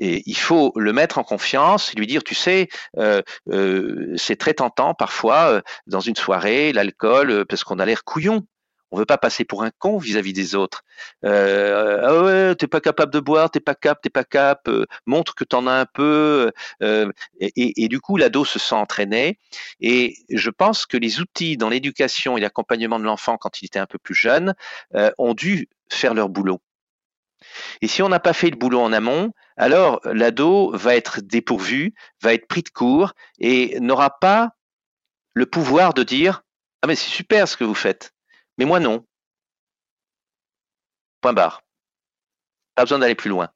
Il 0.00 0.36
faut 0.36 0.72
le 0.76 0.92
mettre 0.92 1.18
en 1.18 1.24
confiance, 1.24 1.92
lui 1.94 2.06
dire, 2.06 2.22
tu 2.22 2.34
sais, 2.34 2.68
euh, 2.98 3.20
euh, 3.50 4.14
c'est 4.16 4.36
très 4.36 4.54
tentant 4.54 4.94
parfois 4.94 5.48
euh, 5.48 5.60
dans 5.86 6.00
une 6.00 6.14
soirée, 6.14 6.72
l'alcool, 6.72 7.44
parce 7.46 7.64
qu'on 7.64 7.78
a 7.78 7.86
l'air 7.86 8.04
couillon. 8.04 8.46
On 8.90 8.96
veut 8.96 9.04
pas 9.04 9.18
passer 9.18 9.44
pour 9.44 9.64
un 9.64 9.70
con 9.78 9.98
vis-à-vis 9.98 10.32
des 10.32 10.54
autres. 10.54 10.82
Ah 11.22 12.22
ouais, 12.22 12.54
t'es 12.54 12.66
pas 12.66 12.80
capable 12.80 13.12
de 13.12 13.20
boire, 13.20 13.50
t'es 13.50 13.60
pas 13.60 13.74
cap, 13.74 14.00
t'es 14.00 14.08
pas 14.08 14.24
cap. 14.24 14.66
montre 15.04 15.34
que 15.34 15.44
t'en 15.44 15.66
as 15.66 15.74
un 15.74 15.84
peu. 15.84 16.50
Et, 16.80 17.84
et, 17.84 17.88
du 17.88 18.00
coup, 18.00 18.16
l'ado 18.16 18.46
se 18.46 18.58
sent 18.58 18.74
entraîné. 18.74 19.38
Et 19.80 20.14
je 20.30 20.48
pense 20.48 20.86
que 20.86 20.96
les 20.96 21.20
outils 21.20 21.58
dans 21.58 21.68
l'éducation 21.68 22.38
et 22.38 22.40
l'accompagnement 22.40 22.98
de 22.98 23.04
l'enfant 23.04 23.36
quand 23.36 23.60
il 23.60 23.66
était 23.66 23.78
un 23.78 23.86
peu 23.86 23.98
plus 23.98 24.14
jeune 24.14 24.54
ont 25.18 25.34
dû 25.34 25.68
faire 25.90 26.14
leur 26.14 26.30
boulot. 26.30 26.62
Et 27.80 27.88
si 27.88 28.02
on 28.02 28.08
n'a 28.08 28.20
pas 28.20 28.32
fait 28.32 28.50
le 28.50 28.56
boulot 28.56 28.80
en 28.80 28.92
amont, 28.92 29.32
alors 29.56 30.00
l'ado 30.04 30.70
va 30.76 30.94
être 30.96 31.20
dépourvu, 31.20 31.94
va 32.22 32.34
être 32.34 32.46
pris 32.46 32.62
de 32.62 32.68
court 32.68 33.12
et 33.38 33.78
n'aura 33.80 34.18
pas 34.18 34.52
le 35.34 35.46
pouvoir 35.46 35.94
de 35.94 36.02
dire 36.02 36.42
Ah 36.82 36.86
mais 36.86 36.96
c'est 36.96 37.10
super 37.10 37.46
ce 37.48 37.56
que 37.56 37.64
vous 37.64 37.74
faites, 37.74 38.12
mais 38.56 38.64
moi 38.64 38.80
non. 38.80 39.04
Point 41.20 41.32
barre. 41.32 41.62
Pas 42.74 42.84
besoin 42.84 42.98
d'aller 42.98 43.14
plus 43.14 43.30
loin. 43.30 43.50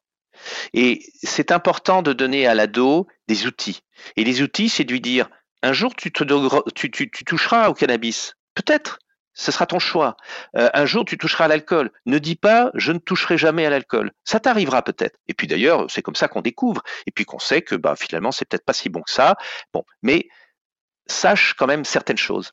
Et 0.72 1.05
c'est 1.22 1.53
important 1.53 2.03
de 2.03 2.12
donner 2.12 2.47
à 2.47 2.55
l'ado 2.55 3.07
des 3.28 3.47
outils. 3.47 3.83
Et 4.16 4.24
les 4.24 4.43
outils, 4.43 4.68
c'est 4.68 4.85
de 4.85 4.93
lui 4.93 5.01
dire 5.01 5.28
un 5.62 5.72
jour 5.72 5.95
tu, 5.95 6.11
tu 6.11 7.24
toucheras 7.24 7.68
au 7.68 7.74
cannabis. 7.74 8.35
Peut-être 8.55 8.99
ce 9.35 9.53
sera 9.53 9.66
ton 9.66 9.78
choix. 9.78 10.16
Euh, 10.57 10.68
un 10.74 10.87
jour, 10.87 11.05
tu 11.05 11.16
toucheras 11.16 11.47
à 11.47 11.49
l'alcool. 11.49 11.91
Ne 12.07 12.18
dis 12.18 12.37
pas, 12.37 12.70
je 12.74 12.93
ne 12.93 12.99
toucherai 12.99 13.39
jamais 13.39 13.64
à 13.66 13.70
l'alcool. 13.70 14.12
Ça 14.24 14.41
t'arrivera 14.41 14.83
peut-être. 14.83 15.18
Et 15.28 15.35
puis 15.35 15.47
d'ailleurs, 15.47 15.87
c'est 15.89 16.03
comme 16.03 16.14
ça 16.14 16.28
qu'on 16.28 16.43
découvre. 16.43 16.83
Et 17.07 17.11
puis 17.11 17.24
qu'on 17.24 17.39
sait 17.39 17.62
que 17.62 17.74
bah, 17.74 17.97
finalement, 17.97 18.33
c'est 18.33 18.45
peut-être 18.45 18.64
pas 18.64 18.72
si 18.72 18.89
bon 18.89 19.03
que 19.03 19.11
ça. 19.11 19.37
Bon, 19.72 19.85
mais 20.03 20.28
sache 21.07 21.55
quand 21.55 21.66
même 21.66 21.85
certaines 21.85 22.18
choses. 22.18 22.53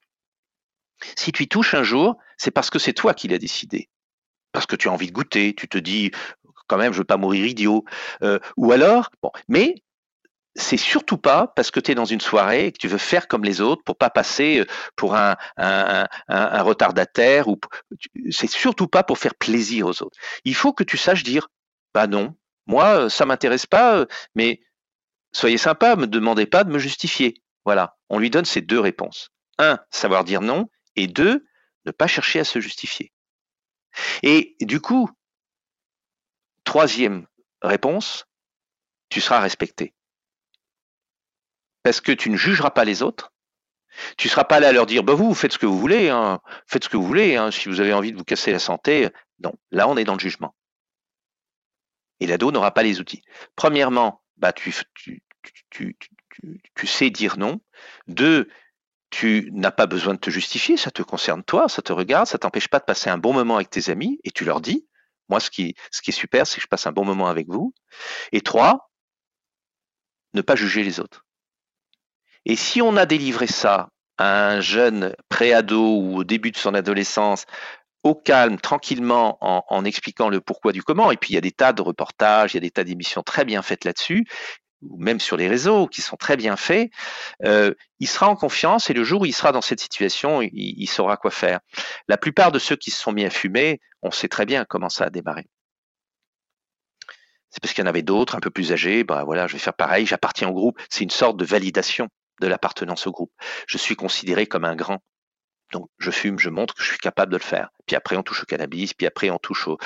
Si 1.16 1.32
tu 1.32 1.44
y 1.44 1.48
touches 1.48 1.74
un 1.74 1.84
jour, 1.84 2.18
c'est 2.38 2.52
parce 2.52 2.70
que 2.70 2.80
c'est 2.80 2.94
toi 2.94 3.14
qui 3.14 3.28
l'as 3.28 3.38
décidé. 3.38 3.90
Parce 4.52 4.66
que 4.66 4.76
tu 4.76 4.88
as 4.88 4.92
envie 4.92 5.08
de 5.08 5.14
goûter, 5.14 5.54
tu 5.56 5.68
te 5.68 5.78
dis, 5.78 6.12
quand 6.68 6.78
même, 6.78 6.94
je 6.94 7.00
veux 7.00 7.06
pas 7.06 7.18
mourir 7.18 7.46
idiot. 7.46 7.86
Euh, 8.24 8.40
ou 8.58 8.72
alors, 8.72 9.12
bon, 9.22 9.32
mais 9.48 9.76
c'est 10.60 10.78
surtout 10.78 11.18
pas 11.18 11.48
parce 11.48 11.72
que 11.72 11.80
tu 11.80 11.92
es 11.92 11.96
dans 11.96 12.06
une 12.06 12.22
soirée 12.22 12.68
et 12.68 12.72
que 12.72 12.78
tu 12.78 12.88
veux 12.88 12.98
faire 12.98 13.28
comme 13.28 13.44
les 13.44 13.62
autres 13.62 13.84
pour 13.84 13.98
pas 13.98 14.10
passer 14.10 14.60
euh, 14.60 14.66
pour 14.96 15.16
un, 15.16 15.38
un, 15.58 16.62
retardataire 16.62 17.48
ou 17.48 17.58
c'est 18.30 18.50
surtout 18.50 18.88
pas 18.88 19.04
pour 19.04 19.18
faire 19.18 19.36
plaisir 19.36 19.88
aux 19.88 20.04
autres. 20.04 20.18
Il 20.44 20.56
faut 20.56 20.74
que 20.74 20.84
tu 20.84 20.98
saches 20.98 21.24
dire 21.24 21.48
bah 21.94 22.08
non, 22.08 22.36
moi 22.68 23.06
euh, 23.06 23.10
ça 23.10 23.26
m'intéresse 23.26 23.66
pas, 23.66 23.98
euh, 23.98 24.06
mais 24.36 24.62
soyez 25.32 25.58
sympa, 25.58 25.96
me 25.96 26.08
demandez 26.08 26.46
pas 26.46 26.64
de 26.64 26.72
me 26.72 26.80
justifier. 26.80 27.42
Voilà, 27.66 27.98
on 28.10 28.20
lui 28.20 28.30
donne 28.30 28.46
ces 28.46 28.62
deux 28.62 28.80
réponses. 28.80 29.32
Un, 29.58 29.80
savoir 29.90 30.24
dire 30.24 30.42
non, 30.42 30.70
et 30.96 31.08
deux, 31.08 31.46
ne 31.86 31.92
pas 31.92 32.08
chercher 32.08 32.40
à 32.40 32.44
se 32.44 32.60
justifier. 32.60 33.12
Et 34.24 34.56
du 34.62 34.80
coup, 34.80 35.10
troisième 36.64 37.26
réponse, 37.62 38.26
tu 39.10 39.22
seras 39.22 39.40
respecté 39.40 39.94
parce 41.90 42.02
que 42.02 42.12
tu 42.12 42.30
ne 42.30 42.38
jugeras 42.38 42.70
pas 42.70 42.86
les 42.86 43.02
autres. 43.02 43.34
Tu 44.16 44.28
ne 44.28 44.30
seras 44.30 44.44
pas 44.44 44.60
là 44.60 44.68
à 44.68 44.72
leur 44.72 44.86
dire, 44.86 45.04
bah 45.04 45.16
vous, 45.16 45.34
faites 45.34 45.54
ce 45.54 45.58
que 45.58 45.66
vous 45.66 45.80
voulez, 45.80 46.10
hein, 46.10 46.40
faites 46.68 46.84
ce 46.84 46.90
que 46.90 46.98
vous 46.98 47.06
voulez, 47.08 47.36
hein, 47.36 47.50
si 47.50 47.68
vous 47.68 47.80
avez 47.80 47.94
envie 47.94 48.12
de 48.12 48.18
vous 48.20 48.24
casser 48.24 48.52
la 48.52 48.60
santé. 48.60 49.10
Non, 49.40 49.54
là 49.72 49.88
on 49.88 49.98
est 49.98 50.04
dans 50.04 50.14
le 50.14 50.20
jugement. 50.20 50.54
Et 52.20 52.28
l'ado 52.28 52.52
n'aura 52.52 52.76
pas 52.76 52.84
les 52.84 53.00
outils. 53.00 53.24
Premièrement, 53.56 54.22
bah 54.38 54.54
tu, 54.54 54.72
sais 56.86 57.10
dire 57.10 57.38
non. 57.40 57.60
Deux, 58.08 58.50
tu 59.10 59.50
n'as 59.52 59.72
pas 59.72 59.88
besoin 59.88 60.14
de 60.14 60.20
te 60.20 60.30
justifier, 60.30 60.78
ça 60.78 60.92
te 60.92 61.02
concerne 61.02 61.44
toi, 61.44 61.70
ça 61.70 61.82
te 61.82 61.92
regarde, 61.92 62.28
ça 62.28 62.38
t'empêche 62.38 62.68
pas 62.68 62.78
de 62.78 62.86
passer 62.86 63.10
un 63.10 63.18
bon 63.18 63.34
moment 63.34 63.56
avec 63.56 63.72
tes 63.72 63.90
amis, 63.90 64.20
et 64.24 64.30
tu 64.30 64.46
leur 64.46 64.62
dis, 64.62 64.88
moi 65.28 65.40
ce 65.40 65.50
qui 65.50 65.76
est 65.90 66.12
super, 66.12 66.46
c'est 66.46 66.58
que 66.58 66.62
je 66.62 66.68
passe 66.68 66.86
un 66.86 66.92
bon 66.92 67.04
moment 67.04 67.30
avec 67.30 67.48
vous. 67.48 67.74
Et 68.32 68.42
trois, 68.42 68.92
ne 70.36 70.42
pas 70.42 70.56
juger 70.56 70.84
les 70.84 71.00
autres. 71.00 71.26
Et 72.46 72.56
si 72.56 72.82
on 72.82 72.98
a 72.98 73.06
délivré 73.06 73.48
ça 73.48 73.90
à 74.18 74.50
un 74.50 74.62
jeune 74.62 75.16
préado 75.30 75.98
ou 75.98 76.18
au 76.18 76.24
début 76.24 76.52
de 76.52 76.58
son 76.58 76.74
adolescence, 76.74 77.46
au 78.04 78.16
calme, 78.16 78.60
tranquillement, 78.60 79.38
en, 79.42 79.84
expliquant 79.86 80.30
le 80.30 80.40
pourquoi 80.40 80.72
du 80.72 80.84
comment, 80.84 81.12
et 81.12 81.18
puis 81.18 81.32
il 81.32 81.36
y 81.36 81.38
a 81.38 81.42
des 81.42 81.52
tas 81.52 81.74
de 81.74 81.82
reportages, 81.82 82.54
il 82.54 82.58
y 82.58 82.60
a 82.60 82.62
des 82.62 82.72
tas 82.72 82.84
d'émissions 82.84 83.24
très 83.24 83.44
bien 83.44 83.62
faites 83.62 83.84
là-dessus, 83.84 84.26
ou 84.82 84.98
même 84.98 85.20
sur 85.20 85.36
les 85.36 85.50
réseaux 85.50 85.88
qui 85.88 86.02
sont 86.02 86.16
très 86.16 86.38
bien 86.38 86.56
faits, 86.56 86.90
euh, 87.44 87.74
il 88.00 88.08
sera 88.08 88.30
en 88.30 88.36
confiance 88.36 88.90
et 88.90 88.94
le 88.94 89.04
jour 89.04 89.22
où 89.22 89.26
il 89.26 89.34
sera 89.34 89.52
dans 89.52 89.62
cette 89.62 89.82
situation, 89.82 90.42
il, 90.42 90.52
il, 90.54 90.88
saura 90.88 91.18
quoi 91.18 91.32
faire. 91.32 91.60
La 92.08 92.18
plupart 92.18 92.54
de 92.54 92.60
ceux 92.60 92.78
qui 92.78 92.92
se 92.92 93.02
sont 93.02 93.12
mis 93.12 93.26
à 93.26 93.30
fumer, 93.30 93.82
on 94.02 94.12
sait 94.12 94.30
très 94.30 94.46
bien 94.46 94.64
comment 94.64 94.90
ça 94.90 95.06
a 95.06 95.10
démarré. 95.10 95.48
C'est 97.50 97.62
parce 97.62 97.74
qu'il 97.74 97.84
y 97.84 97.88
en 97.88 97.90
avait 97.90 98.04
d'autres, 98.04 98.36
un 98.36 98.40
peu 98.40 98.52
plus 98.52 98.72
âgés, 98.72 99.04
ben 99.04 99.24
voilà, 99.24 99.48
je 99.48 99.54
vais 99.54 99.60
faire 99.60 99.74
pareil, 99.74 100.06
j'appartiens 100.06 100.50
au 100.50 100.54
groupe. 100.54 100.80
C'est 100.90 101.04
une 101.04 101.10
sorte 101.10 101.36
de 101.38 101.46
validation 101.46 102.08
de 102.40 102.48
l'appartenance 102.48 103.08
au 103.08 103.12
groupe. 103.12 103.32
Je 103.68 103.78
suis 103.78 103.96
considéré 103.96 104.48
comme 104.48 104.66
un 104.66 104.76
grand. 104.76 105.02
Donc 105.72 105.90
je 106.00 106.12
fume, 106.12 106.40
je 106.40 106.50
montre 106.50 106.74
que 106.74 106.84
je 106.84 106.90
suis 106.90 106.98
capable 106.98 107.32
de 107.32 107.38
le 107.38 107.44
faire. 107.44 107.70
Puis 107.86 107.96
après 107.96 108.18
on 108.18 108.24
touche 108.24 108.44
au 108.44 108.46
cannabis, 108.46 108.94
puis 108.94 109.06
après 109.06 109.30
on 109.30 109.38
touche 109.38 109.68
au, 109.68 109.78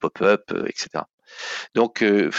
pop-up, 0.00 0.44
euh, 0.52 0.66
etc. 0.66 1.04
Donc 1.74 2.02
euh, 2.02 2.30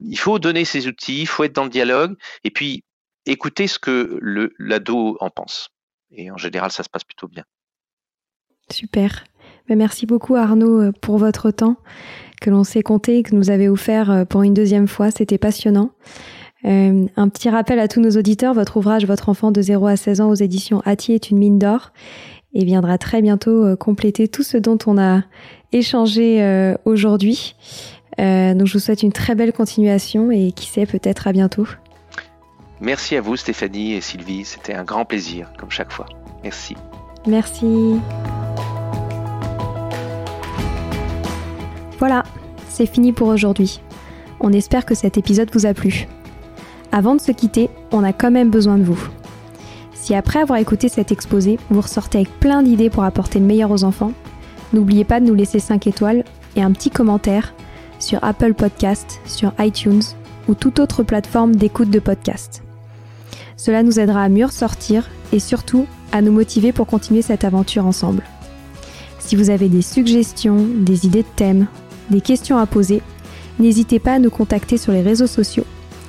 il 0.00 0.18
faut 0.18 0.38
donner 0.38 0.64
ces 0.64 0.86
outils, 0.86 1.22
il 1.22 1.26
faut 1.26 1.44
être 1.44 1.54
dans 1.54 1.64
le 1.64 1.70
dialogue, 1.70 2.14
et 2.44 2.50
puis 2.50 2.84
écouter 3.24 3.66
ce 3.66 3.78
que 3.78 4.18
l'ado 4.58 5.16
en 5.20 5.30
pense. 5.30 5.70
Et 6.10 6.30
en 6.30 6.36
général, 6.36 6.70
ça 6.70 6.82
se 6.82 6.90
passe 6.90 7.04
plutôt 7.04 7.28
bien. 7.28 7.44
Super. 8.70 9.24
Ben, 9.68 9.78
merci 9.78 10.06
beaucoup 10.06 10.36
Arnaud 10.36 10.82
euh, 10.82 10.92
pour 10.92 11.18
votre 11.18 11.50
temps 11.50 11.76
que 12.40 12.50
l'on 12.50 12.64
s'est 12.64 12.82
compté, 12.82 13.22
que 13.22 13.34
nous 13.34 13.50
avez 13.50 13.68
offert 13.68 14.26
pour 14.28 14.42
une 14.42 14.52
deuxième 14.52 14.88
fois. 14.88 15.12
C'était 15.12 15.38
passionnant. 15.38 15.92
Euh, 16.64 17.06
un 17.16 17.28
petit 17.28 17.50
rappel 17.50 17.78
à 17.80 17.88
tous 17.88 18.00
nos 18.00 18.10
auditeurs, 18.10 18.54
votre 18.54 18.76
ouvrage 18.76 19.04
Votre 19.04 19.28
enfant 19.28 19.50
de 19.50 19.60
0 19.60 19.86
à 19.86 19.96
16 19.96 20.20
ans 20.20 20.30
aux 20.30 20.34
éditions 20.34 20.80
Atier 20.84 21.16
est 21.16 21.30
une 21.30 21.38
mine 21.38 21.58
d'or 21.58 21.92
et 22.54 22.64
viendra 22.64 22.98
très 22.98 23.22
bientôt 23.22 23.64
euh, 23.64 23.76
compléter 23.76 24.28
tout 24.28 24.42
ce 24.42 24.58
dont 24.58 24.78
on 24.86 24.98
a 24.98 25.22
échangé 25.72 26.42
euh, 26.42 26.74
aujourd'hui. 26.84 27.56
donc 28.18 28.66
je 28.66 28.72
vous 28.74 28.78
souhaite 28.78 29.02
une 29.02 29.12
très 29.12 29.34
belle 29.34 29.52
continuation 29.52 30.30
et 30.30 30.52
qui 30.52 30.66
sait 30.66 30.86
peut-être 30.86 31.26
à 31.26 31.32
bientôt. 31.32 31.66
Merci 32.80 33.16
à 33.16 33.20
vous 33.20 33.36
Stéphanie 33.36 33.94
et 33.94 34.00
Sylvie, 34.00 34.44
c'était 34.44 34.74
un 34.74 34.84
grand 34.84 35.04
plaisir 35.04 35.50
comme 35.58 35.70
chaque 35.70 35.90
fois. 35.90 36.06
Merci. 36.44 36.76
Merci. 37.26 38.00
Voilà, 41.98 42.24
c'est 42.68 42.86
fini 42.86 43.12
pour 43.12 43.28
aujourd'hui. 43.28 43.80
On 44.40 44.52
espère 44.52 44.84
que 44.84 44.94
cet 44.94 45.16
épisode 45.18 45.48
vous 45.52 45.66
a 45.66 45.72
plu. 45.72 46.08
Avant 46.94 47.14
de 47.14 47.22
se 47.22 47.32
quitter, 47.32 47.70
on 47.90 48.04
a 48.04 48.12
quand 48.12 48.30
même 48.30 48.50
besoin 48.50 48.76
de 48.76 48.82
vous. 48.82 49.02
Si 49.94 50.14
après 50.14 50.40
avoir 50.40 50.58
écouté 50.58 50.90
cet 50.90 51.10
exposé, 51.10 51.58
vous 51.70 51.80
ressortez 51.80 52.18
avec 52.18 52.38
plein 52.38 52.62
d'idées 52.62 52.90
pour 52.90 53.04
apporter 53.04 53.38
le 53.38 53.46
meilleur 53.46 53.70
aux 53.70 53.82
enfants, 53.82 54.12
n'oubliez 54.74 55.04
pas 55.04 55.18
de 55.18 55.24
nous 55.24 55.34
laisser 55.34 55.58
5 55.58 55.86
étoiles 55.86 56.22
et 56.54 56.62
un 56.62 56.70
petit 56.72 56.90
commentaire 56.90 57.54
sur 57.98 58.22
Apple 58.22 58.52
Podcast, 58.52 59.20
sur 59.24 59.54
iTunes 59.58 60.02
ou 60.48 60.54
toute 60.54 60.80
autre 60.80 61.02
plateforme 61.02 61.56
d'écoute 61.56 61.88
de 61.88 61.98
podcast. 61.98 62.62
Cela 63.56 63.82
nous 63.82 63.98
aidera 63.98 64.24
à 64.24 64.28
mieux 64.28 64.46
ressortir 64.46 65.08
et 65.32 65.38
surtout 65.38 65.86
à 66.10 66.20
nous 66.20 66.32
motiver 66.32 66.72
pour 66.72 66.86
continuer 66.86 67.22
cette 67.22 67.44
aventure 67.44 67.86
ensemble. 67.86 68.24
Si 69.18 69.34
vous 69.34 69.48
avez 69.48 69.70
des 69.70 69.82
suggestions, 69.82 70.66
des 70.80 71.06
idées 71.06 71.22
de 71.22 71.36
thèmes, 71.36 71.68
des 72.10 72.20
questions 72.20 72.58
à 72.58 72.66
poser, 72.66 73.00
n'hésitez 73.58 73.98
pas 73.98 74.14
à 74.14 74.18
nous 74.18 74.30
contacter 74.30 74.76
sur 74.76 74.92
les 74.92 75.00
réseaux 75.00 75.26
sociaux 75.26 75.64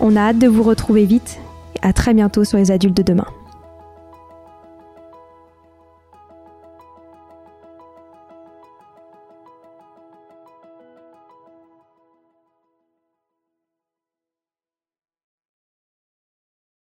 On 0.00 0.16
a 0.16 0.20
hâte 0.20 0.38
de 0.38 0.46
vous 0.46 0.62
retrouver 0.62 1.04
vite 1.04 1.38
et 1.74 1.78
à 1.82 1.92
très 1.92 2.14
bientôt 2.14 2.44
sur 2.44 2.58
les 2.58 2.70
adultes 2.70 2.96
de 2.96 3.02
demain. 3.02 3.26